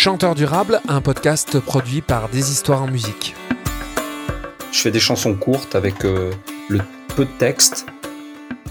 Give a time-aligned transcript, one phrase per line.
[0.00, 3.34] Chanteur durable, un podcast produit par Des Histoires en musique.
[4.70, 6.30] Je fais des chansons courtes avec euh,
[6.68, 6.78] le
[7.16, 7.84] peu de texte.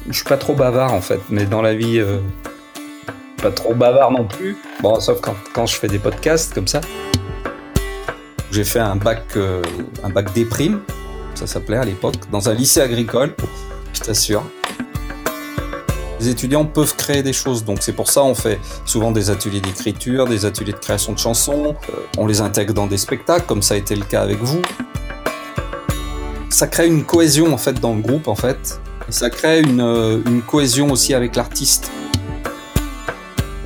[0.08, 2.20] Je suis pas trop bavard en fait, mais dans la vie, euh,
[3.42, 4.56] pas trop bavard non plus.
[4.80, 6.80] Bon, sauf quand, je fais des podcasts comme ça.
[8.54, 9.62] J'ai fait un bac, euh,
[10.06, 10.80] un bac déprime,
[11.36, 13.36] ça s'appelait à l'époque, dans un lycée agricole,
[13.94, 14.46] je t'assure.
[16.20, 19.62] Les étudiants peuvent créer des choses, donc c'est pour ça on fait souvent des ateliers
[19.62, 23.62] d'écriture, des ateliers de création de chansons, euh, on les intègre dans des spectacles, comme
[23.62, 24.62] ça a été le cas avec vous.
[26.50, 28.80] Ça crée une cohésion en fait dans le groupe en fait,
[29.10, 31.92] ça crée une, euh, une cohésion aussi avec l'artiste.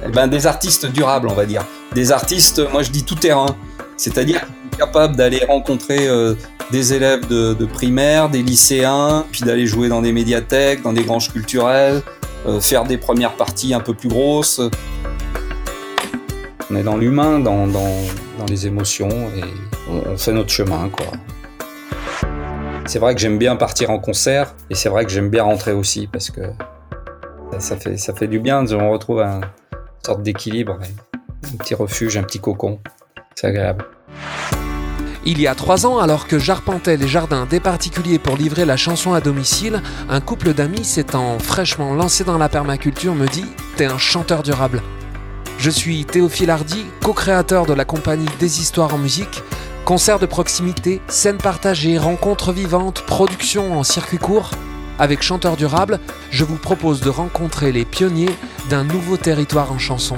[0.05, 1.63] Eh ben, des artistes durables, on va dire.
[1.93, 3.55] Des artistes, moi je dis tout terrain,
[3.95, 4.41] c'est-à-dire
[4.77, 6.33] capable d'aller rencontrer euh,
[6.71, 11.03] des élèves de, de, primaire, des lycéens, puis d'aller jouer dans des médiathèques, dans des
[11.03, 12.01] granges culturelles,
[12.59, 14.61] faire des premières parties un peu plus grosses.
[16.69, 17.95] On est dans l'humain, dans, dans,
[18.39, 19.43] dans, les émotions, et
[19.89, 21.05] on, fait notre chemin, quoi.
[22.85, 25.73] C'est vrai que j'aime bien partir en concert, et c'est vrai que j'aime bien rentrer
[25.73, 26.41] aussi, parce que
[27.59, 30.79] ça, fait, ça fait du bien, on retrouve un, une sorte d'équilibre,
[31.43, 32.79] un petit refuge, un petit cocon.
[33.35, 33.85] C'est agréable.
[35.23, 38.75] Il y a trois ans, alors que j'arpentais les jardins des particuliers pour livrer la
[38.75, 43.85] chanson à domicile, un couple d'amis s'étant fraîchement lancé dans la permaculture me dit T'es
[43.85, 44.81] un chanteur durable.
[45.59, 49.43] Je suis Théophile Hardy, co-créateur de la compagnie Des Histoires en musique.
[49.85, 54.49] Concerts de proximité, scènes partagées, rencontres vivantes, production en circuit court.
[54.97, 55.99] Avec Chanteur Durable,
[56.31, 58.35] je vous propose de rencontrer les pionniers
[58.71, 60.17] d'un nouveau territoire en chanson.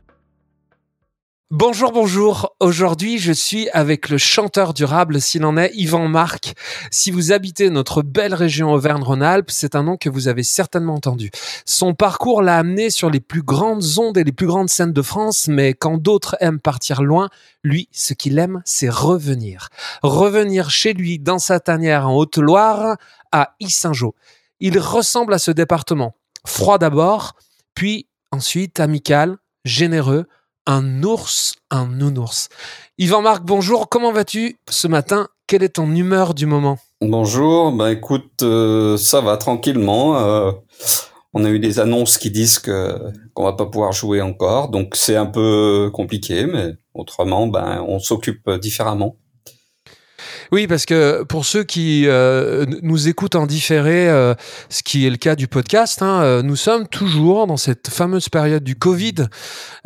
[1.53, 2.55] Bonjour, bonjour.
[2.61, 6.53] Aujourd'hui, je suis avec le chanteur durable, s'il en est, Yvan Marc.
[6.91, 11.29] Si vous habitez notre belle région Auvergne-Rhône-Alpes, c'est un nom que vous avez certainement entendu.
[11.65, 15.01] Son parcours l'a amené sur les plus grandes ondes et les plus grandes scènes de
[15.01, 17.27] France, mais quand d'autres aiment partir loin,
[17.65, 19.67] lui, ce qu'il aime, c'est revenir.
[20.03, 22.95] Revenir chez lui, dans sa tanière en Haute-Loire,
[23.33, 24.15] à Issingeau.
[24.61, 26.15] Il ressemble à ce département.
[26.45, 27.33] Froid d'abord,
[27.75, 29.35] puis ensuite amical,
[29.65, 30.27] généreux,
[30.67, 32.49] un ours, un nounours.
[32.97, 35.27] Yvan Marc, bonjour, comment vas-tu ce matin?
[35.47, 36.77] Quelle est ton humeur du moment?
[37.01, 40.19] Bonjour, bah écoute, euh, ça va tranquillement.
[40.19, 40.51] Euh,
[41.33, 42.97] on a eu des annonces qui disent que
[43.33, 47.99] qu'on va pas pouvoir jouer encore, donc c'est un peu compliqué, mais autrement, ben on
[47.99, 49.15] s'occupe différemment.
[50.53, 54.33] Oui, parce que pour ceux qui euh, nous écoutent en différé, euh,
[54.67, 58.27] ce qui est le cas du podcast, hein, euh, nous sommes toujours dans cette fameuse
[58.27, 59.13] période du Covid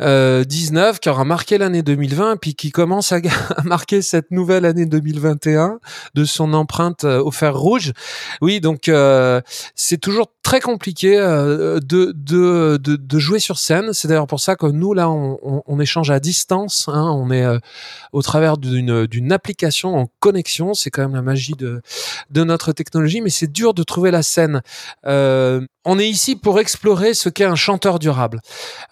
[0.00, 3.20] euh, qui aura marqué l'année 2020, puis qui commence à,
[3.64, 5.78] marquer cette nouvelle année 2021
[6.16, 7.92] de son empreinte au fer rouge.
[8.40, 8.90] Oui, donc
[9.76, 13.92] c'est toujours très compliqué de, de, de, de, jouer sur scène.
[13.92, 16.88] C'est d'ailleurs pour ça que nous là, on, on, on échange à distance.
[16.88, 17.44] Hein, on est
[18.12, 21.80] au travers d'une application en connexion c'est quand même la magie de,
[22.30, 24.62] de notre technologie, mais c'est dur de trouver la scène.
[25.06, 28.40] Euh, on est ici pour explorer ce qu'est un chanteur durable.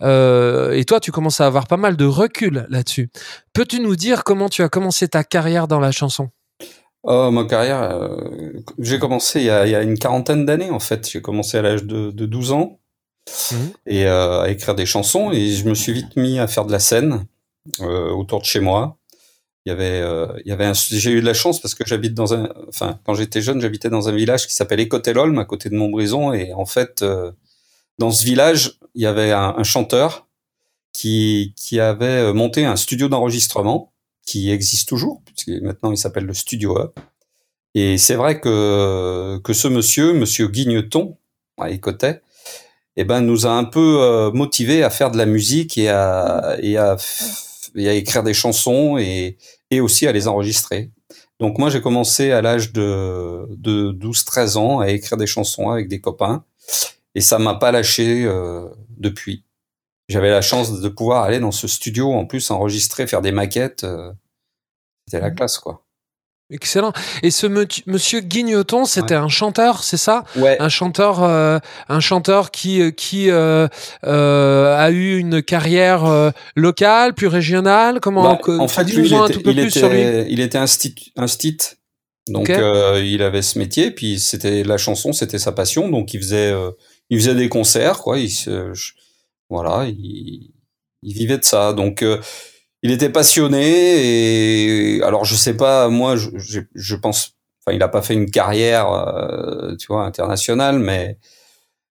[0.00, 3.10] Euh, et toi, tu commences à avoir pas mal de recul là-dessus.
[3.52, 6.30] Peux-tu nous dire comment tu as commencé ta carrière dans la chanson?
[7.06, 8.16] Oh, ma carrière, euh,
[8.78, 11.08] j'ai commencé il y, a, il y, a, une quarantaine d'années en fait.
[11.10, 12.80] J'ai commencé à l'âge de, de, 12 ans
[13.52, 13.56] mmh.
[13.86, 16.72] et euh, à écrire des chansons et je me suis vite mis à faire de
[16.72, 17.26] la scène
[17.80, 18.96] euh, autour de chez moi
[19.64, 21.84] il y avait, euh, il y avait un, j'ai eu de la chance parce que
[21.86, 25.44] j'habite dans un, enfin, quand j'étais jeune, j'habitais dans un village qui s'appelle Écotelolme, à
[25.46, 27.32] côté de Montbrison, et en fait, euh,
[27.98, 30.28] dans ce village, il y avait un, un, chanteur
[30.92, 33.92] qui, qui avait euh, monté un studio d'enregistrement
[34.26, 36.98] qui existe toujours, puisque maintenant il s'appelle le Studio Up.
[37.74, 41.16] Et c'est vrai que, que ce monsieur, monsieur Guigneton,
[41.58, 42.22] à Écotet,
[42.96, 46.56] eh ben, nous a un peu euh, motivé à faire de la musique et à,
[46.60, 46.96] et à
[47.76, 49.36] et à écrire des chansons et,
[49.70, 50.90] et aussi à les enregistrer.
[51.40, 55.88] Donc moi j'ai commencé à l'âge de, de 12-13 ans à écrire des chansons avec
[55.88, 56.44] des copains
[57.14, 59.44] et ça m'a pas lâché euh, depuis.
[60.08, 63.84] J'avais la chance de pouvoir aller dans ce studio en plus enregistrer, faire des maquettes.
[63.84, 64.12] Euh,
[65.06, 65.34] C'était la mmh.
[65.34, 65.83] classe quoi.
[66.50, 66.92] Excellent.
[67.22, 69.20] Et ce monsieur Guignoton, c'était ouais.
[69.20, 70.24] un chanteur, c'est ça?
[70.36, 70.56] Ouais.
[70.60, 71.58] Un chanteur, euh,
[71.88, 73.66] un chanteur qui euh, qui euh,
[74.04, 78.00] euh, a eu une carrière euh, locale, puis régionale?
[78.00, 81.56] Comment bah, En fait, lui, il, était, il, était, il était un stit, un stit.
[82.28, 82.56] Donc okay.
[82.58, 85.88] Euh, il avait ce métier, puis c'était la chanson, c'était sa passion.
[85.88, 86.52] Donc il faisait
[87.10, 88.18] il faisait des concerts, quoi.
[88.18, 88.72] Il se,
[89.50, 90.50] voilà, il,
[91.02, 91.72] il, vivait de ça.
[91.72, 92.18] Donc, euh,
[92.84, 94.98] il était passionné.
[94.98, 98.14] Et alors, je sais pas, moi, je, je, je pense, enfin, il a pas fait
[98.14, 101.18] une carrière, euh, tu vois, internationale, mais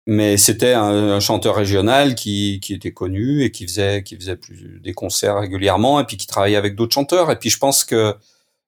[0.07, 4.37] mais c'était un, un, chanteur régional qui, qui était connu et qui faisait qui faisait
[4.37, 7.31] plus des concerts régulièrement et puis qui travaillait avec d'autres chanteurs.
[7.31, 8.15] Et puis, je pense que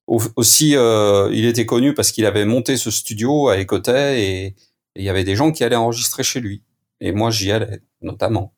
[0.07, 4.55] aussi, euh, il était connu parce qu'il avait monté ce studio à Écoutay et
[4.95, 6.63] il y avait des gens qui allaient enregistrer chez lui.
[6.99, 8.53] Et moi, j'y allais, notamment.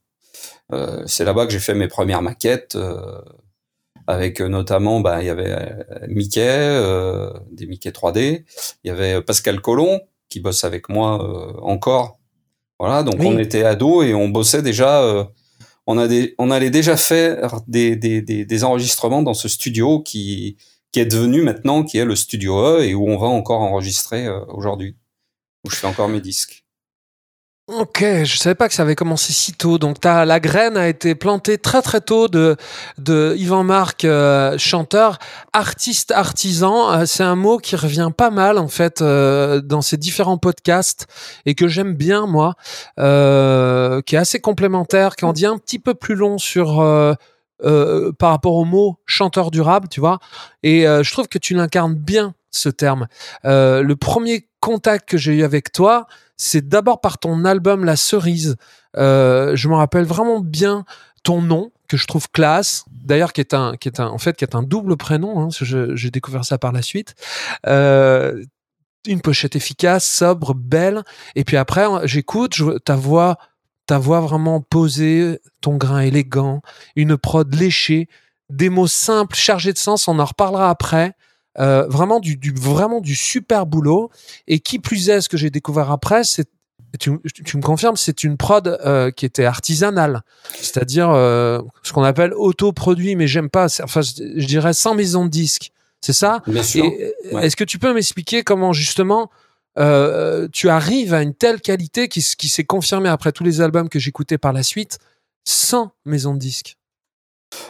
[0.73, 3.21] Euh, c'est là-bas que j'ai fait mes premières maquettes, euh,
[4.07, 8.43] avec euh, notamment, bah, il y avait euh, Mickey, euh, des Mickey 3D,
[8.83, 12.19] il y avait Pascal Colomb, qui bosse avec moi encore.
[12.79, 15.29] Voilà, donc on était ados et on bossait déjà,
[15.85, 20.01] on, a des, on allait déjà faire des, des, des, des enregistrements dans ce studio
[20.01, 20.57] qui,
[20.93, 24.27] qui est devenu maintenant, qui est le Studio E et où on va encore enregistrer
[24.27, 24.95] euh, aujourd'hui,
[25.65, 26.62] où je fais encore mes disques.
[27.69, 29.77] Ok, je savais pas que ça avait commencé si tôt.
[29.77, 32.57] Donc as, la graine a été plantée très très tôt de
[32.97, 35.17] de Yvan Marc, euh, chanteur,
[35.53, 36.91] artiste, artisan.
[36.91, 41.07] Euh, c'est un mot qui revient pas mal en fait dans ces différents podcasts
[41.45, 42.55] et que j'aime bien moi,
[42.97, 46.81] qui est assez complémentaire, qui en dit un petit peu plus long sur
[47.63, 50.19] euh, par rapport au mot chanteur durable, tu vois.
[50.63, 53.07] Et euh, je trouve que tu l'incarnes bien ce terme.
[53.45, 56.07] Euh, le premier contact que j'ai eu avec toi,
[56.43, 58.55] c'est d'abord par ton album La Cerise.
[58.95, 60.85] je me rappelle vraiment bien
[61.23, 62.85] ton nom que je trouve classe.
[62.91, 65.39] D'ailleurs, qui est un, qui est un, en fait, qui est un double prénom.
[65.41, 67.15] Hein, j'ai découvert ça par la suite.
[67.65, 71.03] une pochette efficace, sobre, belle.
[71.35, 73.37] Et puis après, j'écoute ta voix
[73.85, 76.61] ta voix vraiment posée, ton grain élégant,
[76.95, 78.07] une prod léchée,
[78.49, 81.13] des mots simples, chargés de sens, on en reparlera après.
[81.59, 84.09] Euh, vraiment du, du, vraiment du super boulot.
[84.47, 86.47] Et qui plus est, ce que j'ai découvert après, c'est
[86.99, 90.21] tu, tu, me confirmes, c'est une prod euh, qui était artisanale,
[90.59, 93.65] c'est-à-dire euh, ce qu'on appelle autoproduit, mais j'aime pas.
[93.81, 95.71] Enfin, je, dirais sans maison de disque.
[96.01, 96.43] C'est ça?
[96.47, 99.31] Est-ce que tu peux m'expliquer comment justement
[99.79, 103.89] euh, tu arrives à une telle qualité qui, qui s'est confirmée après tous les albums
[103.89, 104.99] que j'écoutais par la suite,
[105.45, 106.77] sans maison de disque?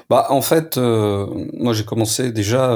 [0.10, 2.76] Bah, en fait, moi j'ai commencé déjà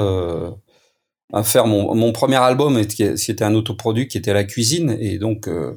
[1.32, 5.46] à faire mon, mon, premier album, c'était un autoproduit qui était la cuisine, et donc
[5.48, 5.74] euh,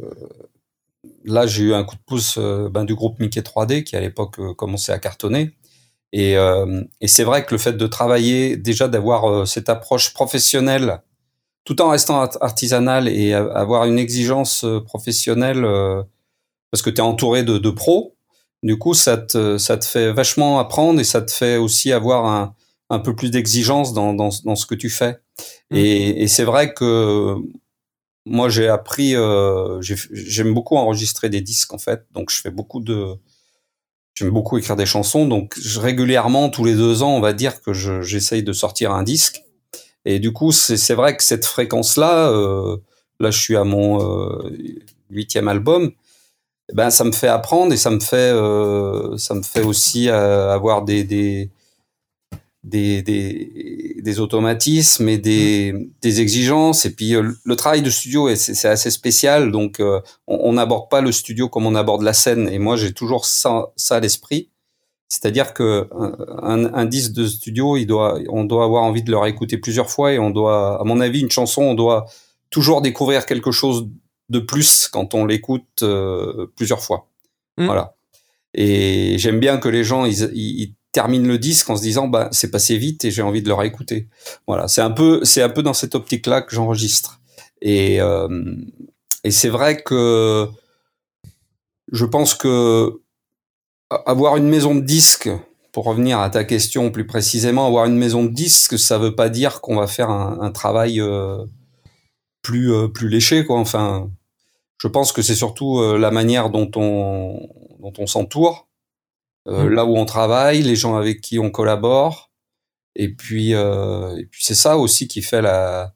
[1.26, 4.02] là j'ai eu un coup de pouce euh, ben, du groupe Mickey 3D qui à
[4.02, 5.52] l'époque commençait à cartonner.
[6.14, 11.00] Et, et c'est vrai que le fait de travailler, déjà d'avoir cette approche professionnelle
[11.64, 16.02] tout en restant artisanal et avoir une exigence euh, professionnelle euh,
[16.72, 18.16] parce que tu es entouré de, de, pros.
[18.64, 22.26] Du coup, ça te, ça te fait vachement apprendre et ça te fait aussi avoir
[22.26, 22.56] un,
[22.92, 25.20] un peu plus d'exigence dans, dans, dans, ce que tu fais.
[25.72, 25.76] Mmh.
[25.76, 27.36] Et, et c'est vrai que
[28.26, 32.80] moi, j'ai appris, euh, j'aime beaucoup enregistrer des disques en fait, donc je fais beaucoup
[32.80, 33.16] de,
[34.14, 37.62] j'aime beaucoup écrire des chansons, donc je, régulièrement, tous les deux ans, on va dire
[37.62, 39.44] que j'essaye de sortir un disque.
[40.06, 42.78] Et du coup, c'est vrai que cette fréquence-là, euh,
[43.20, 44.50] là, je suis à mon euh,
[45.10, 45.92] huitième album,
[46.72, 48.32] eh ben ça me fait apprendre et ça me fait,
[49.18, 51.52] ça me fait aussi avoir des des,
[52.64, 56.86] des des, des automatismes et des, des exigences.
[56.86, 59.82] Et puis euh, le travail de studio, c'est assez spécial, donc
[60.28, 62.50] on n'aborde pas le studio comme on aborde la scène.
[62.50, 64.50] Et moi, j'ai toujours ça, ça à l'esprit.
[65.12, 65.90] C'est-à-dire que
[66.42, 69.90] un, un, disque de studio, il doit, on doit avoir envie de le réécouter plusieurs
[69.90, 72.06] fois et on doit, à mon avis, une chanson, on doit
[72.50, 73.90] toujours découvrir quelque chose
[74.30, 77.10] de plus quand on l'écoute euh, plusieurs fois.
[77.58, 77.66] Mmh.
[77.66, 77.96] Voilà.
[78.54, 82.30] Et j'aime bien que les gens, ils, ils, terminent le disque en se disant, bah,
[82.32, 84.08] c'est passé vite et j'ai envie de le réécouter.
[84.48, 84.68] Voilà.
[84.68, 87.22] C'est un peu, c'est un peu dans cette optique-là que j'enregistre.
[87.62, 88.56] Et, euh,
[89.24, 90.48] et c'est vrai que
[91.92, 93.02] je pense que
[93.90, 95.30] avoir une maison de disques,
[95.72, 99.30] pour revenir à ta question plus précisément, avoir une maison de disques, ça veut pas
[99.30, 101.46] dire qu'on va faire un, un travail euh,
[102.42, 103.60] plus euh, plus léché, quoi.
[103.60, 104.10] Enfin,
[104.80, 107.48] je pense que c'est surtout euh, la manière dont on
[107.80, 108.68] dont on s'entoure,
[109.46, 109.68] mmh.
[109.68, 112.32] là où on travaille, les gens avec qui on collabore,
[112.96, 115.94] et puis et puis c'est ça aussi qui fait la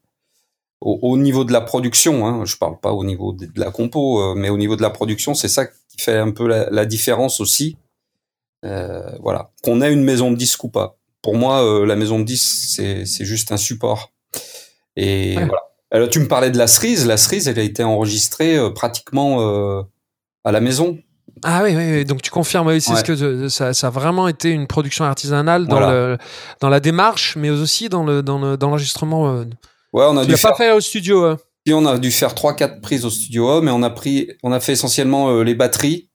[0.82, 2.26] au, au niveau de la production.
[2.26, 5.34] Hein, je parle pas au niveau de, la compo, mais au niveau de la production,
[5.34, 7.78] c'est ça qui fait un peu la, la différence aussi
[8.66, 10.98] euh, voilà, qu'on ait une maison de disque ou pas.
[11.22, 14.12] Pour moi, euh, la maison de disque, c'est juste un support.
[14.96, 15.62] Et voilà.
[15.92, 17.06] Alors, tu me parlais de la cerise.
[17.06, 19.86] La cerise, elle a été enregistrée euh, pratiquement
[20.44, 20.98] à la maison.
[21.44, 24.68] Ah oui, oui, donc tu confirmes aussi ce que ça, ça, a vraiment été une
[24.68, 26.18] production artisanale dans, le,
[26.62, 29.40] dans la démarche, mais aussi dans le dans l'enregistrement.
[29.94, 31.36] ouais, on a tu l'as pas fait au studio.
[31.66, 34.52] Puis on a dû faire trois quatre prises au studio mais on a pris, on
[34.52, 36.10] a fait essentiellement les batteries.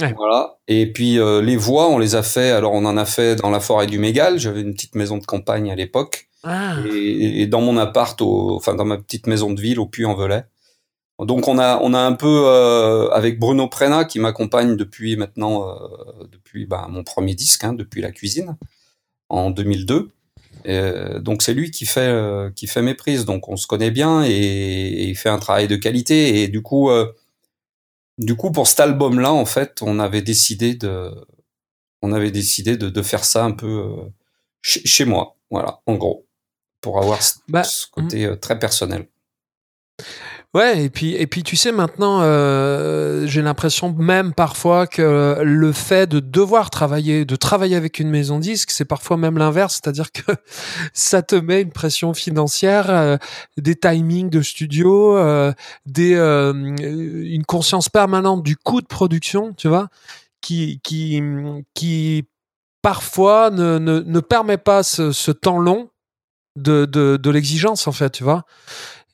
[0.00, 0.58] Voilà.
[0.68, 2.50] Et puis les voix, on les a fait.
[2.50, 4.38] Alors on en a fait dans la forêt du Mégal.
[4.38, 6.28] J'avais une petite maison de campagne à l'époque.
[6.44, 6.76] Ah.
[6.92, 10.44] Et, dans mon appart, enfin dans ma petite maison de ville au Puy-en-Velay.
[11.26, 15.68] Donc on a on a un peu euh, avec Bruno Prena qui m'accompagne depuis maintenant
[15.68, 18.56] euh, depuis bah, mon premier disque hein, depuis la cuisine
[19.28, 20.10] en 2002.
[20.64, 20.80] Et,
[21.20, 23.24] donc c'est lui qui fait euh, qui fait mes prises.
[23.24, 26.42] Donc on se connaît bien et, il fait un travail de qualité.
[26.42, 26.88] Et du coup
[28.18, 31.10] du coup pour cet album là en fait on avait décidé de
[32.00, 33.92] on avait décidé de, de faire ça un peu
[34.62, 35.36] chez, moi.
[35.50, 36.26] Voilà en gros.
[36.80, 39.08] Pour avoir ce, bah, côté très personnel.
[40.54, 45.72] Ouais, et puis, et puis tu sais, maintenant, euh, j'ai l'impression même parfois que le
[45.72, 50.10] fait de devoir travailler, de travailler avec une maison disque, c'est parfois même l'inverse, c'est-à-dire
[50.10, 50.22] que
[50.94, 53.18] ça te met une pression financière, euh,
[53.58, 55.52] des timings de studio, euh,
[55.84, 59.88] des, une conscience permanente du coût de production, tu vois,
[60.40, 61.22] qui, qui,
[61.74, 62.24] qui
[62.80, 65.90] parfois ne, ne, ne permet pas ce, ce temps long
[66.56, 68.44] de, de, de l'exigence, en fait, tu vois.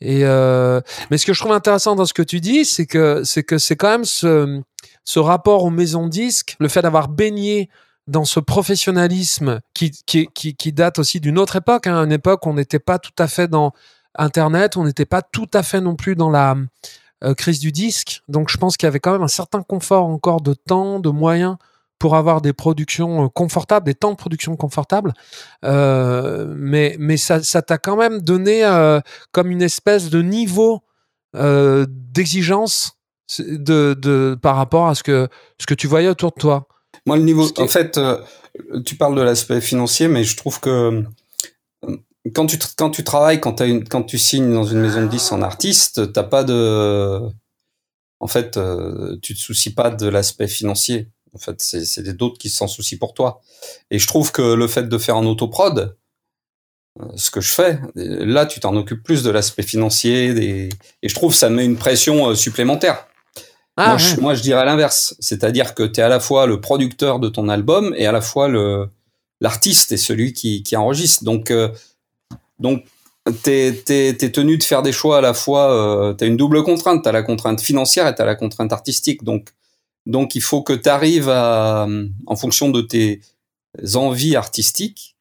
[0.00, 3.22] Et euh, mais ce que je trouve intéressant dans ce que tu dis, c'est que
[3.24, 4.60] c'est que c'est quand même ce,
[5.04, 7.70] ce rapport aux maisons disques, le fait d'avoir baigné
[8.06, 12.50] dans ce professionnalisme qui, qui, qui, date aussi d'une autre époque, hein, une époque où
[12.50, 13.72] on n'était pas tout à fait dans
[14.14, 16.54] Internet, on n'était pas tout à fait non plus dans la
[17.22, 18.22] euh, crise du disque.
[18.28, 21.08] Donc je pense qu'il y avait quand même un certain confort encore de temps, de
[21.08, 21.56] moyens
[21.98, 25.12] pour avoir des productions euh, confortables, des temps de production confortables.
[25.64, 29.00] Euh, mais mais ça ça t'a quand même donné euh,
[29.32, 30.82] comme une espèce de niveau
[31.36, 32.98] euh, d'exigence
[33.38, 36.68] de, de par rapport à ce que ce que tu voyais autour de toi.
[37.06, 38.00] Moi, le niveau, en fait,
[38.86, 41.04] tu parles de l'aspect financier, mais je trouve que
[42.34, 45.08] quand tu quand tu travailles, quand, as une, quand tu signes dans une maison de
[45.08, 47.20] 10 en artiste, t'as pas de,
[48.20, 48.58] en fait,
[49.22, 51.08] tu te soucies pas de l'aspect financier.
[51.34, 53.40] En fait, c'est d'autres qui s'en soucient pour toi.
[53.90, 55.96] Et je trouve que le fait de faire un autoprod,
[57.00, 60.68] euh, ce que je fais, là, tu t'en occupes plus de l'aspect financier,
[61.02, 63.06] et je trouve que ça met une pression euh, supplémentaire.
[63.76, 66.60] Ah, moi, je, moi, je dirais l'inverse, c'est-à-dire que tu es à la fois le
[66.60, 68.88] producteur de ton album et à la fois le
[69.40, 71.24] l'artiste et celui qui, qui enregistre.
[71.24, 71.68] Donc, euh,
[72.58, 72.84] donc
[73.42, 75.72] t'es es, tenu de faire des choix à la fois.
[75.72, 77.02] Euh, t'as une double contrainte.
[77.04, 79.24] T'as la contrainte financière et t'as la contrainte artistique.
[79.24, 79.50] Donc,
[80.06, 81.86] donc il faut que tu arrives à,
[82.26, 83.20] en fonction de tes
[83.94, 85.16] envies artistiques,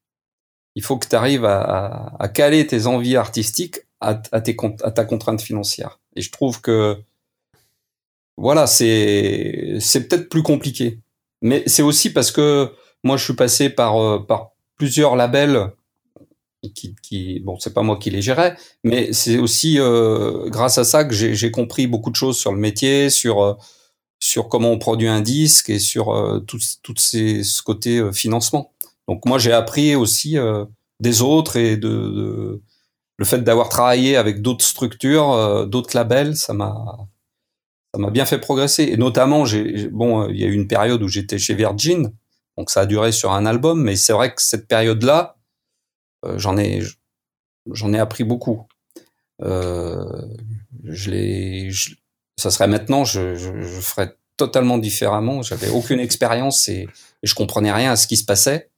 [0.75, 5.99] il faut que tu arrives à, caler tes envies artistiques à, ta contrainte financière.
[6.15, 6.97] Et je trouve que
[8.37, 10.99] voilà, c'est c'est peut-être plus compliqué,
[11.41, 12.71] mais c'est aussi parce que
[13.03, 15.71] moi je suis passé par euh, par plusieurs labels
[16.73, 20.83] qui, qui bon c'est pas moi qui les gérais, mais c'est aussi euh, grâce à
[20.83, 23.53] ça que j'ai compris beaucoup de choses sur le métier, sur euh,
[24.23, 28.13] sur comment on produit un disque et sur euh, tout, tout ces, ce côté euh,
[28.13, 28.71] financement.
[29.09, 30.63] Donc moi j'ai appris aussi euh,
[31.01, 32.61] des autres et de, de
[33.17, 36.97] le fait d'avoir travaillé avec d'autres structures, d'autres labels, ça m'a
[37.93, 38.83] ça m'a bien fait progresser.
[38.83, 42.11] Et notamment j'ai bon il y a eu une période où j'étais chez Virgin,
[42.57, 45.35] donc ça a duré sur un album, mais c'est vrai que cette période là
[46.37, 46.81] j'en ai
[47.71, 48.67] j'en ai appris beaucoup.
[49.41, 51.69] je l'ai
[52.37, 55.41] ça serait maintenant, je, je, je ferais totalement différemment.
[55.41, 56.87] J'avais aucune expérience et,
[57.21, 58.69] je comprenais rien à ce qui se passait.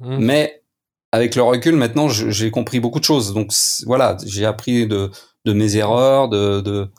[0.00, 0.18] Mmh.
[0.18, 0.62] Mais
[1.10, 3.32] avec le recul, maintenant, j'ai compris beaucoup de choses.
[3.32, 3.50] Donc
[3.86, 5.10] voilà, j'ai appris de,
[5.46, 6.90] de mes erreurs, de, de,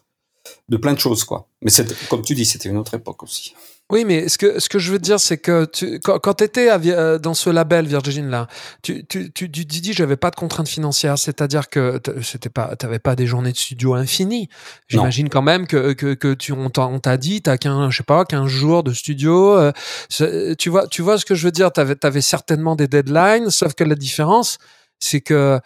[0.69, 1.47] de plein de choses, quoi.
[1.61, 1.69] Mais
[2.09, 3.53] comme tu dis, c'était une autre époque aussi.
[3.91, 6.43] Oui, mais ce que, ce que je veux dire, c'est que tu, quand, quand tu
[6.43, 8.47] étais euh, dans ce label Virgin là,
[8.81, 12.97] tu, tu, tu, tu dis j'avais pas de contraintes financières, c'est-à-dire que c'était pas, t'avais
[12.97, 14.49] pas des journées de studio infinies.
[14.87, 18.25] J'imagine quand même que, que, que tu, on t'a dit, t'as qu'un, je sais pas,
[18.25, 19.55] qu'un jour de studio.
[19.55, 21.71] Euh, tu vois, tu vois ce que je veux dire?
[21.71, 24.57] T'avais, avais certainement des deadlines, sauf que la différence,
[24.99, 25.59] c'est que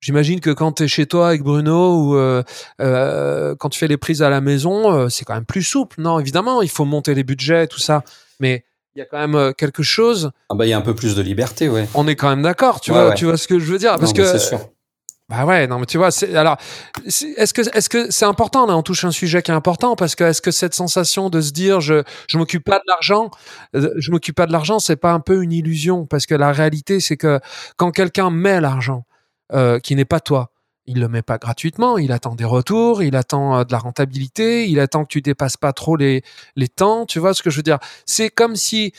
[0.00, 2.42] J'imagine que quand tu es chez toi avec Bruno ou euh,
[2.80, 6.00] euh, quand tu fais les prises à la maison, euh, c'est quand même plus souple.
[6.00, 8.04] Non, évidemment, il faut monter les budgets, tout ça.
[8.38, 10.30] Mais il y a quand même quelque chose.
[10.50, 11.88] Ah bah il y a un peu plus de liberté, ouais.
[11.94, 14.12] On est quand même d'accord, tu vois, tu vois ce que je veux dire, parce
[14.12, 14.24] que.
[14.24, 14.60] C'est sûr.
[15.28, 16.56] Bah ouais, non mais tu vois, c'est alors
[17.04, 20.14] est-ce que est-ce que c'est important là on touche un sujet qui est important parce
[20.14, 23.32] que est-ce que cette sensation de se dire je je m'occupe pas de l'argent,
[23.74, 26.06] je m'occupe pas de l'argent, c'est pas un peu une illusion?
[26.06, 27.40] Parce que la réalité c'est que
[27.76, 29.04] quand quelqu'un met l'argent,
[29.52, 30.50] euh, qui n'est pas toi.
[30.86, 34.68] Il le met pas gratuitement, il attend des retours, il attend euh, de la rentabilité,
[34.68, 36.22] il attend que tu dépasses pas trop les,
[36.54, 37.78] les temps, tu vois ce que je veux dire?
[38.06, 38.92] C'est comme si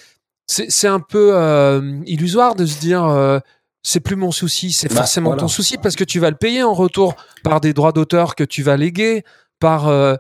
[0.47, 3.41] c'est un peu euh, illusoire de se dire
[3.83, 6.61] c'est plus mon souci, c'est bah, forcément ton souci parce que tu vas le payer
[6.63, 9.23] en retour par des droits d'auteur que tu vas léguer,
[9.59, 10.15] par euh,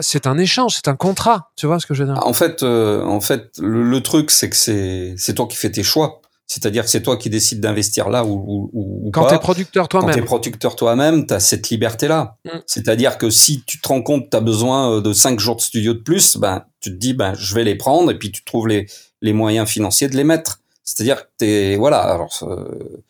[0.00, 2.26] c'est un échange, c'est un contrat, tu vois ce que je veux dire?
[2.26, 5.82] En fait, euh, en fait, le, truc c'est que c'est c'est toi qui fais tes
[5.82, 6.20] choix.
[6.46, 10.10] C'est-à-dire que c'est toi qui décides d'investir là ou, ou, Quand tu es producteur toi-même.
[10.10, 12.36] Quand tu es producteur toi-même, tu as cette liberté-là.
[12.44, 12.58] Mm.
[12.66, 15.56] C'est-à-dire que si tu te rends compte que tu as besoin euh, de 5 jours
[15.56, 18.30] de studio de plus, ben, tu te dis, ben, je vais les prendre et puis
[18.30, 18.86] tu trouves les,
[19.22, 20.60] les moyens financiers de les mettre.
[20.82, 23.02] C'est-à-dire que t'es, voilà, alors, euh,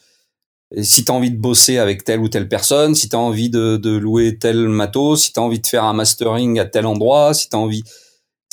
[0.80, 3.50] si tu as envie de bosser avec telle ou telle personne, si tu as envie
[3.50, 6.86] de, de, louer tel matos, si tu as envie de faire un mastering à tel
[6.86, 7.82] endroit, si tu as envie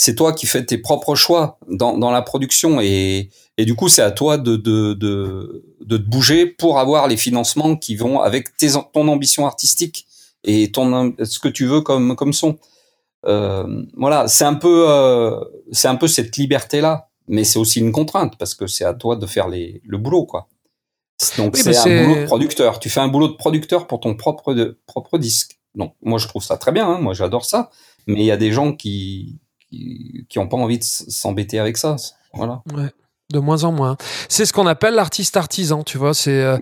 [0.01, 3.29] c'est toi qui fais tes propres choix dans, dans la production et,
[3.61, 7.15] et du coup c'est à toi de, de, de, de, te bouger pour avoir les
[7.15, 10.07] financements qui vont avec tes, ton ambition artistique
[10.43, 12.57] et ton ce que tu veux comme comme son.
[13.27, 15.39] Euh, voilà, c'est un peu euh,
[15.71, 18.95] c'est un peu cette liberté là, mais c'est aussi une contrainte parce que c'est à
[18.95, 20.47] toi de faire les, le boulot quoi.
[21.37, 22.79] Donc c'est un boulot de producteur.
[22.79, 25.59] Tu fais un boulot de producteur pour ton propre de, propre disque.
[25.75, 26.97] Donc moi je trouve ça très bien, hein.
[26.99, 27.69] moi j'adore ça.
[28.07, 29.39] Mais il y a des gens qui
[29.69, 31.95] qui n'ont pas envie de s'embêter avec ça.
[32.33, 32.63] Voilà.
[32.73, 32.89] Ouais.
[33.31, 33.95] De moins en moins.
[34.27, 36.13] C'est ce qu'on appelle l'artiste artisan, tu vois.
[36.13, 36.57] C'est euh,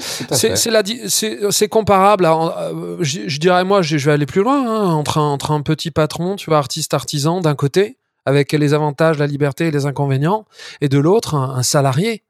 [1.51, 2.25] c'est comparable.
[2.25, 5.89] Euh, je, dirais moi, je, vais aller plus loin hein, entre un, entre un petit
[5.89, 10.45] patron, tu vois, artiste artisan d'un côté, avec les avantages, la liberté et les inconvénients,
[10.81, 12.23] et de l'autre un, salarié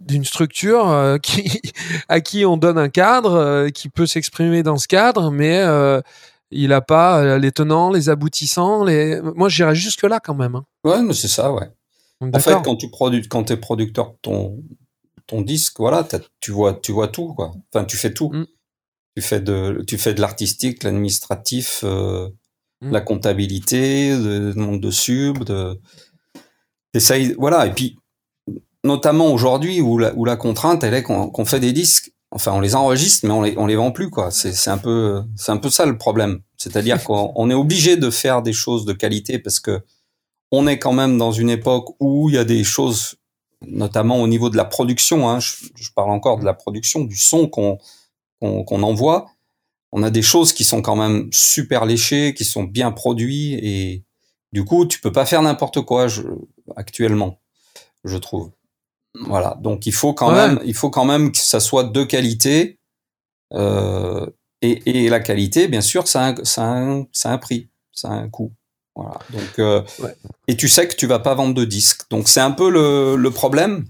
[0.00, 1.60] d'une structure euh, qui
[2.08, 5.64] à qui on donne un cadre, qui peut s'exprimer dans ce cadre, mais
[6.50, 8.84] il a pas les tenants, les aboutissants.
[8.84, 9.20] Les...
[9.36, 10.56] Moi, j'irais jusque là quand même.
[10.56, 10.64] Hein.
[10.84, 11.68] Ouais, mais c'est ça, ouais.
[12.20, 14.62] En fait, quand tu produis, quand es producteur de ton
[15.26, 16.06] ton disque, voilà,
[16.40, 17.52] tu vois, tu vois tout, quoi.
[17.72, 18.30] Enfin, tu fais tout.
[18.30, 18.46] Mm.
[19.16, 22.28] Tu fais de, tu fais de l'artistique, l'administratif, euh,
[22.80, 22.92] mm.
[22.92, 25.80] la comptabilité, le nombre de subs, de.
[27.38, 27.66] voilà.
[27.66, 27.98] Et puis,
[28.84, 32.60] notamment aujourd'hui où la, où la contrainte, elle est qu'on fait des disques enfin on
[32.60, 35.52] les enregistre mais on les on les vend plus quoi c'est c'est un peu c'est
[35.52, 39.38] un peu ça le problème c'est-à-dire qu'on est obligé de faire des choses de qualité
[39.38, 39.80] parce que
[40.56, 43.16] on est quand même dans une époque où il y a des choses
[43.66, 47.48] notamment au niveau de la production hein, je, parle encore de la production du son
[47.48, 47.78] qu'on
[48.40, 49.30] qu'on envoie
[49.92, 54.04] on a des choses qui sont quand même super léchées qui sont bien produits et
[54.52, 56.22] du coup tu peux pas faire n'importe quoi je,
[56.76, 57.40] actuellement
[58.04, 58.50] je trouve
[59.20, 62.78] voilà, donc il faut quand même, il faut quand même que ça soit de qualité.
[63.52, 64.26] Euh,
[64.62, 67.38] et, et, la qualité, bien sûr, ça a, un, ça, a un, ça a un
[67.38, 68.52] prix, ça a un coût.
[68.96, 69.18] Voilà.
[69.30, 69.82] Donc, euh,
[70.48, 72.02] et tu sais que tu vas pas vendre de disques.
[72.10, 73.84] Donc c'est un peu le, le problème.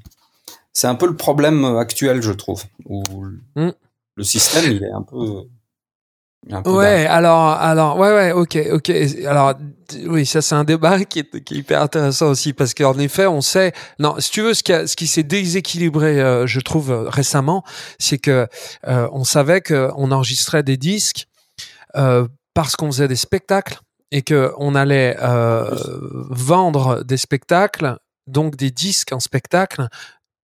[0.72, 3.02] C'est un peu le problème actuel, je trouve, où
[3.54, 3.70] mm.
[4.16, 5.46] le système il est un peu
[6.64, 8.90] Ouais, alors, alors, ouais, ouais, ok, ok.
[9.26, 9.54] Alors,
[10.06, 13.26] oui, ça c'est un débat qui est, qui est, hyper intéressant aussi parce qu'en effet,
[13.26, 13.72] on sait.
[13.98, 17.08] Non, si tu veux, ce qui, a, ce qui s'est déséquilibré, euh, je trouve euh,
[17.08, 17.64] récemment,
[17.98, 18.46] c'est que
[18.86, 21.26] euh, on savait qu'on enregistrait des disques
[22.52, 23.78] parce qu'on faisait des spectacles
[24.12, 25.16] et que on allait
[26.30, 29.88] vendre des spectacles, donc des disques en spectacle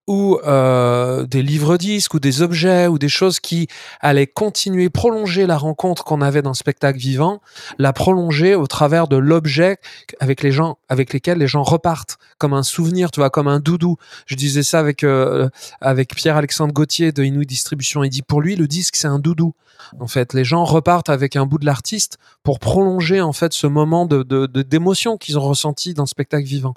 [0.09, 3.69] ou euh, des livres disques ou des objets ou des choses qui
[4.01, 7.41] allaient continuer prolonger la rencontre qu'on avait dans le spectacle vivant,
[7.79, 9.79] la prolonger au travers de l'objet
[10.19, 13.61] avec les gens avec lesquels les gens repartent comme un souvenir, tu vois, comme un
[13.61, 13.97] doudou.
[14.27, 15.49] Je disais ça avec euh,
[15.81, 18.03] avec Pierre-Alexandre Gauthier de Inuit Distribution.
[18.03, 19.55] Il dit pour lui le disque c'est un doudou.
[20.01, 23.67] En fait, les gens repartent avec un bout de l'artiste pour prolonger en fait ce
[23.67, 24.23] moment de
[24.63, 26.75] d'émotion qu'ils ont ressenti dans le spectacle vivant.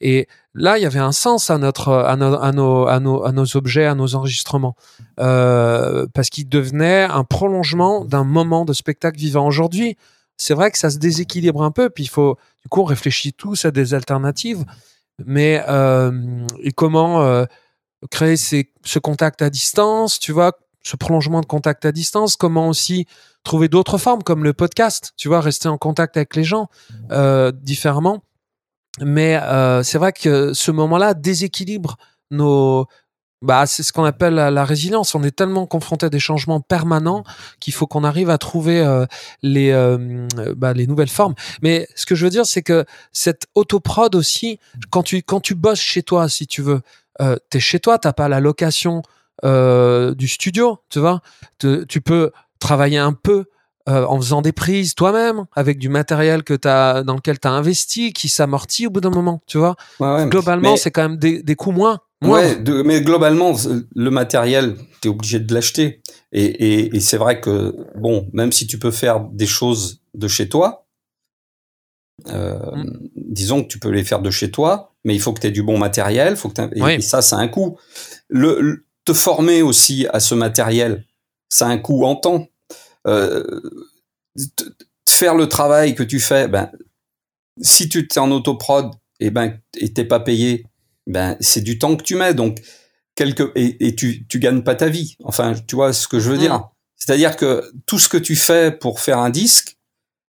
[0.00, 2.86] Et là, il y avait un sens à notre, à, nos, à, nos,
[3.24, 4.76] à, nos, objets, à nos enregistrements,
[5.20, 9.46] euh, parce qu'ils devenaient un prolongement d'un moment de spectacle vivant.
[9.46, 9.96] Aujourd'hui,
[10.36, 13.32] c'est vrai que ça se déséquilibre un peu, puis il faut, du coup, on réfléchit
[13.32, 14.64] tous à des alternatives,
[15.24, 17.44] mais euh, comment euh,
[18.10, 20.52] créer ce contact à distance, tu vois,
[20.88, 23.06] ce prolongement de contact à distance, comment aussi
[23.44, 26.68] trouver d'autres formes comme le podcast, tu vois, rester en contact avec les gens
[27.10, 28.22] euh, différemment.
[29.00, 31.96] Mais euh, c'est vrai que ce moment-là déséquilibre
[32.30, 32.86] nos.
[33.40, 35.14] Bah, c'est ce qu'on appelle la, résilience.
[35.14, 37.22] On est tellement confronté à des changements permanents
[37.60, 39.06] qu'il faut qu'on arrive à trouver euh,
[39.42, 41.34] les, euh, bah, les nouvelles formes.
[41.62, 44.58] Mais ce que je veux dire, c'est que cette autoprod aussi,
[44.90, 46.80] quand tu, quand tu bosses chez toi, si tu veux,
[47.20, 49.02] euh, t'es chez toi, t'as pas la location
[49.44, 51.20] euh, du studio, tu vois.
[51.58, 53.44] tu peux travailler un peu
[53.88, 57.52] euh, en faisant des prises toi-même avec du matériel que as, dans lequel tu as
[57.52, 59.76] investi qui s'amortit au bout d'un moment, tu vois.
[60.00, 62.00] globalement, c'est quand même des, des coûts moins.
[62.22, 63.54] Ouais, mais globalement,
[63.94, 66.02] le matériel, tu es obligé de l'acheter.
[66.32, 70.28] Et, et, et c'est vrai que, bon, même si tu peux faire des choses de
[70.28, 70.88] chez toi,
[72.28, 73.08] euh, mm.
[73.14, 75.52] disons que tu peux les faire de chez toi, mais il faut que tu aies
[75.52, 77.78] du bon matériel, faut que et, ça, ça a un coût.
[78.28, 81.06] Le, te former aussi à ce matériel,
[81.48, 82.46] ça a un coût en temps.
[83.06, 83.42] Euh,
[85.08, 86.70] faire le travail que tu fais, ben,
[87.62, 90.66] si tu es en autoprod et eh ben et t'es pas payé,
[91.06, 92.60] ben c'est du temps que tu mets donc
[93.14, 95.16] quelque et, tu tu gagnes pas ta vie.
[95.24, 96.54] Enfin, tu vois ce que je veux dire.
[96.54, 96.68] Mmh.
[96.96, 99.78] C'est-à-dire que tout ce que tu fais pour faire un disque,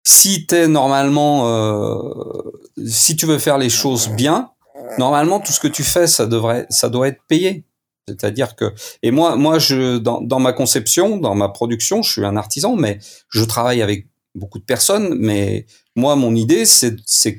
[0.02, 2.52] si t'es normalement, euh,
[2.84, 4.50] si tu veux faire les choses bien,
[4.98, 7.64] normalement tout ce que tu fais, ça devrait, ça doit être payé.
[8.08, 12.24] C'est-à-dire que et moi, moi, je dans, dans ma conception, dans ma production, je suis
[12.24, 12.98] un artisan, mais
[13.30, 15.14] je travaille avec beaucoup de personnes.
[15.18, 17.38] Mais moi, mon idée, c'est c'est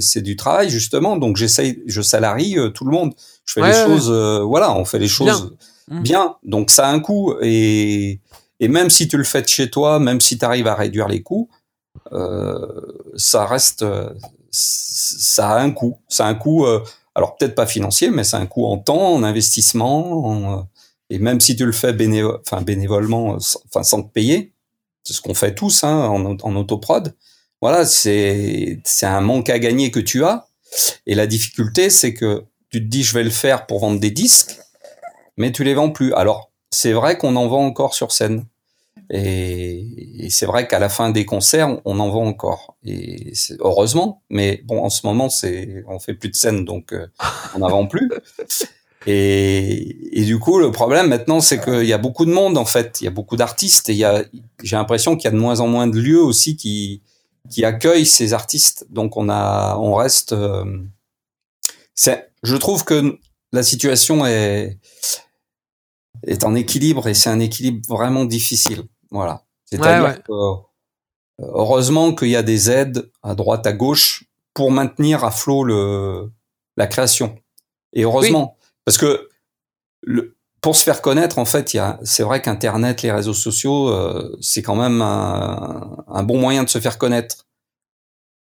[0.00, 1.16] c'est du travail justement.
[1.16, 3.14] Donc j'essaye, je salarie euh, tout le monde.
[3.44, 5.54] Je fais les choses, euh, voilà, on fait les choses
[5.88, 6.00] bien.
[6.00, 6.36] bien.
[6.42, 8.20] Donc ça a un coût et
[8.60, 11.08] et même si tu le fais de chez toi, même si tu arrives à réduire
[11.08, 11.48] les coûts,
[12.12, 12.66] euh,
[13.16, 13.84] ça reste,
[14.50, 15.98] ça a un coût.
[16.08, 16.82] Ça a un coût, euh,
[17.14, 20.62] alors peut-être pas financier, mais c'est un coût en temps, en investissement, euh,
[21.10, 21.94] et même si tu le fais
[22.40, 24.52] enfin, bénévolement, enfin sans te payer,
[25.04, 27.14] c'est ce qu'on fait tous hein, en, en autoprod.
[27.60, 30.46] Voilà, c'est un manque à gagner que tu as.
[31.06, 34.10] Et la difficulté, c'est que tu te dis je vais le faire pour vendre des
[34.10, 34.58] disques,
[35.36, 36.14] mais tu les vends plus.
[36.14, 38.46] Alors c'est vrai qu'on en vend encore sur scène.
[39.14, 42.76] Et, c'est vrai qu'à la fin des concerts, on en vend encore.
[42.82, 47.06] Et heureusement, mais bon, en ce moment, c'est on fait plus de scènes, donc euh,
[47.54, 48.10] on n'en vend plus.
[49.04, 52.64] Et, et, du coup, le problème maintenant, c'est qu'il y a beaucoup de monde en
[52.64, 53.00] fait.
[53.00, 54.24] Il y a beaucoup d'artistes et il y a,
[54.62, 57.02] j'ai l'impression qu'il y a de moins en moins de lieux aussi qui
[57.50, 58.86] qui accueillent ces artistes.
[58.90, 60.34] Donc on a, on reste.
[60.34, 60.64] Euh,
[61.96, 63.18] c'est, je trouve que
[63.52, 64.78] la situation est
[66.24, 68.84] est en équilibre et c'est un équilibre vraiment difficile.
[69.12, 69.44] Voilà.
[69.64, 70.56] C'est-à-dire que euh,
[71.38, 76.30] heureusement qu'il y a des aides à droite à gauche pour maintenir à flot le
[76.76, 77.38] la création.
[77.92, 79.28] Et heureusement parce que
[80.02, 84.62] le, pour se faire connaître, en fait, c'est vrai qu'Internet, les réseaux sociaux, euh, c'est
[84.62, 87.48] quand même un, un, bon moyen de se faire connaître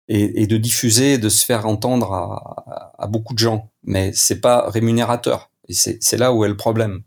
[0.08, 3.71] et, et de diffuser, de se faire entendre à, à, beaucoup de gens.
[3.84, 5.49] Mais c'est pas rémunérateur.
[5.67, 7.02] Et c'est là où est le problème.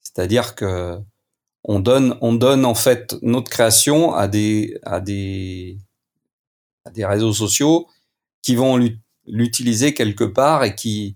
[0.00, 0.98] C'est-à-dire que
[1.64, 5.78] on donne, on donne en fait notre création à des, à des,
[6.84, 7.86] à des réseaux sociaux
[8.42, 8.80] qui vont
[9.26, 11.14] l'utiliser quelque part et qui,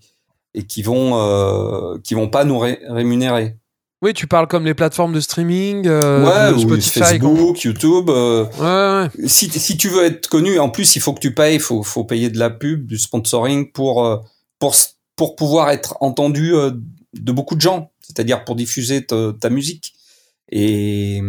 [0.55, 3.57] et qui vont, euh, qui vont pas nous rémunérer.
[4.03, 8.11] Oui, tu parles comme les plateformes de streaming, euh, ouais, Spotify, Facebook, YouTube.
[8.11, 9.29] Euh, ouais, ouais.
[9.29, 11.83] Si, si tu veux être connu, en plus, il faut que tu payes, il faut,
[11.83, 14.19] faut payer de la pub, du sponsoring pour, euh,
[14.59, 14.77] pour,
[15.17, 19.95] pour pouvoir être entendu de beaucoup de gens, c'est-à-dire pour diffuser ta, ta musique.
[20.51, 21.21] Et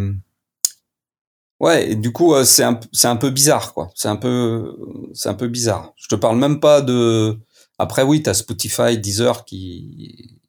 [1.60, 3.90] ouais, du coup, euh, c'est un, peu bizarre, quoi.
[3.96, 4.76] C'est un peu,
[5.14, 5.94] c'est un peu bizarre.
[5.96, 7.38] Je te parle même pas de.
[7.80, 10.40] Après, oui, t'as Spotify, Deezer qui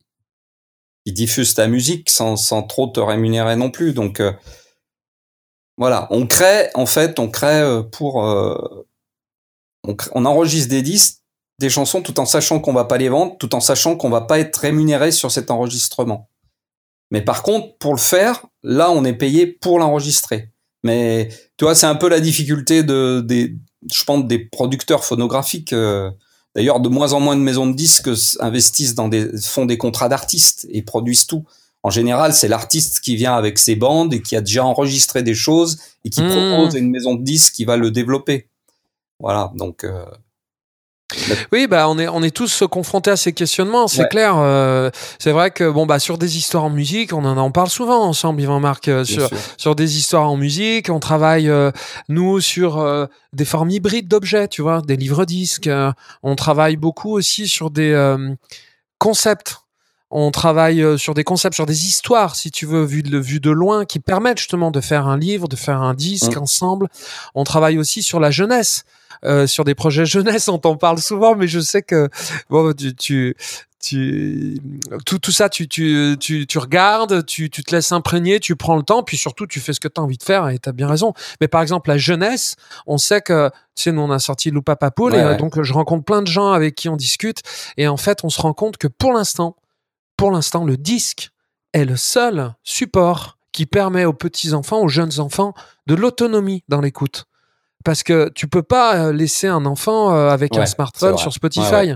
[1.04, 3.92] qui diffuse ta musique sans sans trop te rémunérer non plus.
[3.94, 4.32] Donc euh,
[5.78, 8.16] voilà, on crée, en fait, on crée euh, pour,
[10.14, 11.22] on enregistre des disques,
[11.60, 14.22] des chansons, tout en sachant qu'on va pas les vendre, tout en sachant qu'on va
[14.22, 16.28] pas être rémunéré sur cet enregistrement.
[17.10, 20.50] Mais par contre, pour le faire, là, on est payé pour l'enregistrer.
[20.82, 23.56] Mais tu vois, c'est un peu la difficulté de, des,
[23.92, 25.72] je pense, des producteurs phonographiques.
[25.72, 26.10] Euh,
[26.54, 30.08] d'ailleurs, de moins en moins de maisons de disques investissent dans des, font des contrats
[30.08, 31.44] d'artistes et produisent tout.
[31.82, 35.34] En général, c'est l'artiste qui vient avec ses bandes et qui a déjà enregistré des
[35.34, 36.28] choses et qui mmh.
[36.28, 38.48] propose à une maison de disques qui va le développer.
[39.20, 40.04] Voilà, donc euh,
[41.52, 44.34] oui, bah on est on est tous confrontés à ces questionnements, c'est clair.
[44.36, 48.02] Euh, c'est vrai que bon bah sur des histoires en musique, on en, parle souvent
[48.02, 50.90] ensemble, Yvan Marc, euh, sur sur des histoires en musique.
[50.90, 51.70] On travaille euh,
[52.10, 55.70] nous sur des formes hybrides d'objets, tu vois, des livres disques.
[56.22, 58.16] on travaille beaucoup aussi sur des
[58.98, 59.58] concepts.
[60.10, 63.50] On travaille sur des concepts, sur des histoires, si tu veux, vues de, vue de
[63.50, 66.42] loin, qui permettent justement de faire un livre, de faire un disque mmh.
[66.42, 66.88] ensemble.
[67.34, 68.84] On travaille aussi sur la jeunesse.
[69.24, 72.08] Euh, sur des projets jeunesse, on t'en parle souvent, mais je sais que
[72.50, 73.36] bon, tu, tu
[73.80, 74.60] tu
[75.06, 78.76] tout, tout ça tu, tu, tu, tu regardes tu, tu te laisses imprégner tu prends
[78.76, 80.68] le temps puis surtout tu fais ce que tu as envie de faire et tu
[80.68, 81.14] as bien raison.
[81.40, 84.76] Mais par exemple la jeunesse on sait que tu sais nous on a sorti Loupa
[84.76, 87.42] Papoul et euh, donc je rencontre plein de gens avec qui on discute
[87.76, 89.54] et en fait on se rend compte que pour l'instant
[90.16, 91.30] pour l'instant le disque
[91.72, 95.54] est le seul support qui permet aux petits enfants aux jeunes enfants
[95.86, 97.27] de l'autonomie dans l'écoute
[97.88, 101.94] parce que tu peux pas euh, laisser un enfant euh, avec un smartphone sur Spotify.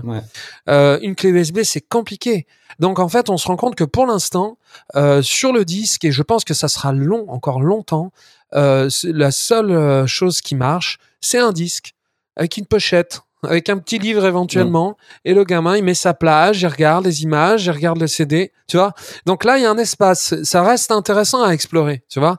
[0.67, 2.47] euh, une clé USB, c'est compliqué.
[2.79, 4.57] Donc en fait, on se rend compte que pour l'instant,
[4.95, 8.11] euh, sur le disque, et je pense que ça sera long, encore longtemps,
[8.53, 11.93] la seule chose qui marche, c'est un disque
[12.35, 14.95] avec une pochette avec un petit livre éventuellement, mm.
[15.25, 18.53] et le gamin il met sa plage, il regarde les images, il regarde le CD,
[18.67, 18.93] tu vois.
[19.25, 22.37] Donc là il y a un espace, ça reste intéressant à explorer, tu vois.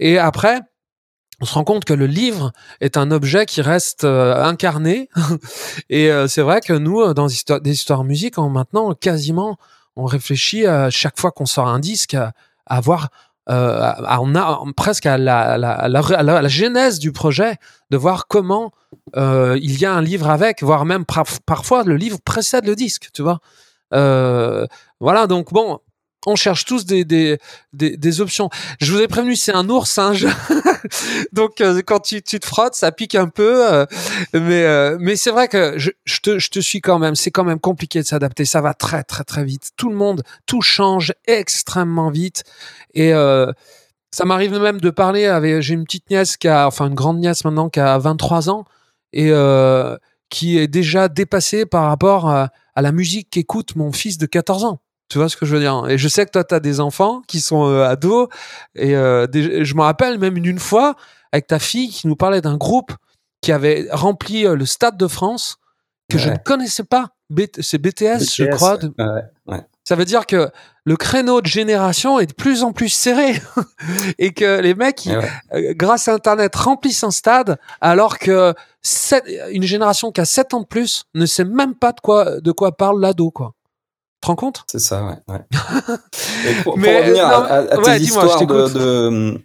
[0.00, 0.60] Et après,
[1.40, 5.08] on se rend compte que le livre est un objet qui reste euh, incarné.
[5.90, 9.58] et euh, c'est vrai que nous, euh, dans des histoires musique, maintenant, quasiment,
[9.96, 12.32] on réfléchit à chaque fois qu'on sort un disque à,
[12.66, 13.08] avoir,
[13.48, 17.56] on a presque à la, la, la, genèse du projet,
[17.90, 18.72] de voir comment
[19.14, 21.04] il y a un livre avec, voire même
[21.46, 23.40] parfois le livre précède le disque, tu vois.
[25.00, 25.78] voilà, donc bon,
[26.26, 27.38] on cherche tous des, des,
[27.72, 28.50] des, options.
[28.80, 30.26] Je vous ai prévenu, c'est un ours singe.
[31.32, 33.72] Donc euh, quand tu, te frottes, ça pique un peu.
[33.72, 33.86] Euh,
[34.34, 35.90] mais euh, mais c'est vrai que je,
[36.22, 37.14] te, je te suis quand même.
[37.14, 38.44] C'est quand même compliqué de s'adapter.
[38.44, 39.70] Ça va très très très vite.
[39.76, 42.42] Tout le monde, tout change extrêmement vite.
[42.94, 43.12] Et
[44.10, 45.60] ça m'arrive même de parler avec.
[45.62, 48.64] J'ai une petite nièce qui a, enfin une grande nièce maintenant qui a 23 ans
[49.12, 49.30] et
[50.28, 52.50] qui est déjà dépassée par rapport à
[52.82, 54.80] la musique qu'écoute mon fils de 14 ans.
[55.08, 56.80] Tu vois ce que je veux dire Et je sais que toi, tu as des
[56.80, 58.28] enfants qui sont euh, ados.
[58.74, 60.96] Et euh, je me rappelle même une, fois
[61.32, 62.92] avec ta fille qui nous parlait d'un groupe
[63.40, 65.58] qui avait rempli euh, le Stade de France
[66.10, 67.10] que je ne connaissais pas.
[67.60, 68.78] c'est BTS, je crois.
[69.46, 70.50] Ouais, Ça veut dire que
[70.84, 73.40] le créneau de génération est de plus en plus serré
[74.18, 75.08] et que les mecs,
[75.52, 78.54] grâce à Internet, remplissent un stade alors que
[79.50, 82.52] une génération qui a 7 ans de plus ne sait même pas de quoi, de
[82.52, 83.56] quoi parle l'ado, quoi
[84.26, 84.64] te rends compte?
[84.70, 85.34] C'est ça, ouais.
[85.34, 85.40] ouais.
[86.64, 89.40] pour, revenir à, tes histoires de,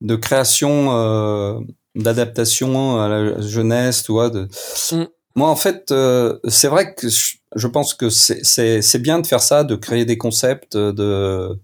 [0.00, 1.60] de, création, euh,
[1.94, 4.30] d'adaptation à la jeunesse, tu vois.
[4.30, 4.48] De...
[4.92, 5.04] Mm.
[5.36, 9.62] Moi, en fait, euh, c'est vrai que je, pense que c'est bien de faire ça,
[9.62, 11.58] de créer des concepts, de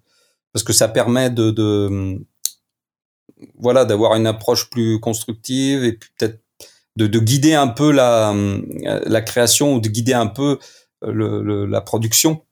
[0.53, 2.19] parce que ça permet de, de
[3.59, 6.41] voilà d'avoir une approche plus constructive et peut-être
[6.97, 8.35] de, de, guider un peu la,
[9.05, 10.59] la création ou de guider un peu
[11.03, 12.43] le, la production.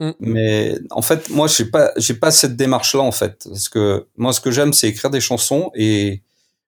[0.00, 0.10] Mm.
[0.20, 4.32] Mais en fait, moi, j'ai pas, j'ai pas cette démarche-là en fait, parce que moi,
[4.32, 6.22] ce que j'aime, c'est écrire des chansons et,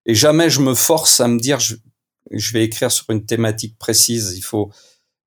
[0.07, 1.77] et jamais je me force à me dire je,
[2.31, 4.35] je vais écrire sur une thématique précise.
[4.37, 4.71] Il faut,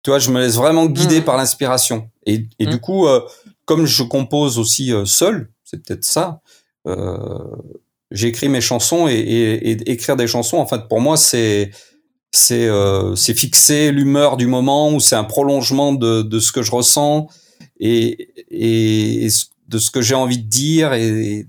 [0.03, 1.23] tu vois, je me laisse vraiment guider mm.
[1.23, 2.09] par l'inspiration.
[2.25, 2.79] Et, et du mm.
[2.79, 3.21] coup, euh,
[3.65, 6.41] comme je compose aussi euh, seul, c'est peut-être ça.
[6.87, 7.37] Euh,
[8.11, 10.57] j'écris mes chansons et, et, et, écrire des chansons.
[10.57, 11.71] En fait, pour moi, c'est
[12.33, 16.71] c'est euh, fixer l'humeur du moment ou c'est un prolongement de, de ce que je
[16.71, 17.27] ressens
[17.79, 19.27] et, et,
[19.67, 21.47] de ce que j'ai envie de dire et,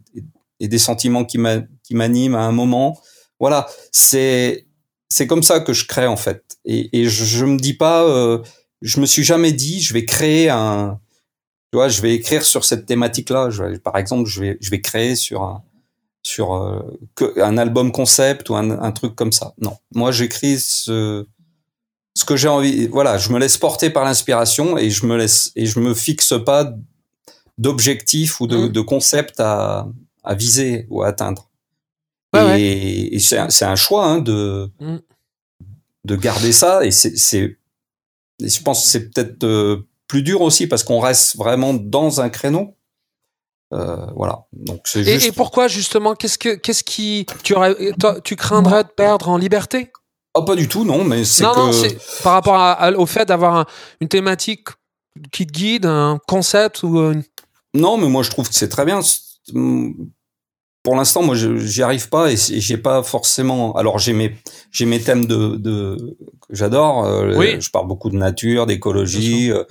[0.60, 3.00] et des sentiments qui m'animent à un moment.
[3.40, 4.66] Voilà, c'est
[5.08, 6.44] c'est comme ça que je crée en fait.
[6.66, 8.42] Et, et je, je me dis pas, euh,
[8.82, 11.00] je me suis jamais dit, je vais créer un,
[11.72, 13.48] tu vois, je vais écrire sur cette thématique-là.
[13.82, 15.64] Par exemple, je vais je vais créer sur un,
[16.24, 16.80] sur euh,
[17.36, 19.54] un album concept ou un, un, truc comme ça.
[19.58, 21.26] Non, moi j'écris ce
[22.16, 22.86] ce que j'ai envie.
[22.88, 26.34] Voilà, je me laisse porter par l'inspiration et je me laisse et je me fixe
[26.44, 26.74] pas
[27.58, 28.68] d'objectifs ou de, mmh.
[28.72, 29.86] de concepts à,
[30.22, 31.50] à viser ou à atteindre.
[32.34, 34.96] et, et c'est un, un, choix hein, de mmh.
[36.04, 37.58] de garder ça et c'est
[38.40, 42.28] je pense que c'est peut-être euh, plus dur aussi parce qu'on reste vraiment dans un
[42.28, 42.76] créneau
[44.14, 44.44] voilà.
[44.52, 47.74] Donc c'est et, et, pourquoi justement Qu'est-ce que qu'est-ce qui tu aurais
[48.24, 49.90] tu craindrais de perdre en liberté?
[50.34, 51.04] Oh pas du tout, non.
[51.04, 53.66] Mais c'est que par rapport au fait d'avoir
[54.00, 54.68] une thématique
[55.32, 57.22] qui te guide, un concept ou une...
[57.72, 59.00] Non, mais moi je trouve que c'est très bien
[60.84, 63.74] pour l'instant, moi, j'y arrive pas et j'ai pas forcément.
[63.74, 64.36] Alors, j'ai mes
[64.70, 65.96] j'ai mes thèmes de, de
[66.46, 67.06] que j'adore.
[67.06, 67.58] Euh, oui.
[67.58, 69.64] Je parle beaucoup de nature, d'écologie, euh,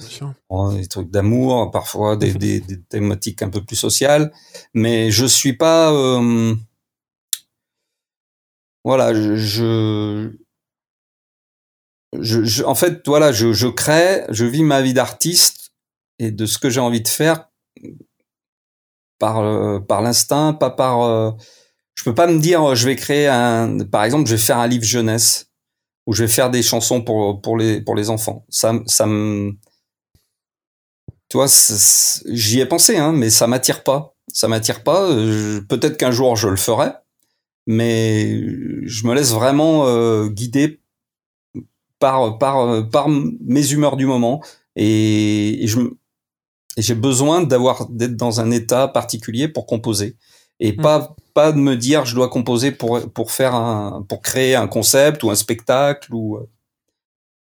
[0.75, 4.33] des trucs d'amour, parfois des, des, des, thématiques un peu plus sociales.
[4.73, 5.93] Mais je suis pas.
[5.93, 6.55] Euh,
[8.83, 10.31] voilà, je, je,
[12.43, 15.73] je, en fait, voilà, je, je crée, je vis ma vie d'artiste
[16.17, 17.49] et de ce que j'ai envie de faire
[19.23, 21.03] par euh, par l'instinct, pas par.
[21.03, 21.31] Euh,
[21.95, 23.77] je peux pas me dire euh, je vais créer un.
[23.89, 25.49] Par exemple, je vais faire un livre jeunesse
[26.05, 28.45] ou je vais faire des chansons pour pour les pour les enfants.
[28.49, 29.53] Ça ça me.
[31.29, 31.47] Tu vois,
[32.27, 34.13] j'y ai pensé, hein, mais ça m'attire pas.
[34.33, 35.07] Ça m'attire pas.
[35.69, 36.91] Peut-être qu'un jour je le ferai,
[37.65, 38.41] mais
[38.85, 40.81] je me laisse vraiment guider
[41.97, 44.41] par par par mes humeurs du moment
[44.75, 45.65] et,
[46.77, 50.15] et j'ai besoin d'avoir d'être dans un état particulier pour composer
[50.59, 50.81] et hmm.
[50.81, 54.67] pas pas de me dire je dois composer pour pour faire un pour créer un
[54.67, 56.49] concept ou un spectacle ou euh,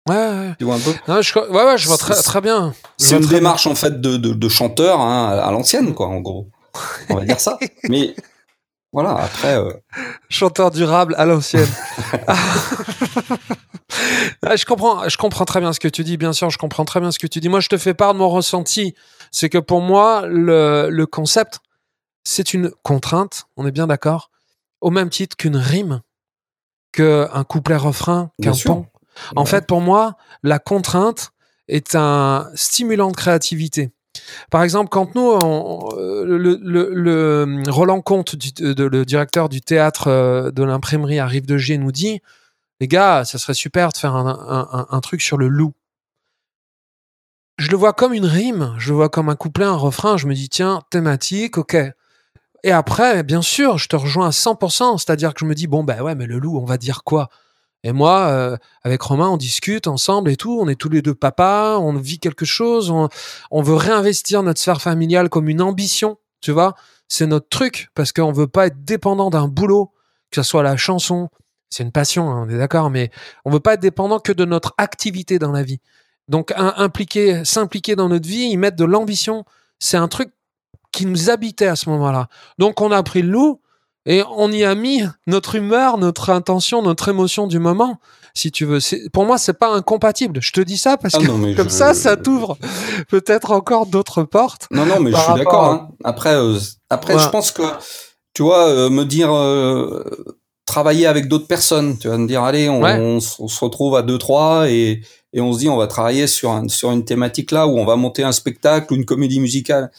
[0.09, 0.55] Ouais, ouais.
[0.57, 0.93] Tu vois un peu?
[1.07, 2.73] Non, je, ouais, ouais, je vois très, très bien.
[2.97, 6.49] C'est une démarche en fait de, de, de chanteur hein, à l'ancienne, quoi, en gros.
[7.09, 7.59] On va dire ça.
[7.87, 8.15] Mais
[8.91, 9.57] voilà, après.
[9.57, 9.71] Euh...
[10.27, 11.69] Chanteur durable à l'ancienne.
[14.43, 16.17] Ah, je comprends, je comprends très bien ce que tu dis.
[16.17, 17.49] Bien sûr, je comprends très bien ce que tu dis.
[17.49, 18.95] Moi, je te fais part de mon ressenti.
[19.31, 21.59] C'est que pour moi, le, le concept,
[22.23, 23.47] c'est une contrainte.
[23.57, 24.29] On est bien d'accord.
[24.81, 26.01] Au même titre qu'une rime,
[26.91, 28.87] qu'un couplet-refrain, qu'un pont.
[29.35, 31.31] En fait, pour moi, la contrainte
[31.67, 33.91] est un stimulant de créativité.
[34.49, 40.63] Par exemple, quand nous, euh, le, le, Roland Comte, le directeur du théâtre euh, de
[40.63, 42.21] l'imprimerie à Rive de G, nous dit
[42.81, 45.73] les gars, ça serait super de faire un, truc sur le loup.
[47.61, 50.17] Je le vois comme une rime, je le vois comme un couplet, un refrain.
[50.17, 51.77] Je me dis tiens, thématique, ok.
[52.63, 55.83] Et après, bien sûr, je te rejoins à 100%, c'est-à-dire que je me dis bon
[55.83, 57.29] ben ouais, mais le loup, on va dire quoi?
[57.83, 60.57] Et moi, euh, avec Romain, on discute ensemble et tout.
[60.59, 62.89] On est tous les deux papas, on vit quelque chose.
[62.89, 66.73] On, veut réinvestir notre sphère familiale comme une ambition, tu vois?
[67.09, 69.93] C'est notre truc parce qu'on veut pas être dépendant d'un boulot,
[70.31, 71.29] que ce soit la chanson.
[71.69, 73.11] C'est une passion, hein, on est d'accord, mais
[73.45, 75.79] on veut pas être dépendant que de notre activité dans la vie.
[76.31, 79.43] Donc, impliquer, s'impliquer dans notre vie, y mettre de l'ambition,
[79.79, 80.31] c'est un truc
[80.93, 82.29] qui nous habitait à ce moment-là.
[82.57, 83.59] Donc, on a pris le loup
[84.05, 87.99] et on y a mis notre humeur, notre intention, notre émotion du moment,
[88.33, 88.79] si tu veux.
[89.11, 90.39] Pour moi, c'est pas incompatible.
[90.41, 92.57] Je te dis ça parce ah que comme ça, ça t'ouvre
[93.09, 94.67] peut-être encore d'autres portes.
[94.71, 95.65] Non, non, mais je suis d'accord.
[95.65, 95.89] Hein.
[96.05, 96.57] Après, euh,
[96.89, 97.63] après, je pense que
[98.33, 101.97] tu vois, euh, me dire euh, travailler avec d'autres personnes.
[101.97, 105.01] Tu vas me dire, allez, on, se retrouve à deux trois et
[105.33, 107.85] et on se dit, on va travailler sur un, sur une thématique là où on
[107.85, 109.89] va monter un spectacle ou une comédie musicale.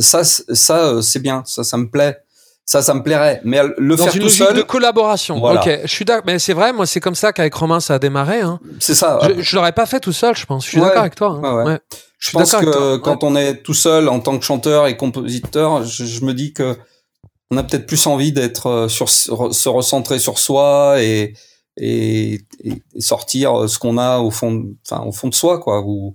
[0.00, 1.44] ça, ça, c'est bien.
[1.46, 2.18] Ça, ça me plaît
[2.66, 3.40] ça, ça me plairait.
[3.44, 4.56] Mais le Dans faire une tout seul.
[4.56, 5.42] de collaboration.
[5.42, 6.24] Ok, je suis d'accord.
[6.26, 8.40] Mais c'est vrai, moi, c'est comme ça qu'avec Romain, ça a démarré.
[8.40, 8.58] Hein.
[8.80, 9.18] C'est ça.
[9.22, 10.64] Je, je l'aurais pas fait tout seul, je pense.
[10.64, 11.40] Je suis d'accord avec toi.
[11.42, 11.64] Hein.
[11.64, 11.78] Ouais,
[12.18, 16.24] Je, pense que quand on est tout seul en tant que chanteur et compositeur, je,
[16.24, 16.76] me dis que
[17.50, 21.34] on a peut-être plus envie d'être euh, sur se recentrer sur soi et
[21.76, 25.82] et, et sortir ce qu'on a au fond, enfin au fond de soi, quoi.
[25.84, 26.14] Ou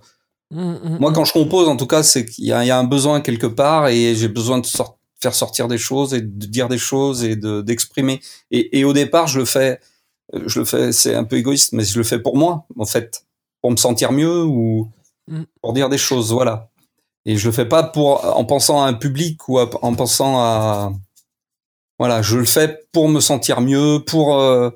[0.52, 1.13] mmh, mmh, moi, mmh.
[1.13, 3.88] quand je compose, en tout cas, c'est qu'il y, y, a un besoin quelque part
[3.89, 7.36] et j'ai besoin de sortir faire sortir des choses et de dire des choses et
[7.36, 8.22] de d'exprimer.
[8.52, 9.80] Et, et, au départ, je le fais,
[10.34, 13.26] je le fais, c'est un peu égoïste, mais je le fais pour moi, en fait,
[13.62, 14.89] pour me sentir mieux ou
[15.62, 16.70] pour dire des choses, voilà.
[17.26, 20.94] Et je le fais pas pour en pensant à un public ou en pensant à,
[21.99, 24.71] voilà, je le fais pour me sentir mieux, pour euh,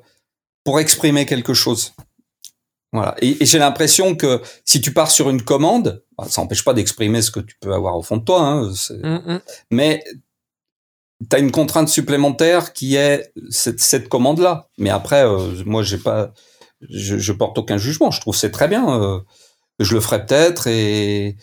[0.62, 1.94] pour exprimer quelque chose.
[2.92, 3.16] Voilà.
[3.20, 6.74] Et, et j'ai l'impression que si tu pars sur une commande, bah, ça n'empêche pas
[6.74, 9.40] d'exprimer ce que tu peux avoir au fond de toi, hein, mm, mm.
[9.72, 10.04] mais
[11.28, 14.68] tu as une contrainte supplémentaire qui est cette, cette commande-là.
[14.78, 16.32] Mais après, euh, moi, j'ai pas,
[16.88, 18.10] je, je, porte aucun jugement.
[18.10, 19.00] Je trouve c'est très bien.
[19.00, 19.20] Euh,
[19.78, 20.66] je le ferai peut-être.
[20.66, 21.36] Et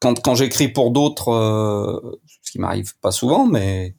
[0.00, 2.20] quand, quand j'écris pour d'autres, euh,
[2.56, 3.94] qui m'arrive pas souvent, mais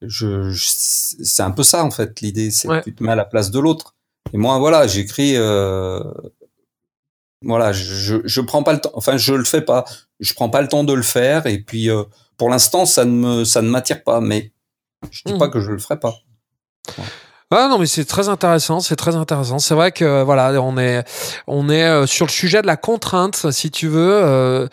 [0.00, 2.20] je, c'est un peu ça en fait.
[2.20, 3.94] L'idée, c'est que tu te mets à la place de l'autre.
[4.32, 5.36] Et moi, voilà, j'écris.
[7.42, 8.92] voilà, je, je prends pas le temps.
[8.94, 9.84] Enfin, je le fais pas.
[10.20, 11.46] Je prends pas le temps de le faire.
[11.46, 11.88] Et puis
[12.36, 14.52] pour l'instant, ça ne me, ça ne m'attire pas, mais
[15.10, 15.52] je dis pas mhm.
[15.52, 16.14] que je le ferai pas.
[17.54, 19.58] Ah non mais c'est très intéressant, c'est très intéressant.
[19.58, 21.04] C'est vrai que voilà, on est
[21.46, 24.12] on est euh, sur le sujet de la contrainte, si tu veux.
[24.14, 24.68] Euh,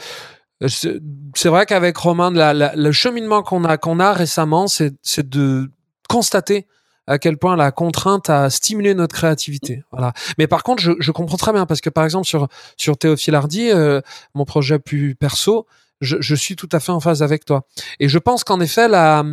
[0.68, 5.72] c'est vrai qu'avec Romain, le cheminement qu'on a qu'on a récemment, c'est de
[6.08, 6.68] constater
[7.08, 9.84] à quel point la contrainte a stimulé notre créativité.
[9.92, 10.14] Voilà.
[10.38, 13.34] Mais par contre, je, je comprends très bien parce que par exemple sur sur Théophile
[13.34, 14.02] Hardy, euh,
[14.36, 15.66] mon projet plus perso,
[16.02, 17.66] je, suis tout à fait en phase avec toi.
[18.00, 19.24] Et je pense qu'en effet, la,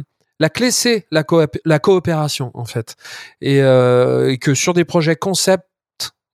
[0.41, 1.25] la clé, c'est la,
[1.65, 2.97] la coopération, en fait.
[3.45, 5.65] Euh, et, que sur des projets concept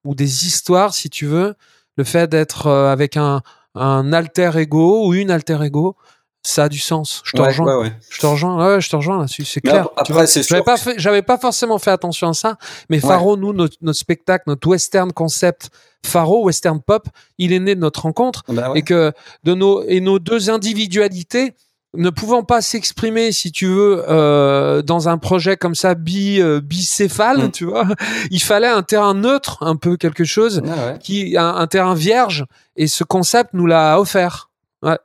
[0.04, 1.54] ou des histoires, si tu veux,
[1.96, 3.42] le fait d'être euh, avec un,
[3.74, 5.96] un alter ego ou une alter ego,
[6.42, 7.22] ça a du sens.
[7.24, 7.92] Je te rejoins.
[8.10, 8.80] Je te rejoins.
[8.80, 9.44] Je te rejoins là-dessus.
[9.44, 9.88] C'est clair.
[9.96, 12.56] Après, c'est J'avais pas j'avais pas forcément fait attention à ça,
[12.90, 15.70] mais Faro, nous, notre, notre, spectacle, notre western concept,
[16.04, 17.06] Faro, western pop,
[17.38, 19.12] il est né de notre rencontre bah et que
[19.44, 21.54] de nos et nos deux individualités
[21.94, 26.60] ne pouvant pas s'exprimer, si tu veux, euh, dans un projet comme ça, bi, euh,
[26.60, 27.50] bicéphale, mm.
[27.52, 27.86] tu vois,
[28.30, 32.46] il fallait un terrain neutre, un peu quelque chose, ah qui, un, un, terrain vierge,
[32.76, 34.50] et ce concept nous l'a offert.
[34.82, 34.98] Ouais.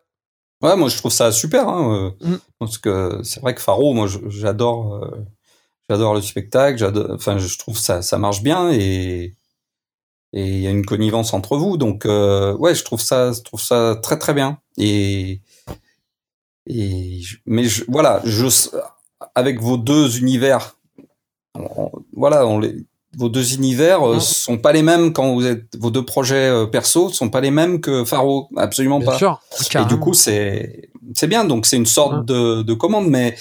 [0.62, 2.38] Ouais, moi je trouve ça super, hein, euh, mm.
[2.60, 5.25] parce que c'est vrai que Faro, moi j'adore, euh,
[5.90, 9.35] j'adore le spectacle, j'adore, enfin je trouve ça ça marche bien et
[10.33, 13.62] et il y a une connivence entre vous, donc ouais, je trouve ça, je trouve
[13.62, 15.42] ça très très bien et
[16.67, 18.47] et mais je, voilà, je
[19.35, 20.77] avec vos deux univers,
[22.13, 22.85] voilà, on les
[23.17, 26.67] vos deux univers euh, sont pas les mêmes quand vous êtes vos deux projets euh,
[26.67, 29.17] perso sont pas les mêmes que Faro, absolument bien pas.
[29.17, 29.41] Sûr,
[29.75, 33.35] et du coup c'est c'est bien donc c'est une sorte de, de commande mais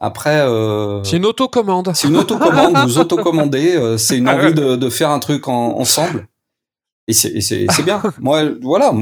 [0.00, 1.92] Après, euh, c'est une autocommande.
[1.94, 2.76] C'est une autocommande.
[2.86, 3.76] vous autocommandez.
[3.76, 6.26] Euh, c'est une envie de, de, faire un truc en, ensemble.
[7.06, 8.02] Et c'est bien.
[8.18, 8.92] Moi, voilà.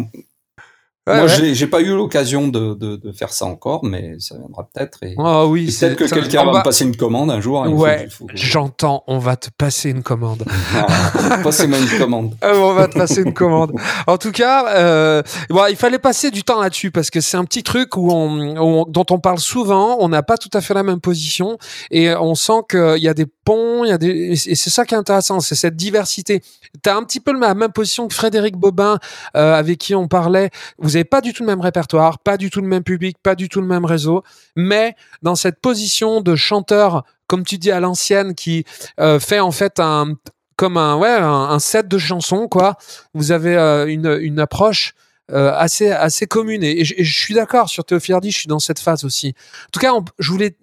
[1.17, 5.03] Moi, j'ai pas eu l'occasion de, de, de, faire ça encore, mais ça viendra peut-être.
[5.03, 7.67] Et, oh, oui, peut-être que quelqu'un va, me passer une commande un jour.
[7.69, 9.05] Ouais, j'entends.
[9.07, 10.45] On va te passer une commande.
[10.75, 12.35] Ah, Passez-moi une commande.
[12.41, 13.73] Ah, on va te passer une commande.
[14.07, 17.45] En tout cas, euh, bon, il fallait passer du temps là-dessus parce que c'est un
[17.45, 19.97] petit truc où on, dont on parle souvent.
[20.01, 21.59] On n'a pas tout à fait la même position
[21.91, 24.85] et on sent qu'il y a des ponts, il y a des et c'est ça
[24.85, 26.43] qui est intéressant, c'est cette diversité.
[26.83, 28.99] T'as un petit peu la même position que Frédéric Bobin
[29.37, 30.51] euh, avec qui on parlait.
[30.79, 33.35] Vous avez pas du tout le même répertoire, pas du tout le même public, pas
[33.35, 34.23] du tout le même réseau,
[34.57, 38.65] mais dans cette position de chanteur, comme tu dis à l'ancienne, qui
[38.99, 40.15] euh, fait en fait un
[40.57, 42.77] comme un ouais un, set de chansons quoi.
[43.15, 44.95] Vous avez euh, une, une approche
[45.31, 49.05] euh, assez assez commune et, je suis d'accord sur Théophile je suis dans cette phase
[49.05, 49.29] aussi.
[49.29, 50.57] En tout cas, je voulais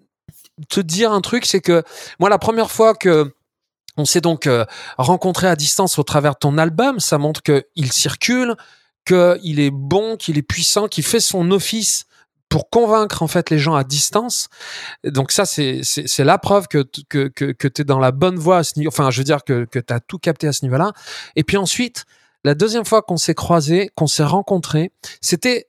[0.69, 1.83] te dire un truc, c'est que
[2.19, 3.33] moi la première fois que
[3.95, 4.47] on s'est donc
[4.99, 8.55] rencontré à distance au travers de ton album, ça montre que il circule,
[9.07, 12.05] qu'il est bon, qu'il est puissant, qu'il fait son office
[12.49, 14.47] pour convaincre en fait les gens à distance.
[15.03, 18.37] Donc ça c'est c'est la preuve que que que, que tu es dans la bonne
[18.37, 20.53] voie à ce niveau enfin je veux dire que que tu as tout capté à
[20.53, 20.93] ce niveau-là.
[21.35, 22.05] Et puis ensuite,
[22.43, 24.91] la deuxième fois qu'on s'est croisés, qu'on s'est rencontrés,
[25.21, 25.67] c'était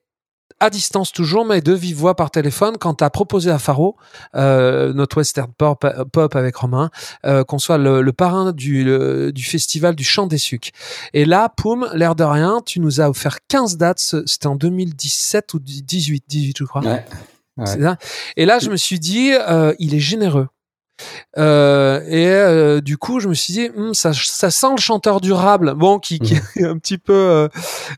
[0.60, 3.96] à distance toujours, mais de vive voix par téléphone, quand tu as proposé à Faro,
[4.34, 6.90] euh, notre western pop, pop avec Romain,
[7.24, 8.84] euh, qu'on soit le, parrain du,
[9.32, 10.72] du festival du Chant des Sucs.
[11.14, 15.54] Et là, poum, l'air de rien, tu nous as offert 15 dates, c'était en 2017
[15.54, 16.82] ou 18, 18 je crois.
[16.82, 17.04] Ouais.
[18.36, 20.48] Et là, je me suis dit, euh, il est généreux.
[21.36, 25.20] Euh, et euh, du coup, je me suis dit, hm, ça, ça sent le chanteur
[25.20, 26.40] durable, bon, qui, qui mmh.
[26.56, 27.48] est un petit peu,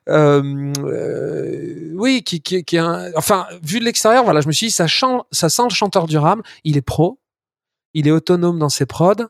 [0.08, 4.66] euh, oui, qui, qui, qui est un, enfin, vu de l'extérieur, voilà, je me suis
[4.66, 6.42] dit, ça, chante, ça sent le chanteur durable.
[6.64, 7.18] Il est pro,
[7.94, 9.26] il est autonome dans ses prods.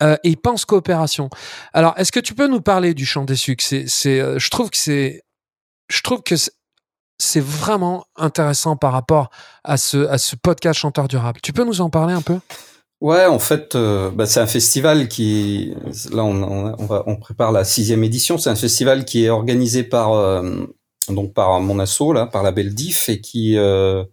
[0.00, 1.28] Et il pense coopération.
[1.72, 4.76] Alors, est-ce que tu peux nous parler du chant des succès C'est, je trouve que
[4.76, 5.24] c'est,
[5.90, 6.36] je trouve que
[7.18, 9.30] c'est vraiment intéressant par rapport
[9.64, 11.40] à ce, à ce podcast chanteur durable.
[11.42, 12.38] Tu peux nous en parler un peu?
[13.00, 15.72] Ouais, en fait, euh, bah, c'est un festival qui,
[16.10, 18.38] là, on, on, va, on prépare la sixième édition.
[18.38, 20.66] C'est un festival qui est organisé par euh,
[21.08, 24.04] donc par mon asso là, par la Belle Diff et qui euh,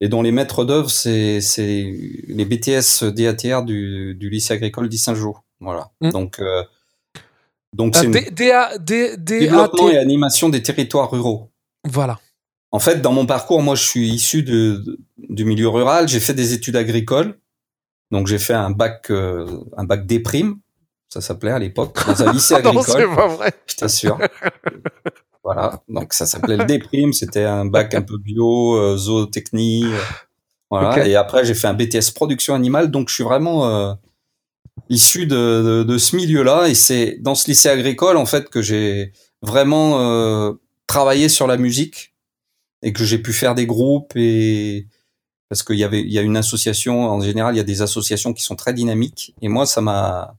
[0.00, 1.92] et dont les maîtres d'œuvre c'est c'est
[2.28, 5.38] les BTS DATR du, du lycée agricole d'Issingeau.
[5.60, 5.90] Voilà.
[6.02, 6.10] Mmh.
[6.10, 6.40] Donc
[7.72, 8.08] donc c'est
[9.18, 11.50] développement et animation des territoires ruraux.
[11.84, 12.20] Voilà.
[12.70, 16.08] En fait, dans mon parcours, moi, je suis issu de, du milieu rural.
[16.08, 17.38] J'ai fait des études agricoles.
[18.10, 19.46] Donc j'ai fait un bac, euh,
[19.76, 20.58] un bac déprime,
[21.08, 22.74] ça s'appelait à l'époque, dans un lycée agricole.
[22.76, 23.52] non, c'est pas vrai.
[23.66, 24.18] Je t'assure.
[25.42, 29.84] voilà, donc ça s'appelait le déprime, c'était un bac un peu bio, euh, zootechnie.
[29.84, 29.98] Euh,
[30.70, 33.94] voilà, et après j'ai fait un BTS production animale, donc je suis vraiment euh,
[34.88, 38.60] issu de, de, de, ce milieu-là, et c'est dans ce lycée agricole en fait que
[38.60, 42.14] j'ai vraiment travaillé sur la musique
[42.82, 44.88] et que j'ai pu faire des groupes et
[45.48, 47.82] parce qu'il y avait il y a une association en général il y a des
[47.82, 49.34] associations qui sont très dynamiques.
[49.42, 50.36] Et moi ça m'a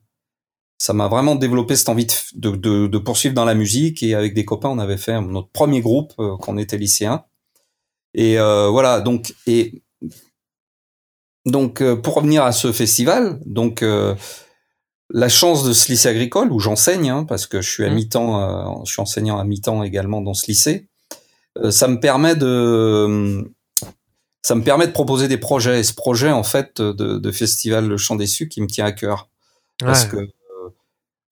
[0.78, 4.02] ça m'a vraiment développé cette envie de, de, de, poursuivre dans la musique.
[4.02, 7.24] Et avec des copains on avait fait notre premier groupe euh, quand on était lycéen
[8.16, 9.00] et euh, voilà.
[9.00, 9.82] Donc et
[11.44, 14.16] donc euh, pour revenir à ce festival donc euh,
[15.10, 17.94] la chance de ce lycée agricole où j'enseigne hein, parce que je suis à mmh.
[17.94, 20.88] mi-temps je suis enseignant à mi-temps également dans ce lycée
[21.70, 23.48] ça me permet de
[24.46, 25.80] ça me permet de proposer des projets.
[25.80, 28.84] Et ce projet, en fait, de, de festival Le Chant des Sucs, qui me tient
[28.84, 29.28] à cœur.
[29.80, 30.30] Parce que euh,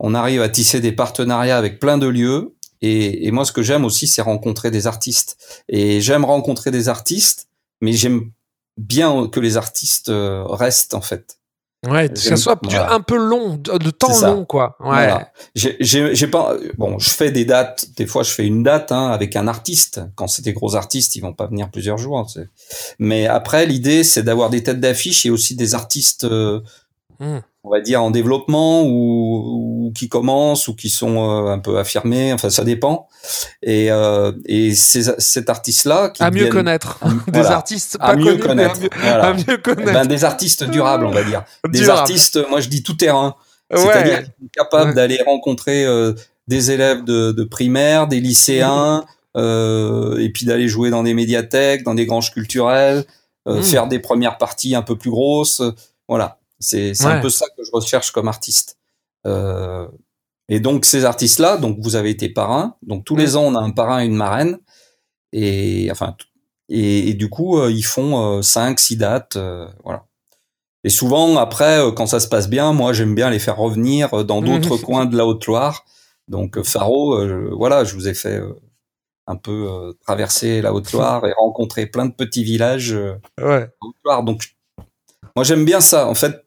[0.00, 2.56] on arrive à tisser des partenariats avec plein de lieux.
[2.82, 5.62] Et, et moi, ce que j'aime aussi, c'est rencontrer des artistes.
[5.68, 7.46] Et j'aime rencontrer des artistes,
[7.80, 8.32] mais j'aime
[8.78, 11.38] bien que les artistes euh, restent, en fait.
[11.88, 12.58] Ouais, que ça soit
[12.90, 14.76] un peu long, de temps long, quoi.
[14.80, 15.12] Ouais.
[15.54, 17.86] J'ai pas, bon, je fais des dates.
[17.96, 20.00] Des fois, je fais une date hein, avec un artiste.
[20.14, 22.18] Quand c'est des gros artistes, ils vont pas venir plusieurs jours.
[22.18, 22.44] Hein,
[22.98, 26.60] Mais après, l'idée, c'est d'avoir des têtes d'affiche et aussi des artistes euh,
[27.24, 27.40] hmm.
[27.66, 32.30] On va dire en développement ou, qui commencent ou qui sont euh, un peu affirmés.
[32.34, 33.08] Enfin ça dépend.
[33.62, 37.00] Et euh, et cet artiste là qui à mieux connaître.
[37.28, 38.80] Des artistes pas à mieux connaître.
[39.76, 41.44] Ben, des artistes durables on va dire.
[41.70, 43.34] Des artistes moi je dis tout terrain.
[43.74, 46.12] C'est-à-dire capables d'aller rencontrer euh,
[46.46, 49.06] des élèves de, de, primaire des lycéens
[49.38, 53.04] euh, et puis d'aller jouer dans des médiathèques dans des granges culturelles
[53.46, 53.62] mmh.
[53.62, 55.62] faire des premières parties un peu plus grosses
[56.06, 58.78] voilà c'est un peu ça que je recherche comme artiste.
[59.26, 59.86] Euh,
[60.48, 62.76] et donc ces artistes-là, donc vous avez été parrain.
[62.82, 64.58] Donc tous les ans, on a un parrain et une marraine.
[65.32, 66.16] Et enfin,
[66.68, 69.38] et, du coup, ils font 5, 6 dates,
[69.82, 70.06] voilà.
[70.84, 74.40] Et souvent, après, quand ça se passe bien, moi, j'aime bien les faire revenir dans
[74.42, 75.84] d'autres coins de la Haute-Loire.
[76.28, 77.18] Donc, Faro,
[77.56, 78.40] voilà, je vous ai fait
[79.26, 82.96] un peu traverser la Haute-Loire et rencontrer plein de petits villages
[83.40, 83.68] ouais.
[83.80, 84.22] Haute-Loire.
[84.22, 84.54] Donc,
[85.36, 86.06] moi, j'aime bien ça.
[86.06, 86.43] En fait,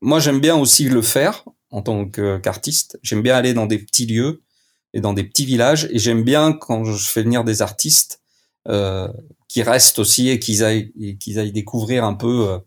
[0.00, 2.98] moi, j'aime bien aussi le faire en tant qu'artiste.
[3.02, 4.42] J'aime bien aller dans des petits lieux
[4.94, 5.88] et dans des petits villages.
[5.90, 8.20] Et j'aime bien quand je fais venir des artistes
[8.68, 9.08] euh,
[9.48, 12.58] qui restent aussi et qu'ils aillent, qu'ils aillent découvrir un peu euh,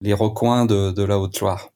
[0.00, 1.70] les recoins de, de la Haute-Loire.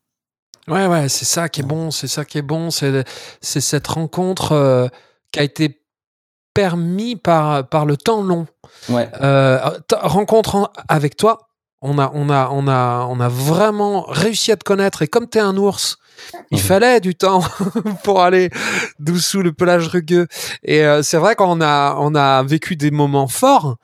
[0.67, 3.05] Ouais, ouais, c'est ça qui est bon, c'est ça qui est bon, c'est,
[3.41, 4.89] c'est cette rencontre euh,
[5.33, 5.83] qui a été
[6.53, 8.47] permis par, par le temps long.
[8.89, 9.09] Ouais.
[9.93, 11.48] Rencontre avec toi,
[11.81, 15.29] on a, on a, on a, on a vraiment réussi à te connaître et comme
[15.29, 15.99] tu es un ours,
[16.51, 17.43] il fallait du temps
[18.05, 18.51] pour aller
[19.19, 20.27] sous le pelage rugueux.
[20.65, 23.77] Et euh, c'est vrai qu'on a, on a vécu des moments forts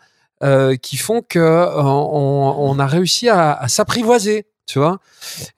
[0.42, 4.46] euh, qui font que euh, on, on, a réussi à, à s'apprivoiser.
[4.66, 4.98] Tu vois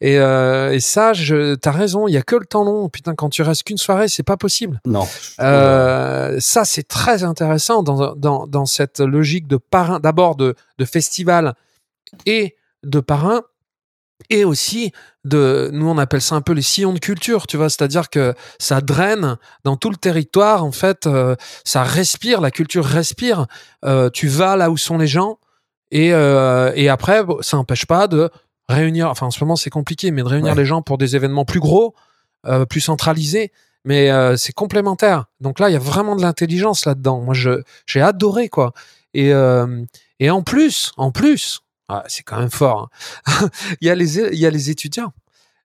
[0.00, 2.08] et, euh, et ça, je, t'as raison.
[2.08, 2.88] Il y a que le temps long.
[2.88, 4.80] Putain, quand tu restes qu'une soirée, c'est pas possible.
[4.84, 5.06] Non.
[5.40, 10.84] Euh, ça, c'est très intéressant dans, dans, dans cette logique de parrain, d'abord de, de
[10.84, 11.54] festival
[12.24, 13.42] et de parrain
[14.30, 14.92] et aussi
[15.24, 17.68] de nous on appelle ça un peu les sillons de culture tu vois?
[17.68, 22.84] C'est-à-dire que ça draine dans tout le territoire en fait euh, ça respire la culture
[22.84, 23.46] respire
[23.84, 25.38] euh, tu vas là où sont les gens
[25.90, 28.30] et euh, et après ça n'empêche pas de
[28.68, 31.44] réunir enfin en ce moment c'est compliqué mais de réunir les gens pour des événements
[31.44, 31.94] plus gros
[32.68, 33.52] plus centralisés
[33.84, 35.26] mais c'est complémentaire.
[35.40, 37.20] Donc là il y a vraiment de l'intelligence là-dedans.
[37.20, 38.72] Moi je j'ai adoré quoi.
[39.14, 39.30] Et
[40.18, 42.90] et en plus en plus ah, c'est quand même fort.
[43.26, 43.48] Hein.
[43.80, 45.12] il, y a les, il y a les étudiants.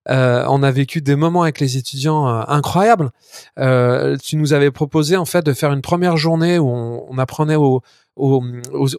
[0.09, 3.11] Euh, on a vécu des moments avec les étudiants euh, incroyables.
[3.59, 7.55] Euh, tu nous avais proposé en fait de faire une première journée où on, apprenait
[7.55, 7.81] au,
[8.15, 8.43] au,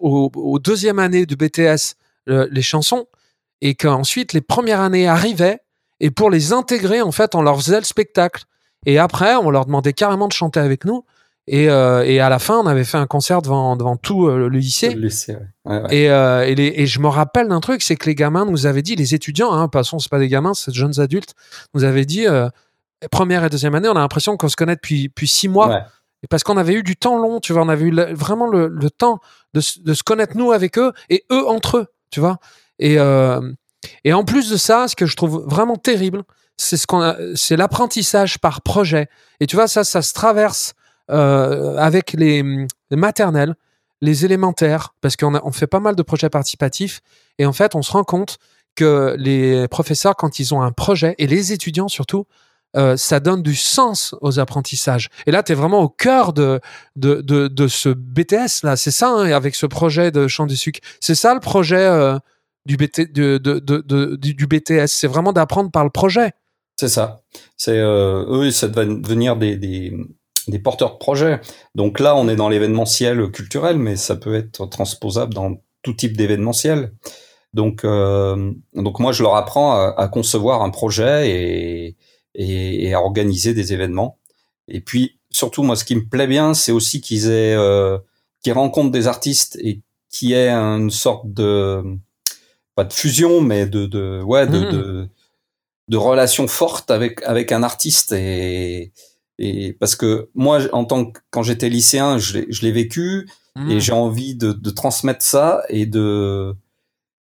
[0.01, 1.97] au, deuxième année de BTS
[2.27, 3.07] les chansons
[3.61, 5.59] et qu'ensuite les premières années arrivaient
[5.99, 8.45] et pour les intégrer en fait on leur faisait le spectacle
[8.87, 11.05] et après on leur demandait carrément de chanter avec nous
[11.49, 14.39] et, euh, et à la fin, on avait fait un concert devant, devant tout euh,
[14.39, 14.95] le lycée.
[14.95, 15.41] Le lycée ouais.
[15.65, 15.97] Ouais, ouais.
[15.97, 18.67] Et, euh, et, les, et, je me rappelle d'un truc, c'est que les gamins nous
[18.67, 21.35] avaient dit, les étudiants, hein, passons, c'est pas des gamins, c'est des jeunes adultes,
[21.75, 22.27] nous avaient dit,
[23.11, 25.87] première et deuxième année, on a l'impression qu'on se connaît depuis, depuis six mois.
[26.25, 28.69] Et parce qu'on avait eu du temps long, tu vois, on avait eu vraiment le,
[28.69, 29.19] le temps
[29.55, 32.39] de, de, se connaître nous avec eux et eux entre eux, tu vois.
[32.79, 32.99] Et,
[34.05, 36.23] et en plus de ça, ce que je trouve vraiment terrible,
[36.57, 39.09] c'est ce qu'on c'est l'apprentissage par projet.
[39.41, 40.75] Et tu vois, ça, ça se traverse
[41.11, 42.43] euh, avec les,
[42.91, 43.55] les, maternelles,
[44.01, 47.01] les élémentaires, parce qu'on on fait pas mal de projets participatifs,
[47.39, 48.39] et en fait, on se rend compte
[48.75, 52.27] que les professeurs, quand ils ont un projet, et les étudiants surtout,
[52.75, 55.11] euh, ça donne du sens aux apprentissages.
[55.27, 56.59] Et là, tu es vraiment au cœur de,
[56.97, 58.77] de, de, ce BTS, là.
[58.77, 60.81] C'est ça, hein, avec ce projet de Champ du Sucre.
[60.99, 62.19] C'est ça le projet euh,
[62.65, 64.87] du, BTS.
[64.87, 66.33] C'est vraiment d'apprendre par le projet.
[66.77, 67.21] C'est ça.
[67.59, 69.93] C'est euh, eux, ça va devenir des,
[70.49, 71.41] des porteurs de projets.
[71.75, 76.17] Donc là, on est dans l'événementiel culturel, mais ça peut être transposable dans tout type
[76.17, 76.93] d'événementiel.
[77.55, 81.97] Donc, euh, donc moi, je leur apprends à, à concevoir un projet et,
[82.35, 84.19] et, et, à organiser des événements.
[84.69, 87.99] Et puis, surtout, moi, ce qui me plaît bien, c'est aussi qu'ils aient, euh,
[88.43, 91.83] qu'ils rencontrent des artistes et qui aient une sorte de,
[92.75, 94.73] pas de fusion, mais de, de ouais, de, mmh.
[94.73, 95.09] de,
[95.89, 98.93] de relation forte avec avec un artiste et
[99.43, 103.71] et parce que moi, en tant que quand j'étais lycéen, je l'ai vécu mmh.
[103.73, 106.55] et j'ai envie de, de, transmettre ça et de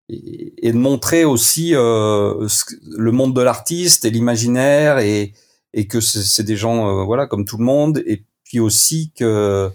[0.07, 2.47] et, et de montrer aussi euh,
[2.85, 5.33] le monde de l'artiste et l'imaginaire et
[5.73, 9.71] et que c'est des gens euh, voilà comme tout le monde et puis aussi que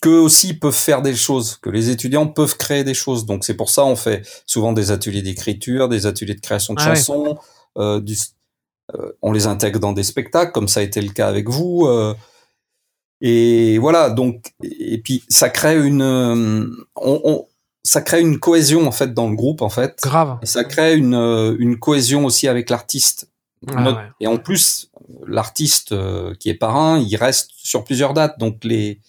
[0.00, 3.26] qu'eux aussi peuvent faire des choses, que les étudiants peuvent créer des choses.
[3.26, 6.80] Donc c'est pour ça on fait souvent des ateliers d'écriture, des ateliers de création de
[6.80, 7.38] ah chansons,
[7.76, 8.16] euh, du,
[9.22, 11.86] on les intègre dans des spectacles, comme ça a été le cas avec vous.
[11.86, 12.14] Euh,
[13.20, 16.66] et voilà, donc, et puis ça crée une, euh,
[16.96, 17.46] on, on,
[17.84, 19.98] ça crée une cohésion en fait dans le groupe en fait.
[20.02, 20.38] Grave.
[20.42, 21.14] Et ça crée une,
[21.58, 23.30] une cohésion aussi avec l'artiste.
[23.68, 23.94] Ah, ouais.
[24.20, 24.90] Et en plus,
[25.26, 25.94] l'artiste
[26.38, 29.00] qui est parrain, il reste sur plusieurs dates, donc les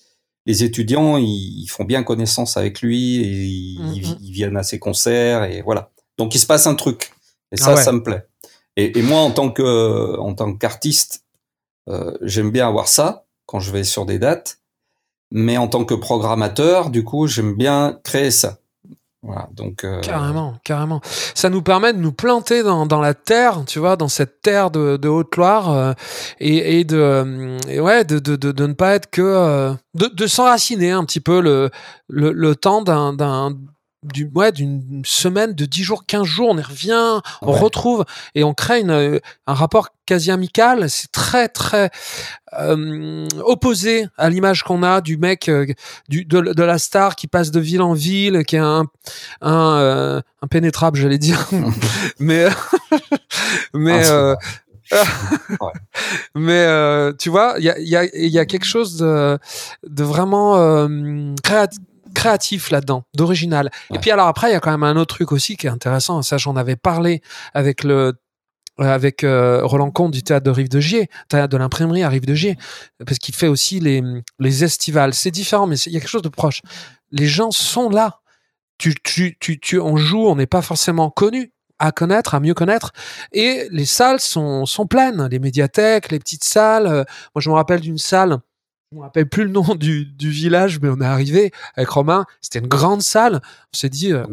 [0.46, 4.18] les étudiants, ils, font bien connaissance avec lui et ils, mm -hmm.
[4.22, 5.90] ils, viennent à ses concerts et voilà.
[6.18, 7.12] Donc il se passe un truc.
[7.52, 7.84] Et ça, ah ouais.
[7.84, 8.26] ça me plaît.
[8.76, 11.24] Et, moi, en tant qu'artiste,
[11.90, 14.60] euh, j'aime bien avoir ça quand je vais sur des dates.
[15.32, 18.60] Mais en tant que programmateur, du coup, j'aime bien créer ça.
[19.24, 19.48] Voilà,
[19.84, 21.00] euh, carrément, carrément.
[21.34, 25.08] Ça nous permet de nous planter dans, la terre, tu vois, dans cette terre de,
[25.08, 25.94] Haute-Loire euh,
[26.40, 31.70] et, de ouais de, ne pas être que de, de s'enraciner un petit peu le
[32.10, 33.56] le, le temps d'un
[34.04, 38.06] d'un du, ouais, d'une semaine de 10 jours, 15 jours, on y revient, on retrouve
[38.36, 40.90] et on crée une, euh, un rapport quasi amical.
[40.90, 41.90] C'est très, très
[42.60, 45.66] euh, opposé à l'image qu'on a du mec, euh,
[46.10, 48.86] du, de, de, la star qui passe de ville en ville, qui est un,
[49.42, 51.48] un, euh, impénétrable, j'allais dire.
[52.20, 52.48] mais,
[53.74, 54.36] mais, ah,
[54.92, 55.72] ouais.
[56.36, 59.38] mais tu vois, il y a, y, a, y a quelque chose de,
[59.88, 60.88] de vraiment
[61.44, 61.80] créatif
[62.14, 63.72] créatif là-dedans, d'original.
[63.94, 65.72] Et puis alors après, il y a quand même un autre truc aussi qui est
[65.72, 66.22] intéressant.
[66.22, 67.22] Ça, j'en avais parlé
[67.54, 68.14] avec le
[68.80, 72.10] euh, avec euh, Roland Comte du théâtre de Rive de Gier, théâtre de l'imprimerie à
[72.10, 72.58] Rive de Gier,
[73.06, 74.02] parce qu'il fait aussi les,
[74.40, 75.14] les estivales.
[75.14, 76.62] C'est différent, mais il y a quelque chose de proche.
[77.12, 78.22] Les gens sont là.
[78.80, 82.56] Tu, tu, tu, tu on joue, on n'est pas forcément connu à connaître, à mieux
[82.56, 82.94] connaître.
[83.32, 86.88] Et les salles sont, sont pleines, les médiathèques, les petites salles.
[86.88, 87.04] Euh,
[87.36, 88.40] moi, je me rappelle d'une salle
[88.94, 92.26] me rappelle plus le nom du, du, village, mais on est arrivé avec Romain.
[92.42, 93.42] C'était une grande salle.
[93.74, 94.14] On s'est dit.
[94.14, 94.26] Euh,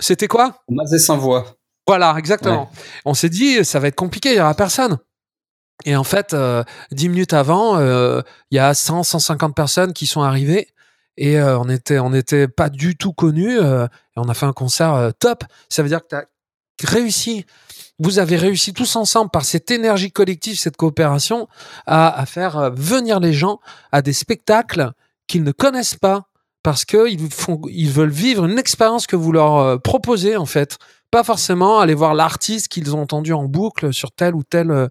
[0.00, 0.62] C'était quoi?
[0.68, 1.58] Mazet-Saint-Voix.
[1.88, 2.70] Voilà, exactement.
[3.06, 4.98] On s'est dit, ça va être compliqué, il y aura personne.
[5.84, 10.06] Et en fait, euh, dix minutes avant, euh, il y a 100, 150 personnes qui
[10.06, 10.68] sont arrivées
[11.16, 13.58] et euh, on était, on n'était pas du tout connus.
[13.58, 13.86] et
[14.16, 15.44] on a fait un concert top.
[15.70, 16.16] Ça veut dire que tu
[16.86, 17.46] as réussi
[17.98, 21.48] vous avez réussi tous ensemble par cette énergie collective, cette coopération,
[21.86, 23.60] à, faire euh, venir les gens
[23.92, 24.92] à des spectacles
[25.26, 26.24] qu'ils ne connaissent pas
[26.62, 30.78] parce qu'ils font, ils veulent vivre une expérience que vous leur euh, proposez en fait,
[31.10, 34.88] pas forcément aller voir l'artiste qu'ils ont entendu en boucle sur tel ou tel euh,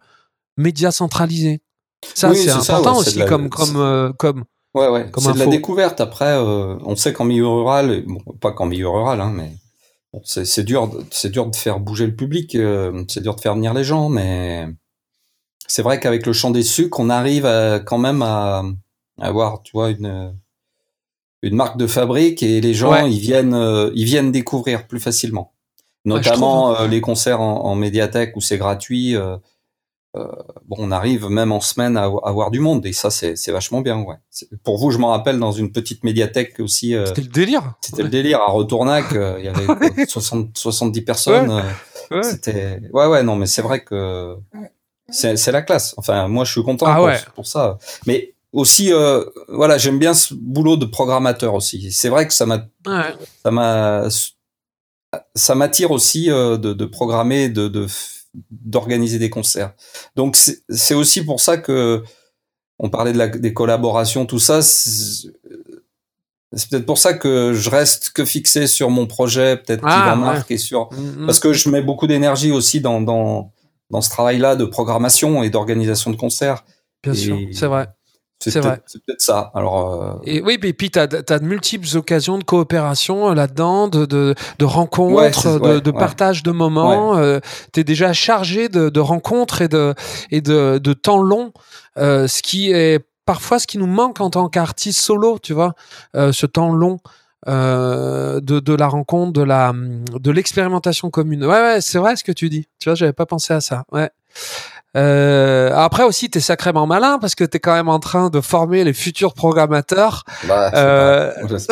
[0.57, 1.61] média centralisé.
[2.13, 4.43] Ça, c'est important aussi comme comme comme.
[4.75, 5.09] Ouais, ouais.
[5.17, 5.99] C'est de la découverte.
[5.99, 9.51] Après, on sait qu'en milieu rural, bon, pas qu'en milieu rural, hein, mais
[10.23, 13.73] c'est dur, c'est dur de faire bouger le public, euh, c'est dur de faire venir
[13.73, 14.67] les gens, mais
[15.67, 17.45] c'est vrai qu'avec le chant des sucres, on arrive
[17.85, 18.63] quand même à,
[19.19, 20.33] avoir, tu vois, une
[21.43, 25.53] une marque de fabrique et les gens ils viennent euh, ils viennent découvrir plus facilement.
[26.03, 29.15] Notamment euh, les concerts en, en médiathèque où c'est gratuit.
[30.17, 30.27] Euh,
[30.67, 34.01] bon, on arrive même en semaine à, avoir du monde et ça c'est vachement bien.
[34.01, 34.15] Ouais.
[34.63, 36.95] Pour vous, je m'en rappelle dans une petite médiathèque aussi.
[36.95, 37.73] Euh, c'était le délire.
[37.81, 39.13] C'était le délire à Retournac.
[39.13, 41.63] Euh, il y avait 60, 70 personnes.
[42.11, 42.23] Ouais.
[42.23, 44.37] C'était ouais ouais non mais c'est vrai que
[45.09, 45.93] c'est la classe.
[45.97, 47.77] Enfin moi je suis content ah pour, pour, ça.
[48.05, 48.91] Mais aussi
[49.49, 51.91] voilà j'aime bien ce boulot de programmateur aussi.
[51.91, 52.65] C'est vrai que ça m'a
[53.43, 54.07] ça m'a
[55.35, 57.87] ça m'attire aussi de, de programmer de, de
[58.51, 59.73] d'organiser des concerts.
[60.15, 60.37] Donc
[60.69, 62.03] c'est aussi pour ça que
[62.79, 64.61] on parlait de la, des collaborations, tout ça.
[64.61, 65.31] C'est
[66.69, 70.57] peut-être pour ça que je reste que fixé sur mon projet, peut-être qui va marquer
[70.57, 71.25] sur mm, mm.
[71.25, 73.51] parce que je mets beaucoup d'énergie aussi dans dans
[73.89, 76.63] dans ce travail-là de programmation et d'organisation de concerts.
[77.03, 77.87] Bien sûr, c'est vrai.
[78.39, 78.81] C'est vrai.
[78.85, 79.51] C'est peut-être ça.
[79.55, 80.03] Alors.
[80.03, 80.13] Euh...
[80.23, 84.35] Et oui, et puis tu as, de multiples occasions de coopération euh, là-dedans, de, de,
[84.59, 87.17] de rencontres, de, de partage de moments.
[87.17, 87.39] Euh,
[87.73, 89.95] tu es déjà chargé de, de rencontres et de,
[90.29, 91.51] et de, de temps long,
[91.97, 95.73] euh, ce qui est parfois ce qui nous manque en tant qu'artiste solo, tu vois,
[96.15, 96.99] euh, ce temps long.
[97.47, 101.45] Euh, de, de la rencontre, de la de l'expérimentation commune.
[101.45, 102.67] Ouais, ouais, c'est vrai ce que tu dis.
[102.79, 103.85] Tu vois, j'avais pas pensé à ça.
[103.91, 104.09] Ouais.
[104.95, 108.83] Euh, après aussi, t'es sacrément malin parce que t'es quand même en train de former
[108.83, 110.23] les futurs programmateurs.
[110.47, 111.33] Bah, euh,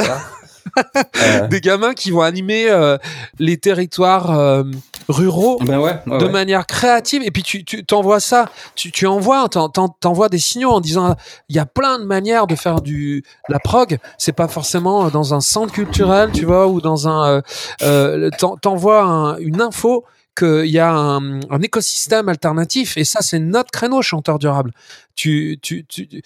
[1.18, 1.48] euh...
[1.48, 2.98] des gamins qui vont animer euh,
[3.40, 4.64] les territoires euh,
[5.08, 7.22] ruraux ben ouais, de manière créative.
[7.24, 11.16] Et puis tu, tu t'envoies ça, tu, tu envoies, t'envoies des signaux en disant
[11.50, 13.98] il y a plein de manières de faire du de la prog.
[14.18, 17.42] C'est pas forcément dans un centre culturel, tu vois, ou dans un.
[17.82, 18.30] Euh,
[18.62, 20.04] t'envoies une info
[20.36, 24.72] qu'il y a un, un, écosystème alternatif et ça c'est notre créneau chanteur durable.
[25.16, 26.22] Tu, tu, tu,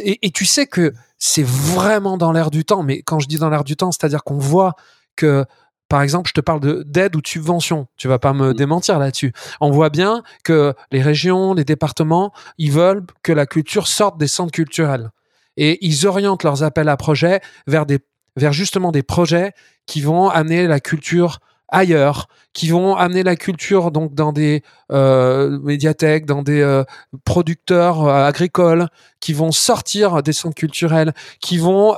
[0.00, 2.82] et, tu sais que c'est vraiment dans l'air du temps.
[2.82, 4.74] Mais quand je dis dans l'air du temps, c'est-à-dire qu'on voit
[5.16, 5.44] que
[5.88, 7.86] par exemple, je te parle d'aide ou de subvention.
[7.96, 8.54] Tu vas pas me mmh.
[8.54, 9.32] démentir là-dessus.
[9.60, 14.26] On voit bien que les régions, les départements, ils veulent que la culture sorte des
[14.26, 15.10] centres culturels.
[15.56, 18.00] Et ils orientent leurs appels à projets vers des,
[18.36, 19.52] vers justement des projets
[19.86, 21.38] qui vont amener la culture
[21.68, 24.62] ailleurs, qui vont amener la culture donc dans des
[24.92, 26.84] euh, médiathèques, dans des euh,
[27.24, 28.88] producteurs euh, agricoles,
[29.20, 31.94] qui vont sortir des centres culturels, qui vont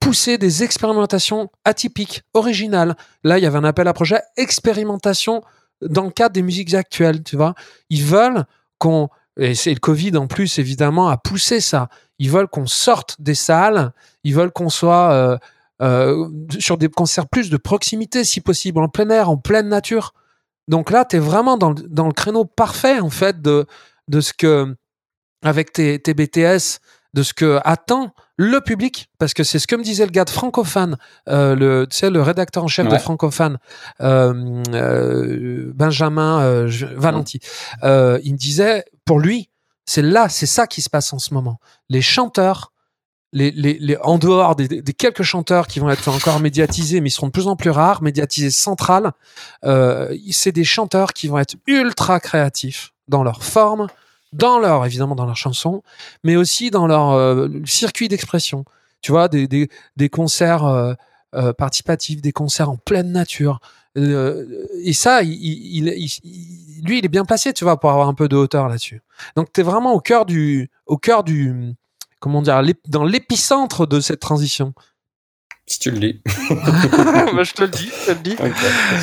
[0.00, 2.96] pousser des expérimentations atypiques, originales.
[3.24, 5.42] Là, il y avait un appel à projet expérimentation
[5.82, 7.54] dans le cadre des musiques actuelles, tu vois.
[7.90, 8.44] Ils veulent
[8.78, 11.88] qu'on et c'est le Covid en plus évidemment a poussé ça.
[12.18, 13.92] Ils veulent qu'on sorte des salles,
[14.24, 15.38] ils veulent qu'on soit
[16.58, 20.14] sur des concerts plus de proximité, si possible, en plein air, en pleine nature.
[20.68, 23.66] Donc là, tu es vraiment dans le, dans le créneau parfait, en fait, de,
[24.08, 24.74] de ce que,
[25.42, 26.80] avec tes, tes BTS,
[27.14, 30.26] de ce que attend le public, parce que c'est ce que me disait le gars
[30.26, 30.98] de Francophane,
[31.28, 33.58] euh, le, tu sais, le rédacteur en chef de Francophane,
[34.02, 37.40] euh, euh, Benjamin euh, Valenti.
[37.82, 39.48] Euh, il me disait, pour lui,
[39.86, 41.58] c'est là, c'est ça qui se passe en ce moment.
[41.88, 42.72] Les chanteurs,
[43.36, 47.32] les, en dehors des, quelques chanteurs qui vont être encore médiatisés, mais ils seront de
[47.32, 49.12] plus en plus rares, médiatisés central,
[49.64, 53.88] euh, c'est des chanteurs qui vont être ultra créatifs dans leur forme,
[54.32, 55.82] dans leur évidemment dans leur chanson,
[56.24, 58.64] mais aussi dans leur euh, circuit d'expression.
[59.02, 59.68] Tu vois, des,
[60.10, 60.94] concerts euh,
[61.34, 63.60] euh, participatifs, des concerts en pleine nature.
[63.94, 65.84] et ça, il,
[66.84, 69.02] lui, il est bien placé, tu vois, pour avoir un peu de hauteur là-dessus.
[69.36, 71.76] Donc, tu es vraiment au cœur du, au cœur du,
[72.26, 74.74] comment dire, dans l'épicentre de cette transition.
[75.64, 76.22] Si tu le dis.
[76.50, 78.36] bah, je te le dis, je te le dis.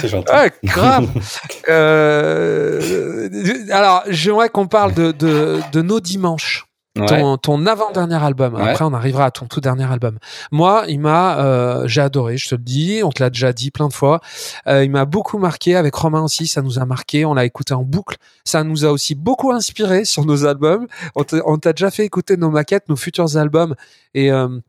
[0.01, 0.34] c'est gentil.
[0.34, 1.07] Ouais, grave.
[1.69, 3.30] euh,
[3.71, 6.65] alors, j'aimerais qu'on parle de, de, de nos dimanches.
[6.95, 7.07] Ouais.
[7.07, 8.53] Ton, ton avant-dernier album.
[8.53, 8.69] Ouais.
[8.69, 10.19] Après, on arrivera à ton tout dernier album.
[10.51, 13.01] Moi, il m'a, euh, j'ai adoré, je te le dis.
[13.03, 14.21] On te l'a déjà dit plein de fois.
[14.67, 15.75] Euh, il m'a beaucoup marqué.
[15.75, 17.25] Avec Romain aussi, ça nous a marqué.
[17.25, 18.17] On l'a écouté en boucle.
[18.45, 20.85] Ça nous a aussi beaucoup inspiré sur nos albums.
[21.15, 23.73] On t'a déjà fait écouter nos maquettes, nos futurs albums.
[24.13, 24.59] Et euh,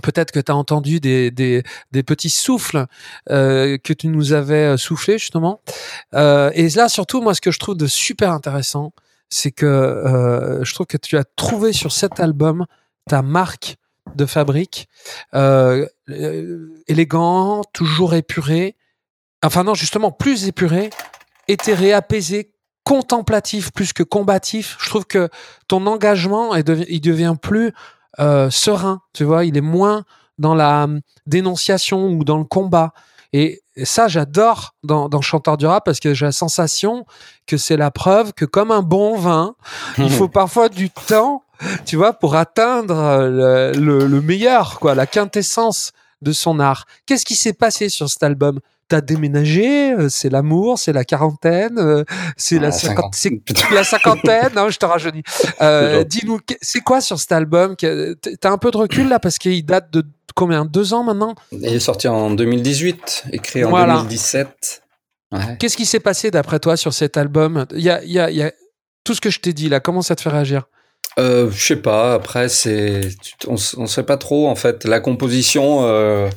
[0.00, 1.62] Peut-être que tu as entendu des, des,
[1.92, 2.86] des, petits souffles
[3.30, 5.60] euh, que tu nous avais soufflés justement.
[6.14, 8.92] Euh, et là, surtout, moi, ce que je trouve de super intéressant,
[9.30, 12.66] c'est que euh, je trouve que tu as trouvé sur cet album
[13.08, 13.76] ta marque
[14.14, 14.88] de fabrique,
[15.34, 15.86] euh,
[16.88, 18.76] élégant, toujours épuré.
[19.44, 20.90] Enfin non, justement, plus épuré,
[21.48, 22.52] éthéré, apaisé,
[22.84, 24.76] contemplatif plus que combatif.
[24.80, 25.28] Je trouve que
[25.68, 27.72] ton engagement, il devient plus
[28.18, 30.04] euh, serein, tu vois, il est moins
[30.38, 32.92] dans la hum, dénonciation ou dans le combat.
[33.32, 37.04] Et ça, j'adore dans, dans Chanteur du rap parce que j'ai la sensation
[37.46, 39.54] que c'est la preuve que comme un bon vin,
[39.98, 41.44] il faut parfois du temps,
[41.84, 42.94] tu vois, pour atteindre
[43.28, 46.86] le, le, le meilleur, quoi, la quintessence de son art.
[47.06, 48.60] Qu'est-ce qui s'est passé sur cet album?
[48.88, 52.04] T'as déménagé, c'est l'amour, c'est la quarantaine,
[52.36, 53.14] c'est ah, la, cinquante...
[53.14, 53.30] c'est
[53.72, 54.50] la cinquantaine.
[54.56, 55.22] non, je te rajeunis.
[55.60, 57.76] Euh, dis-nous, c'est quoi sur cet album?
[57.76, 60.04] T'as un peu de recul là parce qu'il date de
[60.34, 60.64] combien?
[60.64, 61.34] Deux ans maintenant?
[61.52, 63.96] Il est sorti en 2018, écrit en voilà.
[63.98, 64.82] 2017.
[65.32, 65.56] Ouais.
[65.58, 67.66] Qu'est-ce qui s'est passé d'après toi sur cet album?
[67.74, 68.52] Il y a, y, a, y a
[69.04, 69.80] tout ce que je t'ai dit là.
[69.80, 70.64] Comment ça te fait réagir?
[71.18, 72.14] Euh, Je sais pas.
[72.14, 73.00] Après, c'est,
[73.46, 74.84] on, on sait pas trop en fait.
[74.84, 75.84] La composition.
[75.84, 76.28] Euh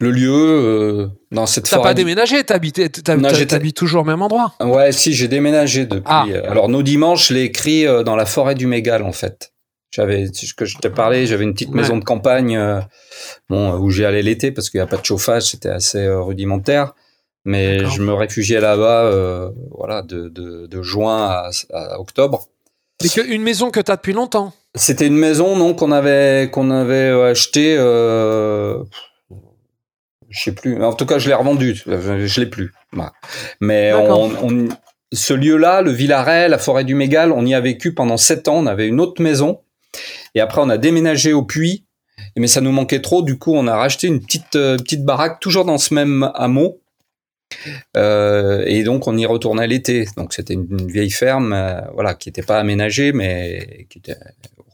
[0.00, 4.54] le lieu euh, dans cette T'as pas déménagé, t'habites, t'habites toujours au même endroit?
[4.60, 6.02] Ouais, si j'ai déménagé depuis.
[6.06, 6.24] Ah.
[6.48, 9.52] Alors nos dimanches, je l'ai écrit euh, dans la forêt du Mégal en fait.
[9.90, 12.80] J'avais, ce que je t'ai parlé, j'avais une petite maison de campagne, euh,
[13.48, 16.20] bon, où j'y allais l'été parce qu'il n'y a pas de chauffage, c'était assez euh,
[16.22, 16.94] rudimentaire.
[17.44, 22.48] Mais je me réfugiais là-bas, euh, voilà, de, de, de juin à, à octobre.
[23.00, 24.52] C'est une maison que tu as depuis longtemps.
[24.74, 28.84] C'était une maison non qu'on avait qu'on avait acheté euh,
[30.28, 30.82] je sais plus.
[30.84, 31.74] En tout cas, je l'ai revendu.
[31.86, 32.72] Je l'ai plus.
[33.60, 34.68] Mais on, on,
[35.12, 38.56] ce lieu-là, le Villaret, la forêt du Mégal, on y a vécu pendant sept ans.
[38.58, 39.62] On avait une autre maison.
[40.34, 41.84] Et après, on a déménagé au Puy.
[42.36, 43.22] Mais ça nous manquait trop.
[43.22, 46.80] Du coup, on a racheté une petite euh, petite baraque, toujours dans ce même hameau.
[47.96, 50.06] Euh, et donc, on y retournait l'été.
[50.16, 54.16] Donc, c'était une, une, vieille ferme, euh, voilà, qui n'était pas aménagée, mais qui était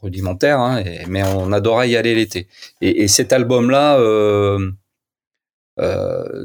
[0.01, 0.59] rudimentaire.
[0.59, 2.47] Hein, et, mais on adorait y aller l'été.
[2.81, 3.97] Et, et, cet album-là.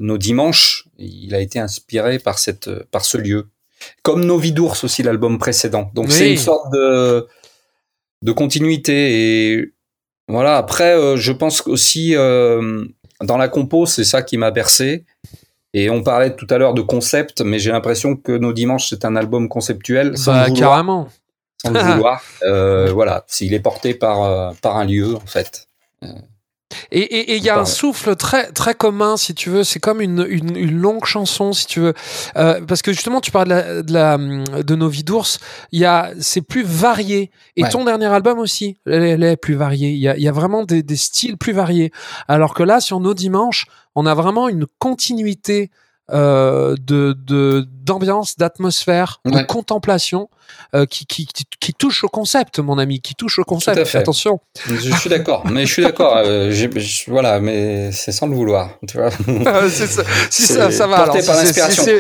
[0.01, 3.49] Nos dimanches, il a été inspiré par cette, par ce lieu.
[4.03, 5.91] Comme Nos vies d'ours aussi, l'album précédent.
[5.95, 6.13] Donc oui.
[6.13, 7.27] c'est une sorte de,
[8.23, 9.53] de continuité.
[9.53, 9.73] Et
[10.29, 10.57] voilà.
[10.57, 12.85] Après, euh, je pense aussi euh,
[13.21, 15.05] dans la compo, c'est ça qui m'a bercé.
[15.75, 19.05] Et on parlait tout à l'heure de concept, mais j'ai l'impression que Nos dimanches, c'est
[19.05, 20.17] un album conceptuel.
[20.19, 21.09] Sans bah, vouloir, carrément.
[21.63, 22.23] Sans le vouloir.
[22.43, 23.25] Euh, voilà.
[23.27, 25.69] S'il est porté par, par un lieu, en fait.
[26.91, 29.65] Et il y a un souffle très très commun, si tu veux.
[29.65, 31.95] C'est comme une, une, une, longue chanson, si tu veux,
[32.37, 35.39] euh, parce que justement, tu parles de, la, de, la, de nos vies d'ours.
[35.73, 37.31] Il y a, c'est plus varié.
[37.57, 37.71] Et ouais.
[37.71, 39.91] ton dernier album aussi, elle, elle est plus variée.
[39.91, 41.93] Il y a, il y a vraiment des, des, styles plus variés.
[42.29, 45.71] Alors que là, sur nos dimanches, on a vraiment une continuité
[46.11, 47.17] euh, de
[47.85, 49.33] d'ambiance, d'atmosphère, ouais.
[49.33, 50.29] de contemplation
[50.75, 51.27] euh, qui, qui,
[51.61, 53.95] qui, touche au concept, mon ami, qui touche au concept.
[53.95, 54.41] Attention.
[54.67, 56.17] Je suis d'accord, mais je suis d'accord.
[56.17, 56.53] Euh,
[57.07, 59.11] voilà, mais c'est sans le vouloir, tu vois.
[59.11, 60.03] ça.
[60.31, 61.05] Si ça, ça va.
[61.05, 61.85] Porté alors, par l'inspiration.
[61.85, 61.91] Si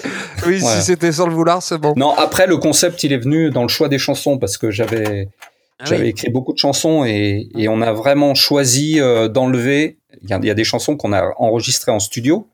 [0.46, 0.58] oui, ouais.
[0.60, 1.94] si c'était sans le vouloir, c'est bon.
[1.96, 5.28] Non, après le concept, il est venu dans le choix des chansons parce que j'avais
[5.78, 6.08] ah j'avais oui.
[6.10, 10.54] écrit beaucoup de chansons et, et, on a vraiment choisi euh, d'enlever il y, a
[10.54, 12.46] des chansons qu'on a enregistrées en studio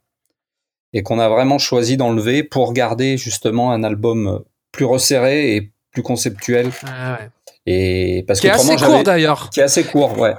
[0.93, 6.03] et qu'on a vraiment choisi d'enlever pour garder justement un album plus resserré et plus
[6.03, 6.71] conceptuel.
[6.87, 7.29] Ah ouais.
[7.67, 9.51] Et parce qui est assez court d'ailleurs.
[9.51, 10.35] Qui est assez court, ouais.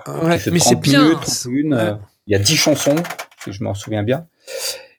[0.51, 1.11] mais c'est bien.
[1.11, 1.95] Euh,
[2.25, 2.95] il y a 10 chansons,
[3.43, 4.25] si je m'en souviens bien.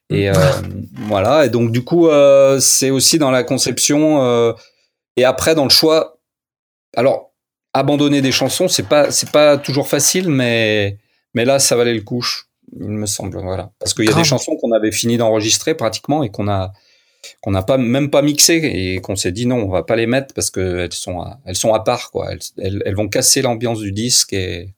[0.09, 0.33] Et mm.
[0.35, 0.51] euh,
[1.07, 1.45] voilà.
[1.45, 4.53] Et donc du coup, euh, c'est aussi dans la conception euh,
[5.17, 6.19] et après dans le choix.
[6.95, 7.31] Alors
[7.73, 10.97] abandonner des chansons, c'est pas c'est pas toujours facile, mais
[11.33, 12.25] mais là ça valait le coup,
[12.79, 13.39] il me semble.
[13.41, 13.71] Voilà.
[13.79, 16.73] Parce qu'il y a des chansons qu'on avait fini d'enregistrer pratiquement et qu'on a
[17.41, 20.07] qu'on n'a pas même pas mixé et qu'on s'est dit non, on va pas les
[20.07, 22.31] mettre parce que elles sont à, elles sont à part quoi.
[22.57, 24.73] Elles, elles, vont casser l'ambiance du disque et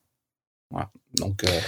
[0.70, 0.90] voilà.
[1.14, 1.60] Donc euh...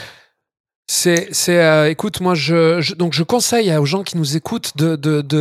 [0.87, 4.77] c'est c'est euh, écoute moi je, je, donc je conseille aux gens qui nous écoutent
[4.77, 4.97] de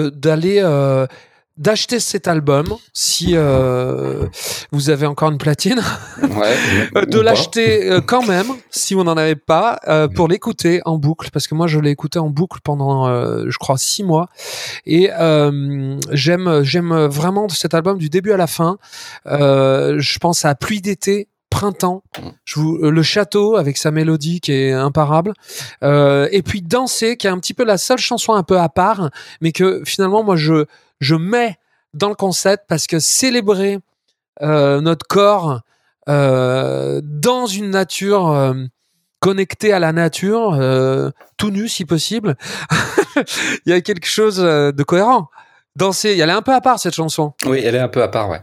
[0.10, 1.08] d'aller de, euh,
[1.58, 4.28] d'acheter cet album si euh,
[4.72, 5.82] vous avez encore une platine,
[6.22, 10.98] ouais, de l'acheter euh, quand même si vous n'en avez pas euh, pour l'écouter en
[10.98, 11.30] boucle.
[11.32, 14.30] Parce que moi je l'ai écouté en boucle pendant je crois six mois.
[14.86, 15.10] Et
[16.12, 18.78] j'aime j'aime vraiment cet album du début à la fin.
[19.26, 22.04] je pense à Pluie d'été printemps,
[22.44, 25.32] je vous, le château avec sa mélodie qui est imparable,
[25.84, 28.68] euh, et puis danser qui est un petit peu la seule chanson un peu à
[28.68, 30.66] part, mais que finalement moi je
[31.00, 31.58] je mets
[31.94, 33.80] dans le concept parce que célébrer
[34.42, 35.62] euh, notre corps
[36.10, 38.54] euh, dans une nature euh,
[39.20, 40.60] connectée à la nature,
[41.38, 42.36] tout nu si possible,
[43.66, 45.30] il y a quelque chose de cohérent.
[45.76, 47.34] Danser, elle est un peu à part cette chanson.
[47.46, 48.42] Oui, elle est un peu à part, ouais.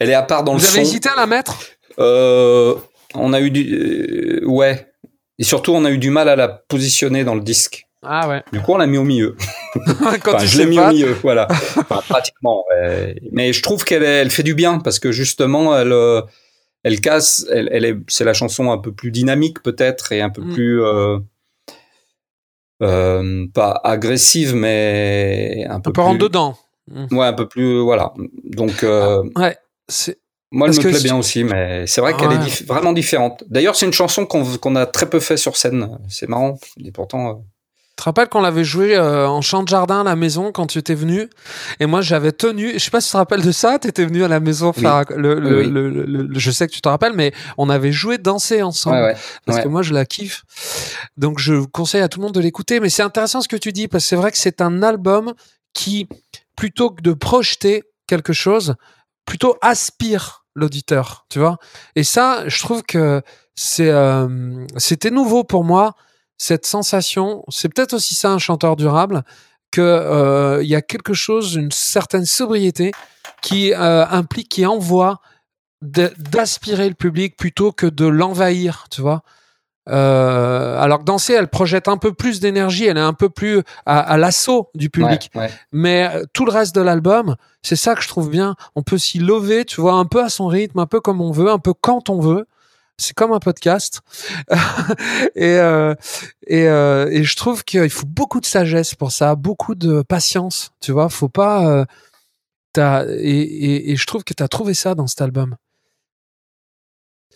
[0.00, 0.70] Elle est à part dans Vous le son.
[0.72, 1.56] Vous avez hésité à la mettre?
[1.98, 4.92] On a eu du, ouais,
[5.38, 7.85] et surtout on a eu du mal à la positionner dans le disque.
[8.08, 8.42] Ah ouais.
[8.52, 9.36] Du coup, on l'a mis au milieu.
[10.22, 11.46] Quand je l'ai mis au milieu, voilà.
[12.08, 12.64] pratiquement.
[13.32, 16.22] Mais je trouve qu'elle elle fait du bien parce que justement, elle, euh,
[16.86, 17.44] elle casse.
[17.50, 20.54] Elle, elle est, c'est la chanson un peu plus dynamique peut-être et un peu mm.
[20.54, 21.18] plus euh,
[22.80, 25.90] euh, pas agressive, mais un peu.
[25.90, 26.56] Un peu en dedans.
[26.88, 27.16] Mm.
[27.16, 28.14] Ouais, un peu plus voilà.
[28.44, 28.84] Donc.
[28.84, 29.56] Euh, ah, ouais.
[29.88, 30.20] C'est.
[30.52, 33.42] Moi, elle me plaît bien aussi, mais c'est vrai qu'elle est vraiment différente.
[33.48, 35.98] D'ailleurs, c'est une chanson qu'on qu'on a très peu fait sur scène.
[36.08, 36.56] C'est marrant.
[36.82, 37.44] Et pourtant.
[37.96, 40.66] Tu te rappelles qu'on l'avait joué euh, en chant de jardin à la maison quand
[40.66, 41.30] tu étais venu?
[41.80, 42.74] Et moi, j'avais tenu.
[42.74, 43.78] Je sais pas si tu te rappelles de ça.
[43.78, 46.88] Tu étais venu à la maison faire le, le, le, Je sais que tu te
[46.90, 48.98] rappelles, mais on avait joué, dansé ensemble.
[48.98, 49.16] Ouais,
[49.46, 50.44] parce que moi, je la kiffe.
[51.16, 52.80] Donc, je conseille à tout le monde de l'écouter.
[52.80, 55.32] Mais c'est intéressant ce que tu dis parce que c'est vrai que c'est un album
[55.72, 56.06] qui,
[56.54, 58.74] plutôt que de projeter quelque chose,
[59.24, 61.24] plutôt aspire l'auditeur.
[61.30, 61.56] Tu vois?
[61.94, 63.22] Et ça, je trouve que
[63.54, 65.94] c'est euh, c'était nouveau pour moi
[66.38, 69.24] cette sensation, c'est peut-être aussi ça un chanteur durable,
[69.70, 72.92] que euh, il y a quelque chose, une certaine sobriété
[73.42, 75.20] qui euh, implique, qui envoie
[75.82, 79.22] d'aspirer le public plutôt que de l'envahir, tu vois.
[79.88, 83.62] Euh, alors que danser, elle projette un peu plus d'énergie, elle est un peu plus
[83.84, 85.30] à, l'assaut du public.
[85.72, 88.56] Mais euh, tout le reste de l'album, c'est ça que je trouve bien.
[88.74, 91.30] On peut s'y lever, tu vois, un peu à son rythme, un peu comme on
[91.30, 92.46] veut, un peu quand on veut
[92.98, 94.00] c'est comme un podcast
[95.34, 95.94] et euh,
[96.46, 100.72] et, euh, et je trouve qu'il faut beaucoup de sagesse pour ça beaucoup de patience
[100.80, 101.84] tu vois faut pas euh,
[102.72, 105.56] t'as, et, et, et, je trouve que tu as trouvé ça dans cet album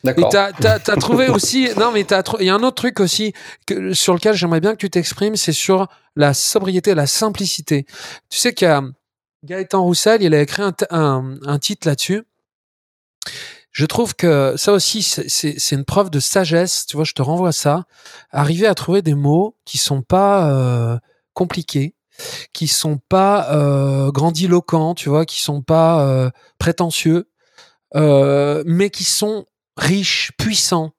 [0.02, 0.28] D'accord.
[0.28, 3.00] Et t'as, t'as, t'as trouvé aussi, non mais t'as, il y a un autre truc
[3.00, 3.34] aussi
[3.66, 7.84] que, sur lequel j'aimerais bien que tu t'exprimes, c'est sur la sobriété, la simplicité.
[8.30, 8.82] Tu sais qu'il y a
[9.44, 12.22] Gaëtan Roussel, il a écrit un, un, un titre là-dessus
[13.72, 16.86] je trouve que ça aussi, c'est une preuve de sagesse.
[16.86, 17.84] Tu vois, je te renvoie ça.
[18.30, 20.98] Arriver à trouver des mots qui sont pas euh,
[21.34, 21.94] compliqués,
[22.52, 27.30] qui sont pas euh, grandiloquents, tu vois, qui sont pas euh, prétentieux,
[27.94, 29.46] mais qui sont
[29.76, 30.92] riches, puissants,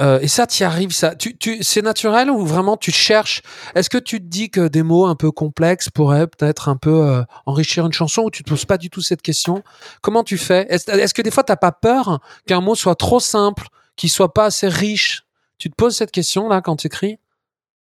[0.00, 1.14] euh, et ça, tu y arrives, ça.
[1.62, 3.42] C'est naturel ou vraiment tu cherches?
[3.74, 7.06] Est-ce que tu te dis que des mots un peu complexes pourraient peut-être un peu
[7.06, 9.62] euh, enrichir une chanson ou tu te poses pas du tout cette question?
[10.00, 10.66] Comment tu fais?
[10.68, 14.46] Est-ce, que des fois t'as pas peur qu'un mot soit trop simple, qu'il soit pas
[14.46, 15.24] assez riche?
[15.58, 17.18] Tu te poses cette question là quand tu écris?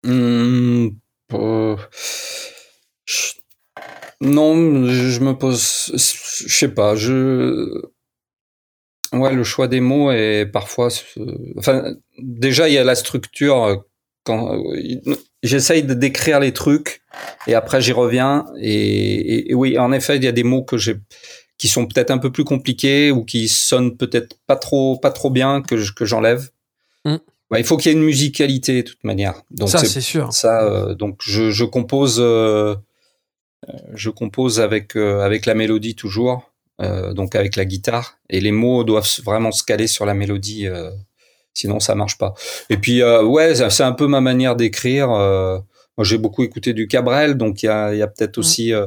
[0.05, 0.88] Mmh,
[4.22, 4.55] Non,
[4.86, 7.90] je me pose, je sais pas, je
[9.12, 10.88] Ouais, le choix des mots est parfois.
[11.58, 13.64] Enfin, déjà il y a la structure.
[13.64, 13.76] Euh,
[14.24, 17.02] quand euh, j'essaye de décrire les trucs
[17.46, 20.96] et après j'y reviens et, oui, en effet, il y a des mots que j'ai
[21.58, 25.30] qui sont peut-être un peu plus compliqués ou qui sonnent peut-être pas trop pas trop
[25.30, 26.50] bien que que j'enlève.
[27.04, 27.16] Mm.
[27.50, 29.42] Bah, il faut qu'il y ait une musicalité de toute manière.
[29.50, 30.32] Donc ça c'est sûr.
[30.32, 32.76] Ça euh, donc je, je compose euh,
[33.94, 36.49] je compose avec avec la mélodie toujours.
[36.80, 40.66] Euh, donc avec la guitare, et les mots doivent vraiment se caler sur la mélodie.
[40.66, 40.90] Euh,
[41.52, 42.32] Sinon, ça marche pas.
[42.70, 45.10] Et puis, euh, ouais, c'est un peu ma manière d'écrire.
[45.10, 45.58] Euh,
[45.98, 48.40] moi, j'ai beaucoup écouté du Cabrel, donc il y a, y a peut-être mmh.
[48.40, 48.72] aussi.
[48.72, 48.86] Euh,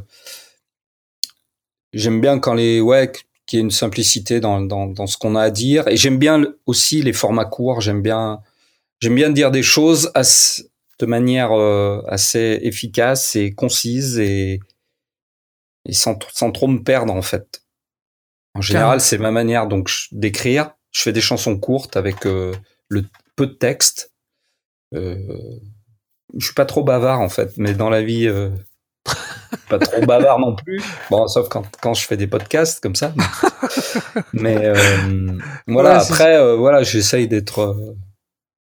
[1.91, 3.11] j'aime bien quand les, ouais,
[3.45, 5.89] qu'il y ait une simplicité dans, dans, dans ce qu'on a à dire.
[5.89, 7.81] Et j'aime bien aussi les formats courts.
[7.81, 8.39] J'aime bien,
[9.01, 10.13] j'aime bien dire des choses
[10.99, 11.51] de manière
[12.07, 14.61] assez efficace et concise et,
[15.85, 17.62] et sans, sans trop me perdre en fait.
[18.55, 20.71] En général, c'est ma manière donc d'écrire.
[20.91, 22.53] Je fais des chansons courtes avec euh,
[22.87, 23.03] le
[23.35, 24.11] peu de texte.
[24.93, 25.17] Euh,
[26.37, 28.49] je suis pas trop bavard en fait, mais dans la vie, euh,
[29.69, 30.81] pas trop bavard non plus.
[31.09, 33.13] Bon, sauf quand, quand je fais des podcasts comme ça.
[34.33, 35.37] Mais, euh,
[35.67, 35.99] voilà.
[35.99, 37.95] après, voilà, j'essaye d'être,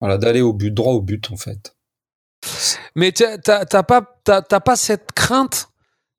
[0.00, 1.76] voilà, d'aller au but, droit au but en fait.
[2.94, 5.68] Mais t'as pas, t'as pas cette crainte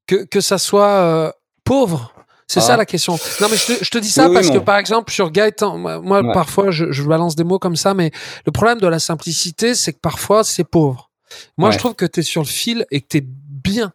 [0.08, 2.14] que que ça soit pauvre?
[2.48, 2.78] C'est ça ah.
[2.78, 3.20] la question.
[3.42, 6.24] Non, mais je te, je te dis ça parce que par exemple sur Gaëtan, moi,
[6.34, 8.12] parfois je, je, balance des mots comme ça, mais
[8.46, 11.12] le problème de la simplicité, c'est que parfois c'est pauvre.
[11.58, 13.92] Moi, je trouve que tu es sur le fil et que tu es bien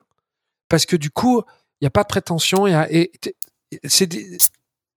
[0.69, 1.43] parce que du coup,
[1.81, 2.67] il y a pas de prétention.
[2.67, 3.11] Y a, et
[3.85, 4.39] c'est des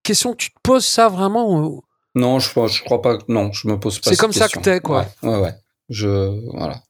[0.04, 1.82] questions que tu te poses ça vraiment.
[2.14, 3.18] Non, je, je crois pas.
[3.28, 4.10] Non, je me pose pas.
[4.10, 5.06] C'est comme ça que t'es quoi.
[5.24, 5.54] Ouais, ouais,
[5.90, 6.82] Je voilà.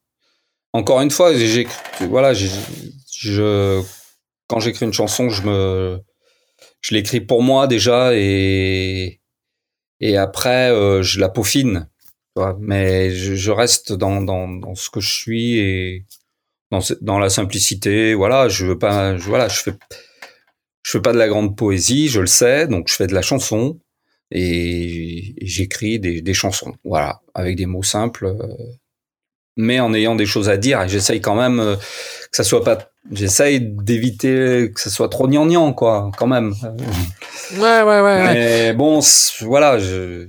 [0.74, 1.68] Encore une fois, j'ai
[2.10, 3.84] voilà, je
[4.48, 6.00] quand j'écris une chanson, je me
[6.86, 9.20] je l'écris pour moi déjà et
[10.00, 11.90] et après euh, je la peaufine.
[12.60, 16.06] Mais je, je reste dans, dans, dans ce que je suis et
[16.70, 18.14] dans, dans la simplicité.
[18.14, 19.72] Voilà, je veux pas, je, voilà, je fais
[20.84, 23.22] je fais pas de la grande poésie, je le sais, donc je fais de la
[23.24, 23.80] chanson
[24.32, 26.76] et, j'écris des, des, chansons.
[26.84, 28.48] Voilà, avec des mots simples, euh,
[29.56, 30.82] mais en ayant des choses à dire.
[30.84, 35.28] Et j'essaye quand même euh, que ça soit pas j'essaye d'éviter que ça soit trop
[35.28, 36.54] gnangnan quoi quand même.
[37.54, 39.00] Ouais ouais ouais mais bon
[39.42, 39.78] voilà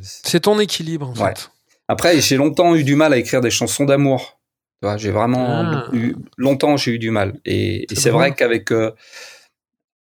[0.03, 1.51] c'est ton équilibre en fait.
[1.89, 4.39] Après j'ai longtemps eu du mal à écrire des chansons d'amour.
[4.99, 5.89] J'ai vraiment ah.
[5.93, 7.41] eu longtemps j'ai eu du mal.
[7.45, 8.93] Et, c'est vrai qu'avec euh,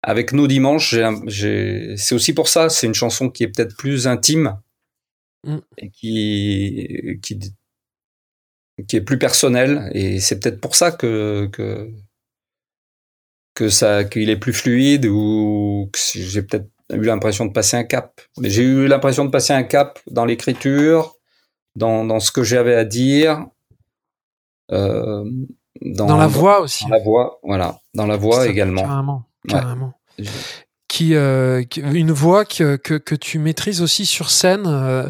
[0.02, 0.94] avec nos dimanches
[1.28, 4.58] c'est aussi pour ça c'est une chanson qui est peut-être plus intime
[5.44, 5.58] mm.
[5.78, 7.40] et qui qui
[8.86, 9.90] qui est plus personnelle.
[9.94, 11.90] Et c'est peut-être pour ça que que
[13.56, 17.84] que ça, qu'il est plus fluide ou que j'ai peut-être eu l'impression de passer un
[17.84, 18.20] cap.
[18.38, 21.16] Mais j'ai eu l'impression de passer un cap dans l'écriture,
[21.74, 23.46] dans, dans ce que j'avais à dire,
[24.70, 25.24] euh,
[25.80, 26.84] dans, dans, la voix aussi.
[26.84, 28.82] Dans la voix, voilà, dans la voix également.
[28.82, 29.94] Carrément, carrément.
[30.88, 35.08] Qui, euh, une voix que, que, que, tu maîtrises aussi sur scène euh,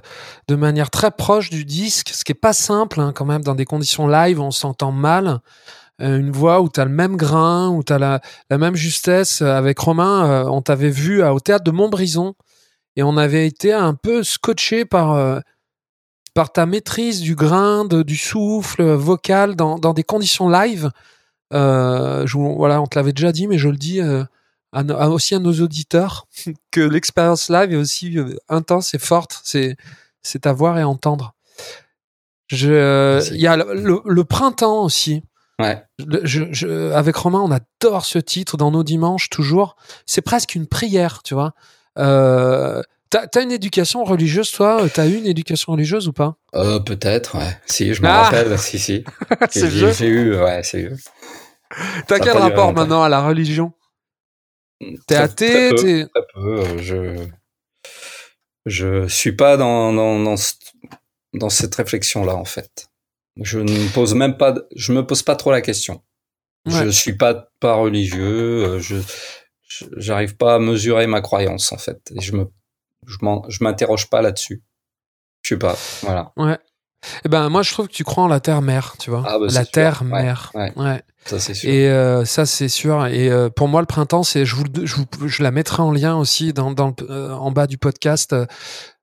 [0.49, 3.55] de manière très proche du disque, ce qui est pas simple hein, quand même dans
[3.55, 5.41] des conditions live, on s'entend mal.
[6.03, 8.21] Euh, une voix où tu as le même grain, où tu as la,
[8.51, 9.41] la, même justesse.
[9.41, 12.35] Euh, avec Romain, euh, on t'avait vu au théâtre de Montbrison
[12.97, 15.43] et on avait été un peu scotché par,
[16.35, 20.91] par ta maîtrise du grain, du souffle vocal dans, dans des conditions live.
[21.53, 25.41] Euh, je, voilà, on te l'avait déjà dit, mais je le dis à, aussi à
[25.41, 26.27] nos auditeurs
[26.71, 28.17] que l'expérience live est aussi
[28.49, 29.41] intense et forte.
[29.45, 29.77] C'est
[30.23, 31.35] c'est à voir et entendre.
[32.51, 35.23] Il y a le, le, printemps aussi.
[35.59, 35.83] Ouais.
[36.25, 39.77] Je, je, avec Romain, on adore ce titre dans nos dimanches toujours.
[40.05, 41.55] C'est presque une prière, tu vois.
[41.99, 44.85] Euh, T'as as une éducation religieuse, toi?
[44.93, 46.37] T'as eu une éducation religieuse ou pas?
[46.55, 47.57] Euh, Peut-être, ouais.
[47.67, 49.05] Si, je me ah rappelle, si, si.
[49.55, 50.97] J'ai eu, ouais, c'est eu.
[52.09, 53.73] T'as quel rapport maintenant à la religion?
[55.07, 56.79] T'es athée Très peu, très peu.
[56.79, 57.27] Je
[58.67, 60.35] je suis pas dans dans, dans,
[61.35, 62.89] dans cette réflexion là en fait.
[63.41, 66.03] Je ne pose même pas, je me pose pas trop la question.
[66.66, 68.97] Je suis pas pas religieux, euh, je
[69.97, 72.12] j'arrive pas à mesurer ma croyance en fait.
[72.14, 72.47] Et je me
[73.07, 74.64] je m'interroge pas là-dessus.
[75.43, 76.32] Je sais pas, voilà.
[76.37, 76.59] Ouais.
[77.24, 79.22] Eh ben moi je trouve que tu crois en la terre mère, tu vois.
[79.26, 80.51] Ah, bah, la terre mère.
[80.55, 81.03] Ouais, ouais.
[81.24, 81.70] Ça c'est sûr.
[81.70, 83.07] Et euh, ça c'est sûr.
[83.07, 86.16] Et euh, pour moi le printemps c'est je vous, je, je la mettrai en lien
[86.16, 88.34] aussi dans, dans en bas du podcast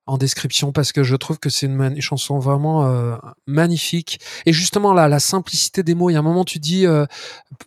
[0.06, 4.20] en description parce que je trouve que c'est une, chanson vraiment euh, magnifique.
[4.46, 7.06] Et justement là la simplicité des mots il y a un moment tu dis euh,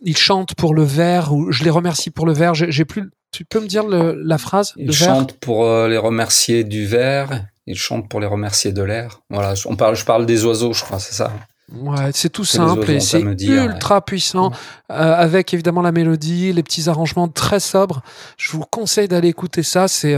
[0.02, 3.44] il chante pour le verre ou je les remercie pour le verre j'ai plus tu
[3.44, 8.08] peux me dire la phrase il chante pour euh, les remercier du verre il chante
[8.08, 9.20] pour les remercier de l'air.
[9.30, 11.32] Voilà on parle je parle des oiseaux je crois c'est ça.
[11.70, 14.52] Ouais, c'est tout simple et c'est ultra puissant,
[14.88, 18.00] avec évidemment la mélodie, les petits arrangements très sobres.
[18.38, 20.16] Je vous conseille d'aller écouter ça, c'est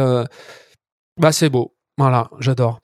[1.18, 1.74] bah c'est beau.
[1.98, 2.80] Voilà, j'adore.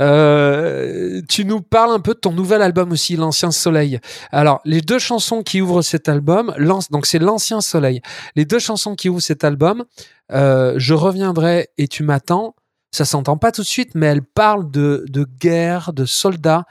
[0.00, 4.00] Euh, tu nous parles un peu de ton nouvel album aussi, L'Ancien Soleil.
[4.32, 6.52] Alors, les deux chansons qui ouvrent cet album,
[6.90, 8.00] donc c'est L'Ancien Soleil.
[8.34, 9.84] Les deux chansons qui ouvrent cet album,
[10.32, 12.56] euh, Je reviendrai et tu m'attends,
[12.92, 16.64] Ça s'entend pas tout de suite, mais elle parle de, de guerre, de soldats.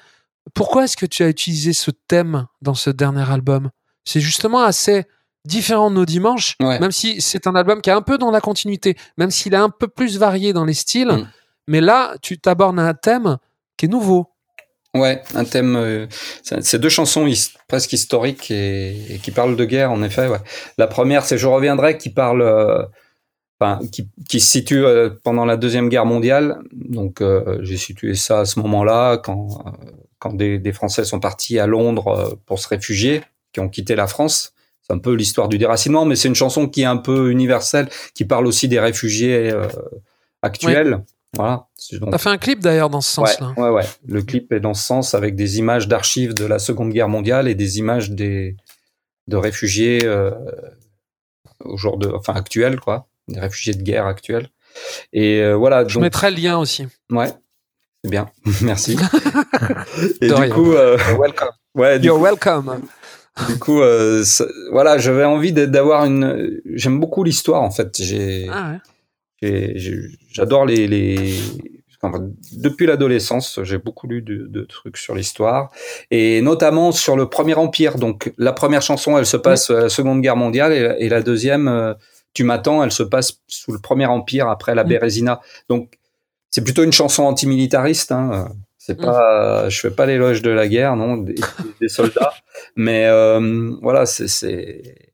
[0.54, 3.70] Pourquoi est-ce que tu as utilisé ce thème dans ce dernier album?
[4.04, 5.06] C'est justement assez
[5.46, 8.42] différent de nos dimanches, même si c'est un album qui est un peu dans la
[8.42, 11.08] continuité, même s'il est un peu plus varié dans les styles.
[11.08, 11.28] Mm.
[11.68, 13.38] Mais là, tu t'abordes un thème
[13.78, 14.28] qui est nouveau.
[14.96, 15.76] Ouais, un thème.
[15.76, 16.08] Euh,
[16.42, 17.30] c'est deux chansons
[17.68, 20.28] presque historiques et, qui parlent de guerre, en effet.
[20.28, 20.38] Ouais.
[20.78, 22.82] La première, c'est Je reviendrai, qui parle, euh,
[23.60, 26.60] enfin, qui, qui, se situe euh, pendant la deuxième guerre mondiale.
[26.72, 27.22] Donc,
[27.62, 29.64] j'ai situé ça à ce moment-là, quand
[30.18, 34.08] quand des, des, Français sont partis à Londres pour se réfugier, qui ont quitté la
[34.08, 34.54] France.
[34.82, 37.90] C'est un peu l'histoire du déracinement, mais c'est une chanson qui est un peu universelle,
[38.14, 39.54] qui parle aussi des réfugiés
[40.42, 41.04] actuels.
[41.36, 41.68] Voilà.
[42.12, 43.54] T'as fait un clip d'ailleurs dans ce sens-là.
[43.58, 46.92] Ouais, ouais, Le clip est dans ce sens avec des images d'archives de la Seconde
[46.92, 48.56] Guerre mondiale et des images des
[49.28, 50.32] de réfugiés euh,
[51.64, 54.50] au jour de, enfin actuels quoi, des réfugiés de guerre actuels.
[55.14, 55.88] Et euh, voilà.
[55.88, 56.88] Je mettrai le lien aussi.
[57.10, 57.30] Ouais.
[58.04, 58.30] C'est bien.
[58.62, 58.98] Merci.
[60.22, 61.50] et du coup, euh, welcome.
[61.74, 62.00] Ouais.
[62.00, 62.82] You're welcome.
[63.50, 64.24] Du coup, euh,
[64.72, 66.62] voilà, j'avais envie d'avoir une.
[66.74, 67.96] J'aime beaucoup l'histoire en fait.
[68.02, 68.48] J'ai.
[68.52, 68.78] Ah ouais
[70.32, 71.34] J'adore les, les...
[72.54, 75.72] depuis l'adolescence, j'ai beaucoup lu de, trucs sur l'histoire
[76.12, 77.98] et notamment sur le Premier Empire.
[77.98, 81.68] Donc la première chanson, elle se passe à la Seconde Guerre mondiale et, la deuxième,
[81.68, 81.94] euh,
[82.34, 84.88] Tu m'attends, elle se passe sous le Premier Empire après la mm.
[84.88, 85.42] Bérésina.
[85.70, 85.98] Donc
[86.50, 88.12] c'est plutôt une chanson antimilitariste.
[88.12, 88.50] Hein.
[88.78, 89.04] C'est mm.
[89.04, 91.36] pas, je fais pas l'éloge de la guerre, non, des,
[91.88, 92.34] soldats,
[92.76, 95.05] mais euh, voilà, c'est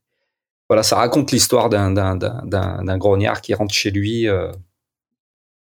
[0.72, 4.50] voilà, ça raconte l'histoire d'un grognard qui rentre chez lui euh,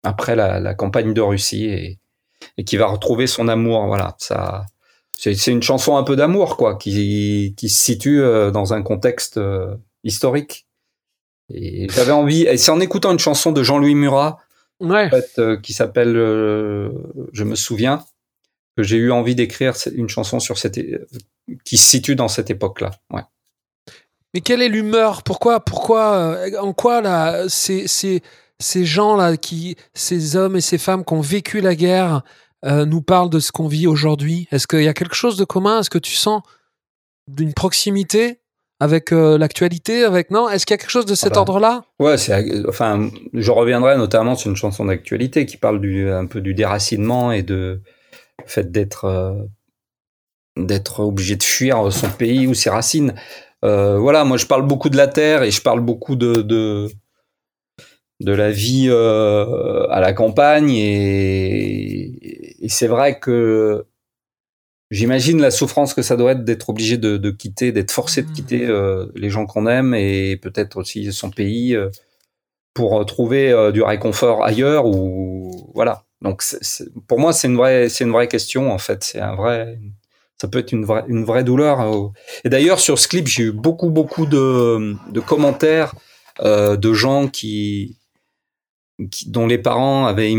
[0.04, 1.66] après la, campagne de Russie
[2.58, 3.88] et, qui va retrouver son amour.
[3.88, 4.66] Voilà, ça,
[5.18, 9.76] c'est une chanson un peu d'amour, quoi, qui, se situe euh, dans un contexte euh,
[10.06, 10.66] historique.
[11.54, 14.40] Et j'avais envie, et c'est en écoutant une chanson de Jean-Louis Murat,
[15.62, 18.02] qui s'appelle Je me souviens,
[18.78, 20.80] que j'ai eu envie d'écrire une chanson sur cette,
[21.66, 22.92] qui se situe dans cette époque-là.
[23.12, 23.24] Ouais.
[24.36, 25.24] Mais quelle est l'humeur?
[25.24, 28.22] Pourquoi, pourquoi, euh, en quoi là, ces, ces,
[28.60, 32.22] ces gens là, qui, ces hommes et ces femmes qui ont vécu la guerre,
[32.66, 34.50] euh, nous parlent de ce qu'on vit aujourd'hui?
[34.52, 35.80] Est-ce qu'il y a quelque chose de commun?
[35.80, 36.42] Est-ce que tu sens
[37.30, 38.42] d'une proximité
[38.82, 40.50] avec euh, l'actualité avec non?
[40.50, 41.86] Est-ce qu'il y a quelque chose de cet ah bah, ordre-là?
[42.00, 46.42] Ouais, c'est enfin, je reviendrai notamment sur une chanson d'actualité qui parle du un peu
[46.42, 47.82] du déracinement et de
[48.46, 49.48] fait d'être
[50.58, 53.14] d'être obligé de fuir son pays ou ses racines.
[53.66, 56.88] Euh, voilà, moi je parle beaucoup de la terre et je parle beaucoup de de,
[58.20, 63.86] de la vie euh, à la campagne et, et c'est vrai que
[64.92, 68.32] j'imagine la souffrance que ça doit être d'être obligé de, de quitter, d'être forcé de
[68.32, 68.70] quitter mmh.
[68.70, 71.76] euh, les gens qu'on aime et peut-être aussi son pays
[72.76, 76.04] pour trouver du réconfort ailleurs ou voilà.
[76.22, 76.44] Donc
[77.08, 79.80] pour moi c'est une vraie c'est une vraie question en fait, c'est un vrai
[80.38, 81.80] ça peut être une vraie, douleur.
[81.80, 82.12] Hein,
[82.44, 85.96] Et d'ailleurs, sur ce clip, j'ai eu beaucoup, beaucoup de, commentaires
[86.42, 87.98] euh, de gens qui,
[89.28, 90.34] dont les parents avaient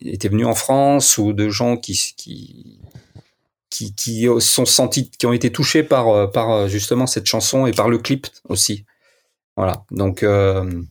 [0.00, 2.80] été venus en France ou de gens qui, qui,
[3.70, 7.72] qui, qui sont sentis, qui ont été touchés par, euh, euh, justement cette chanson et
[7.72, 8.84] par le clip aussi.
[9.56, 9.84] Voilà.
[9.90, 10.82] Donc, euh,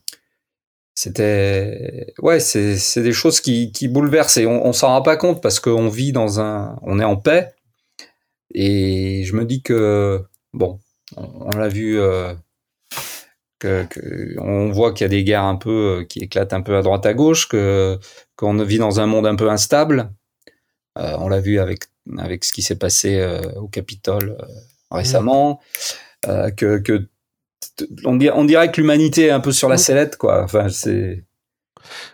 [0.94, 5.42] c'était, ouais, c'est, des choses qui, qui bouleversent et on, on s'en rend pas compte
[5.42, 7.54] parce qu'on vit dans un, on est en paix
[8.52, 10.22] et je me dis que,
[10.52, 10.80] bon,
[11.16, 12.34] on, l'a vu, euh,
[13.58, 13.86] que,
[14.38, 16.82] on voit qu'il y a des guerres un peu euh, qui éclatent un peu à
[16.82, 17.98] droite à gauche, que
[18.36, 20.12] qu'on vit dans un monde un peu instable.
[20.98, 21.84] Euh, on l'a vu avec
[22.18, 23.22] avec ce qui s'est passé
[23.56, 24.36] au Capitole
[24.90, 25.60] récemment,
[26.24, 27.08] que, que
[28.04, 30.42] on, on dirait que l'humanité est un peu sur la sellette, quoi.
[30.42, 31.24] Enfin, c'est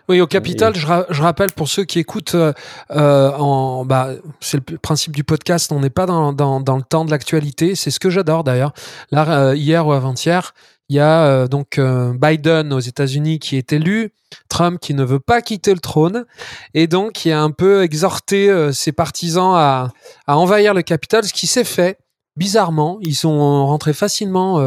[0.09, 2.53] oui, au capital, je, rappelle pour ceux qui écoutent, euh,
[2.91, 6.83] euh, en, bah, c'est le principe du podcast, on n'est pas dans, dans, dans, le
[6.83, 8.73] temps de l'actualité, c'est ce que j'adore d'ailleurs.
[9.11, 10.53] Là, euh, hier ou avant-hier,
[10.89, 14.13] il y a donc Biden aux États-Unis qui est élu,
[14.47, 16.25] Trump qui ne veut pas quitter le trône,
[16.73, 19.89] et donc qui a un peu exhorté ses partisans à,
[20.27, 21.99] à envahir le capital, ce qui s'est fait.
[22.37, 24.63] Bizarrement, ils sont rentrés facilement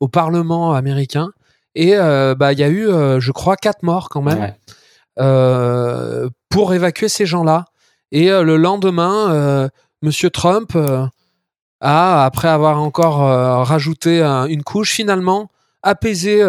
[0.00, 1.30] au Parlement américain.
[1.74, 4.54] Et euh, bah il y a eu, euh, je crois, quatre morts quand même
[5.18, 7.66] euh, pour évacuer ces gens-là.
[8.12, 9.70] Et le lendemain,
[10.02, 10.76] Monsieur Trump
[11.80, 13.18] a, après avoir encore
[13.64, 15.48] rajouté une couche, finalement
[15.84, 16.42] apaisé,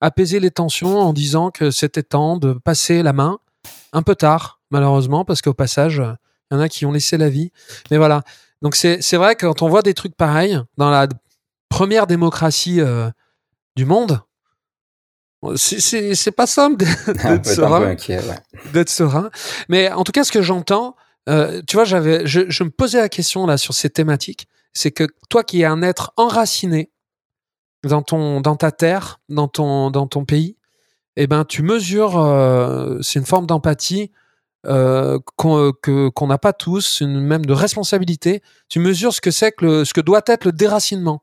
[0.00, 3.40] apaisé les tensions en disant que c'était temps de passer la main.
[3.92, 6.02] Un peu tard, malheureusement, parce qu'au passage,
[6.50, 7.52] il y en a qui ont laissé la vie.
[7.90, 8.22] Mais voilà.
[8.62, 11.08] Donc c'est vrai que quand on voit des trucs pareils dans la
[11.68, 12.80] première démocratie
[13.76, 14.22] du monde,
[15.56, 16.84] c'est pas simple
[18.72, 19.30] d'être serein.
[19.68, 20.96] Mais en tout cas, ce que j'entends,
[21.28, 24.90] euh, tu vois, j'avais, je, je, me posais la question là sur ces thématiques, c'est
[24.90, 26.90] que toi qui es un être enraciné
[27.82, 30.56] dans ton, dans ta terre, dans ton, dans ton pays,
[31.16, 34.10] eh ben, tu mesures, euh, c'est une forme d'empathie
[34.66, 38.42] euh, qu'on n'a pas tous, une même de responsabilité.
[38.68, 41.22] Tu mesures ce que c'est que le, ce que doit être le déracinement.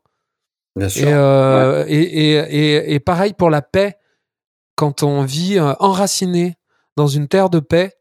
[0.75, 1.07] Bien sûr.
[1.07, 3.97] Et, euh, et, et, pareil pour la paix
[4.77, 6.55] quand on vit euh, enraciné
[6.95, 7.95] dans une terre de paix,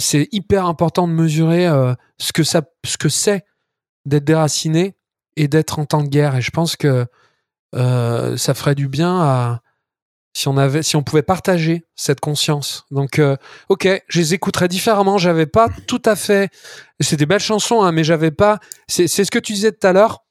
[0.00, 3.44] c'est hyper important de mesurer euh, ce que ça, ce que c'est
[4.04, 4.96] d'être déraciné
[5.36, 6.34] et d'être en temps de guerre.
[6.34, 7.06] Et je pense que
[7.76, 9.60] euh, ça ferait du bien
[10.34, 12.86] si on avait, si on pouvait partager cette conscience.
[12.90, 13.20] Donc,
[13.68, 15.18] ok, je les écouterais différemment.
[15.18, 16.50] J'avais pas tout à fait.
[17.00, 18.58] C'est des belles chansons, hein, mais j'avais pas.
[18.88, 20.25] C'est ce que tu disais tout à l'heure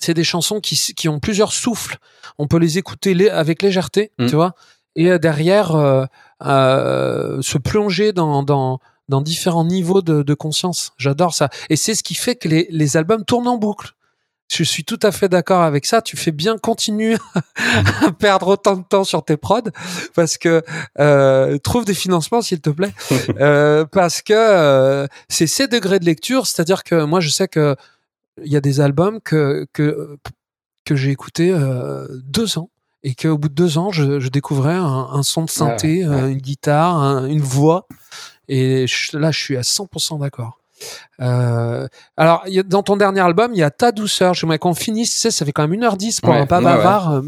[0.00, 1.98] c'est des chansons qui, qui ont plusieurs souffles.
[2.38, 4.26] On peut les écouter avec légèreté, mm.
[4.26, 4.54] tu vois,
[4.96, 6.04] et euh, derrière euh,
[6.44, 10.92] euh, se plonger dans, dans, dans différents niveaux de, de conscience.
[10.96, 11.48] J'adore ça.
[11.70, 13.94] Et c'est ce qui fait que les, les albums tournent en boucle.
[14.52, 16.02] Je suis tout à fait d'accord avec ça.
[16.02, 17.16] Tu fais bien continuer
[18.02, 19.62] à perdre autant de temps sur tes prods
[20.14, 20.62] parce que
[21.00, 22.92] euh, trouve des financements s'il te plaît.
[23.40, 27.74] euh, parce que euh, c'est ces degrés de lecture, c'est-à-dire que moi je sais que
[28.42, 30.16] il y a des albums que, que,
[30.84, 32.70] que j'ai écouté euh, deux ans
[33.02, 36.28] et qu'au bout de deux ans, je, je découvrais un, un, son de synthé, euh,
[36.30, 37.86] une guitare, une voix.
[38.48, 40.58] Et là, je suis à 100% d'accord.
[41.20, 41.86] Euh,
[42.16, 44.34] alors, y a, dans ton dernier album, il y a Ta douceur.
[44.34, 47.22] J'aimerais qu'on finisse, tu sais, ça fait quand même 1h10 pour un pas bavard.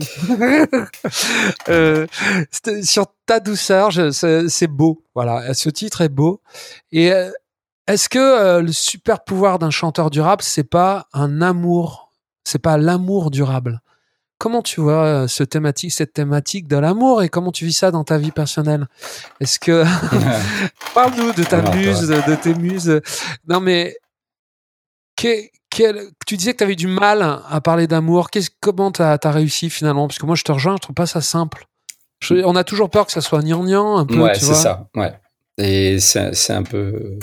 [1.68, 2.06] euh,
[2.82, 5.02] sur Ta douceur, c'est beau.
[5.14, 6.40] Voilà, ce titre est beau.
[6.92, 7.12] Et
[7.86, 12.12] est-ce que euh, le super pouvoir d'un chanteur durable, c'est pas un amour,
[12.44, 13.80] c'est pas l'amour durable?
[14.38, 17.90] Comment tu vois euh, ce thématique, cette thématique de l'amour et comment tu vis ça
[17.90, 18.86] dans ta vie personnelle?
[19.40, 19.84] Est-ce que
[20.94, 23.00] parle-nous de ta muse, de, tes muses
[23.48, 23.96] Non mais
[25.16, 28.28] tu disais que tu avais du mal à parler d'amour.
[28.60, 30.08] Comment tu as, réussi finalement?
[30.08, 31.66] Parce que moi, je te rejoins, je trouve pas ça simple.
[32.30, 34.18] on a toujours peur que ça soit gnangnan un peu.
[34.18, 34.88] Ouais, c'est ça.
[34.94, 35.14] Ouais.
[35.58, 37.18] Et c'est un peu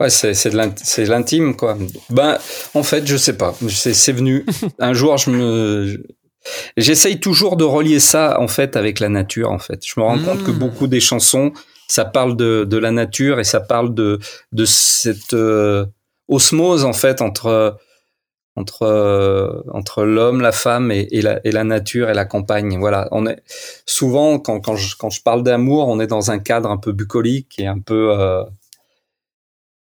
[0.00, 1.76] Ouais, c'est de l'intime, quoi.
[2.08, 2.38] Ben,
[2.72, 3.54] en fait, je sais pas.
[3.68, 4.46] C'est venu.
[4.78, 6.02] Un jour, je me.
[6.78, 9.84] J'essaye toujours de relier ça, en fait, avec la nature, en fait.
[9.86, 10.58] Je me rends compte que hmm.
[10.58, 11.52] beaucoup des chansons,
[11.86, 14.18] ça parle de, de la nature et ça parle de,
[14.52, 15.84] de cette euh,
[16.28, 17.76] osmose, en fait, entre
[18.56, 22.78] entre euh, entre l'homme, la femme et, et, la, et la nature et la campagne.
[22.78, 23.42] Voilà, on est
[23.84, 26.92] souvent quand quand je quand je parle d'amour, on est dans un cadre un peu
[26.92, 28.42] bucolique et un peu euh,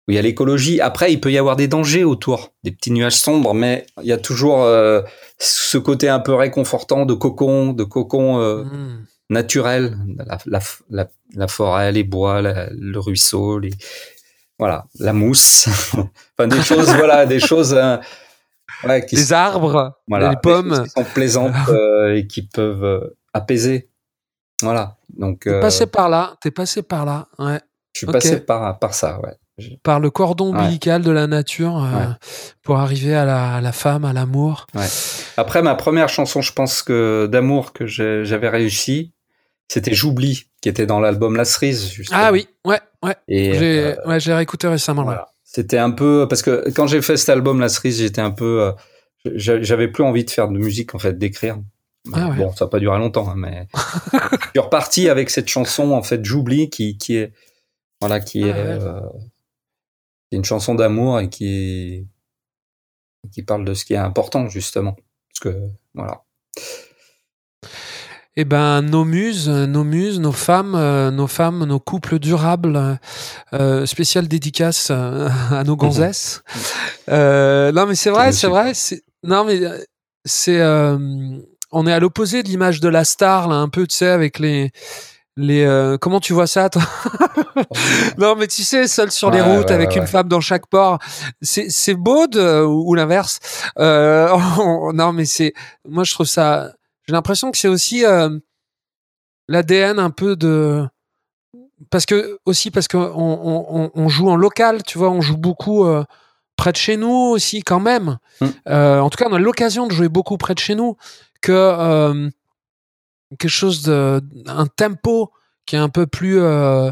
[0.06, 0.81] où il y a l'écologie.
[0.81, 4.12] Après, il peut y avoir des dangers autour, des petits nuages sombres, mais il y
[4.12, 5.02] a toujours euh,
[5.39, 9.06] ce côté un peu réconfortant de cocon, de cocon euh, mmh.
[9.31, 10.60] naturel, la, la,
[10.90, 13.70] la, la, forêt, les bois, le ruisseau, les
[14.59, 15.66] voilà, la mousse,
[16.39, 17.74] enfin des choses, voilà, des choses.
[17.74, 17.97] Euh,
[18.85, 21.55] ouais, qui les arbres, voilà, les pommes, qui sont plaisantes
[22.14, 23.89] et qui peuvent apaiser.
[24.62, 24.97] Voilà.
[25.09, 25.40] Donc.
[25.40, 26.36] T'es passé par là.
[26.40, 27.26] T'es passé par là.
[27.39, 27.60] Ouais.
[27.94, 29.20] Je suis passé par par ça.
[29.20, 29.35] Ouais
[29.82, 32.06] par le cordon ombilical de la nature euh,
[32.62, 34.66] pour arriver à la, à la femme, à l'amour.
[34.74, 34.86] Ouais.
[35.36, 39.12] Après, ma première chanson, je pense que d'amour que j'avais réussi,
[39.68, 41.89] c'était J'oublie, qui était dans l'album La Cerise.
[41.90, 42.20] Justement.
[42.22, 43.16] Ah oui, ouais, ouais.
[43.28, 45.05] Et j'ai euh, ouais, réécouté récemment.
[45.05, 45.28] Voilà.
[45.44, 48.62] C'était un peu parce que quand j'ai fait cet album La Cerise, j'étais un peu,
[48.62, 48.72] euh,
[49.36, 51.59] j'avais plus envie de faire de musique en fait, d'écrire.
[52.12, 52.31] Ah.
[52.36, 53.66] Bon, ça n'a pas duré longtemps, hein, mais
[54.12, 57.32] je suis reparti avec cette chanson en fait, J'oublie, qui qui est
[58.01, 59.01] voilà, qui ah est euh,
[60.32, 62.06] une chanson d'amour et qui
[63.32, 64.96] qui parle de ce qui est important justement
[65.28, 66.22] parce que voilà
[68.36, 72.98] eh ben, nos muses, nos muses, nos femmes, euh, nos femmes, nos couples durables,
[73.52, 76.42] euh, spécial dédicace euh, à nos gonzesses.
[77.10, 78.72] euh, non, mais c'est vrai, c'est vrai.
[79.22, 79.60] Non, mais
[80.24, 80.60] c'est,
[81.70, 84.40] on est à l'opposé de l'image de la star, là, un peu, tu sais, avec
[84.40, 84.72] les,
[85.36, 86.82] les euh, comment tu vois ça toi
[88.19, 90.98] non mais tu sais seul sur les routes avec une femme dans chaque port
[91.43, 93.40] c'est c'est beau de, ou, l'inverse
[93.78, 94.28] euh,
[94.93, 95.52] non mais c'est
[95.89, 96.70] moi je trouve ça
[97.06, 98.39] j'ai l'impression que c'est aussi euh,
[99.48, 100.86] l'ADN un peu de
[101.90, 103.11] parce que aussi parce que on,
[103.69, 106.05] on, on, joue en local tu vois on joue beaucoup euh,
[106.56, 108.47] près de chez nous aussi quand même mm.
[108.69, 110.97] euh, en tout cas on a l'occasion de jouer beaucoup près de chez nous
[111.43, 112.31] que
[113.39, 115.32] quelque chose de un tempo
[115.66, 116.90] qui est un peu plus euh,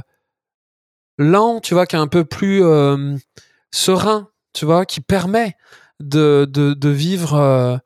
[1.18, 3.16] lent, tu vois, qui est un peu plus euh,
[3.70, 5.56] serein, tu vois, qui permet
[6.00, 7.76] de, de, vivre euh,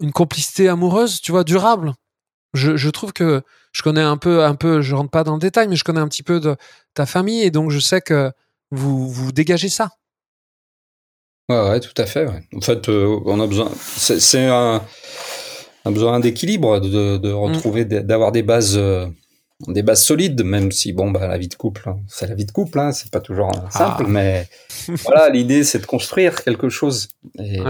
[0.00, 1.94] une complicité amoureuse, tu vois, durable.
[2.54, 5.68] Je, trouve que je connais un peu, un peu, je rentre pas dans le détail,
[5.68, 6.56] mais je connais un petit peu de
[6.94, 8.32] ta famille et donc je sais que
[8.70, 9.90] vous, vous dégagez ça.
[11.50, 12.26] Ouais, ouais, tout à fait.
[12.54, 13.70] En fait, on a besoin.
[13.76, 14.82] C'est un,
[15.86, 17.34] un, besoin d'équilibre, de, de, mm.
[17.34, 19.06] retrouver, d'avoir des bases, euh,
[19.68, 22.44] des bases solides, même si bon, bah, la vie de couple, hein, c'est la vie
[22.44, 24.08] de couple, hein, c'est pas toujours simple, ah.
[24.08, 24.48] mais
[25.04, 27.08] voilà, l'idée, c'est de construire quelque chose
[27.38, 27.60] et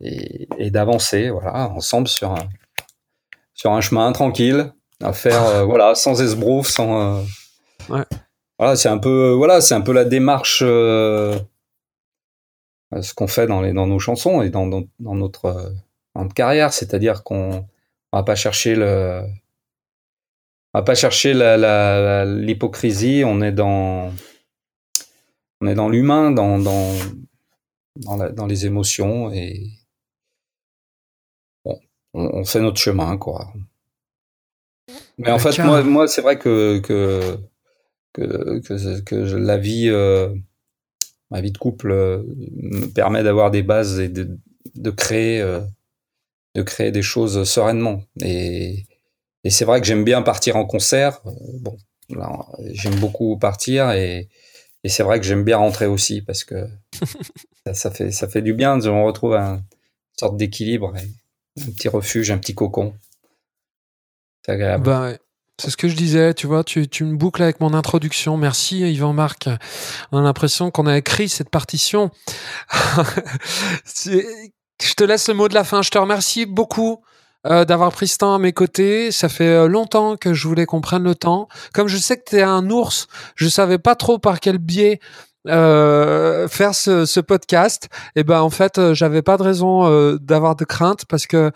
[0.00, 2.48] et, d'avancer, voilà, ensemble sur un,
[3.54, 4.72] sur un chemin tranquille,
[5.02, 7.24] à faire, euh, voilà, sans esbrouf, sans.
[7.88, 8.02] ouais.
[8.58, 11.36] Voilà, c'est un peu, voilà, c'est un peu la démarche euh,
[13.00, 15.72] ce qu'on fait dans, les, dans nos chansons et dans, dans, notre,
[16.34, 17.66] carrière, c'est-à-dire qu'on
[18.12, 19.22] va pas chercher le,
[20.74, 21.34] on va pas chercher
[22.26, 24.12] l'hypocrisie, on est dans,
[25.60, 26.94] on est dans l'humain, dans, dans,
[27.96, 29.70] dans, dans, les émotions et
[31.64, 31.78] bon,
[32.12, 33.52] on, fait notre chemin, quoi.
[35.16, 37.38] Mais en fait, moi, moi c'est vrai que, que,
[38.12, 40.34] que, que, que la vie, euh,
[41.30, 42.24] ma vie de couple euh,
[42.56, 44.38] me permet d'avoir des bases et de,
[44.74, 45.60] de créer euh,
[46.54, 48.84] de créer des choses sereinement et,
[49.44, 51.76] et c'est vrai que j'aime bien partir en concert euh, bon
[52.72, 54.28] j'aime beaucoup partir et,
[54.84, 56.68] et c'est vrai que j'aime bien rentrer aussi parce que
[57.72, 60.94] ça, fait ça fait du bien on retrouve un, une sorte d'équilibre
[61.60, 62.94] un petit refuge un petit cocon
[64.44, 65.12] c'est agréable bah
[65.60, 68.36] c'est ce que je disais, tu vois, tu, tu me boucles avec mon introduction.
[68.36, 69.48] Merci Yvan Marc.
[70.10, 72.10] On a l'impression qu'on a écrit cette partition.
[74.84, 75.82] je te laisse le mot de la fin.
[75.82, 77.02] Je te remercie beaucoup
[77.46, 79.10] euh, d'avoir pris ce temps à mes côtés.
[79.10, 81.48] Ça fait euh, longtemps que je voulais qu'on prenne le temps.
[81.72, 85.00] Comme je sais que tu es un ours, je savais pas trop par quel biais
[85.48, 87.88] euh, faire ce, podcast.
[88.16, 91.52] Et ben en fait, j'avais pas de raison d'avoir de crainte parce que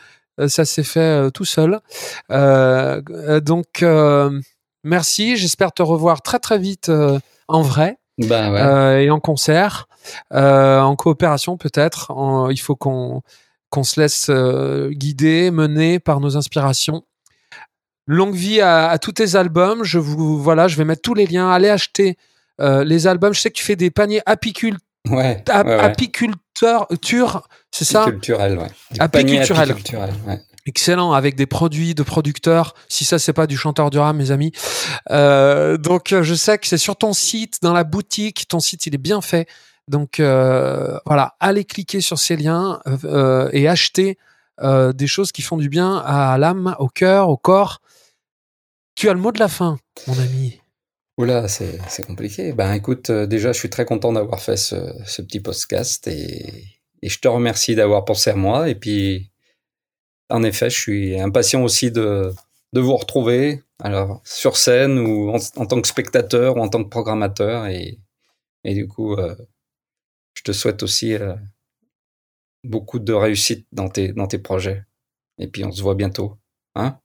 [0.46, 1.80] ça s'est fait tout seul.
[2.28, 3.84] Donc,
[4.84, 5.36] merci.
[5.36, 6.90] J'espère te revoir très très vite
[7.48, 7.98] en vrai.
[8.18, 9.88] Ben et en concert,
[10.30, 12.12] en coopération peut-être.
[12.50, 13.22] Il faut qu'on
[13.70, 14.30] qu'on se laisse
[14.90, 17.04] guider, mener par nos inspirations.
[18.06, 19.84] Longue vie à, tous tes albums.
[19.84, 21.50] Je vous voilà, je vais mettre tous les liens.
[21.50, 22.16] Allez acheter
[22.58, 23.34] les albums.
[23.34, 24.80] Je sais que tu fais des paniers apiculteurs.
[25.10, 28.02] Ouais, apiculture, c'est ça?
[28.02, 28.66] Apiculturel, ouais.
[28.98, 29.74] Apiculturel.
[30.68, 32.74] Excellent, avec des produits de producteurs.
[32.88, 34.52] Si ça, c'est pas du chanteur du mes amis.
[35.10, 38.46] Euh, donc, je sais que c'est sur ton site, dans la boutique.
[38.48, 39.48] Ton site, il est bien fait.
[39.88, 44.18] Donc, euh, voilà, allez cliquer sur ces liens euh, et acheter
[44.60, 47.80] des choses qui font du bien à l'âme, au cœur, au corps.
[48.94, 50.60] Tu as le mot de la fin, mon ami.
[51.18, 52.52] Oula, c'est compliqué.
[52.52, 56.64] Ben écoute, euh, déjà, je suis très content d'avoir fait ce, ce, petit podcast et,
[57.02, 58.68] et, je te remercie d'avoir pensé à moi.
[58.68, 59.30] Et puis,
[60.30, 62.32] en effet, je suis impatient aussi de,
[62.72, 66.88] de vous retrouver, alors sur scène ou en, tant que spectateur ou en tant que
[66.88, 67.66] programmateur.
[67.66, 67.98] Et,
[68.64, 69.34] du coup, euh,
[70.34, 71.34] je te souhaite aussi euh,
[72.64, 74.84] beaucoup de réussite dans tes, dans tes projets.
[75.38, 76.36] Et puis, on se voit bientôt.
[76.74, 76.98] Hein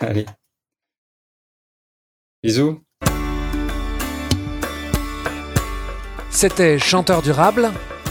[0.00, 0.26] Allez.
[2.42, 2.80] Bisous.
[6.30, 7.70] C'était Chanteur Durable.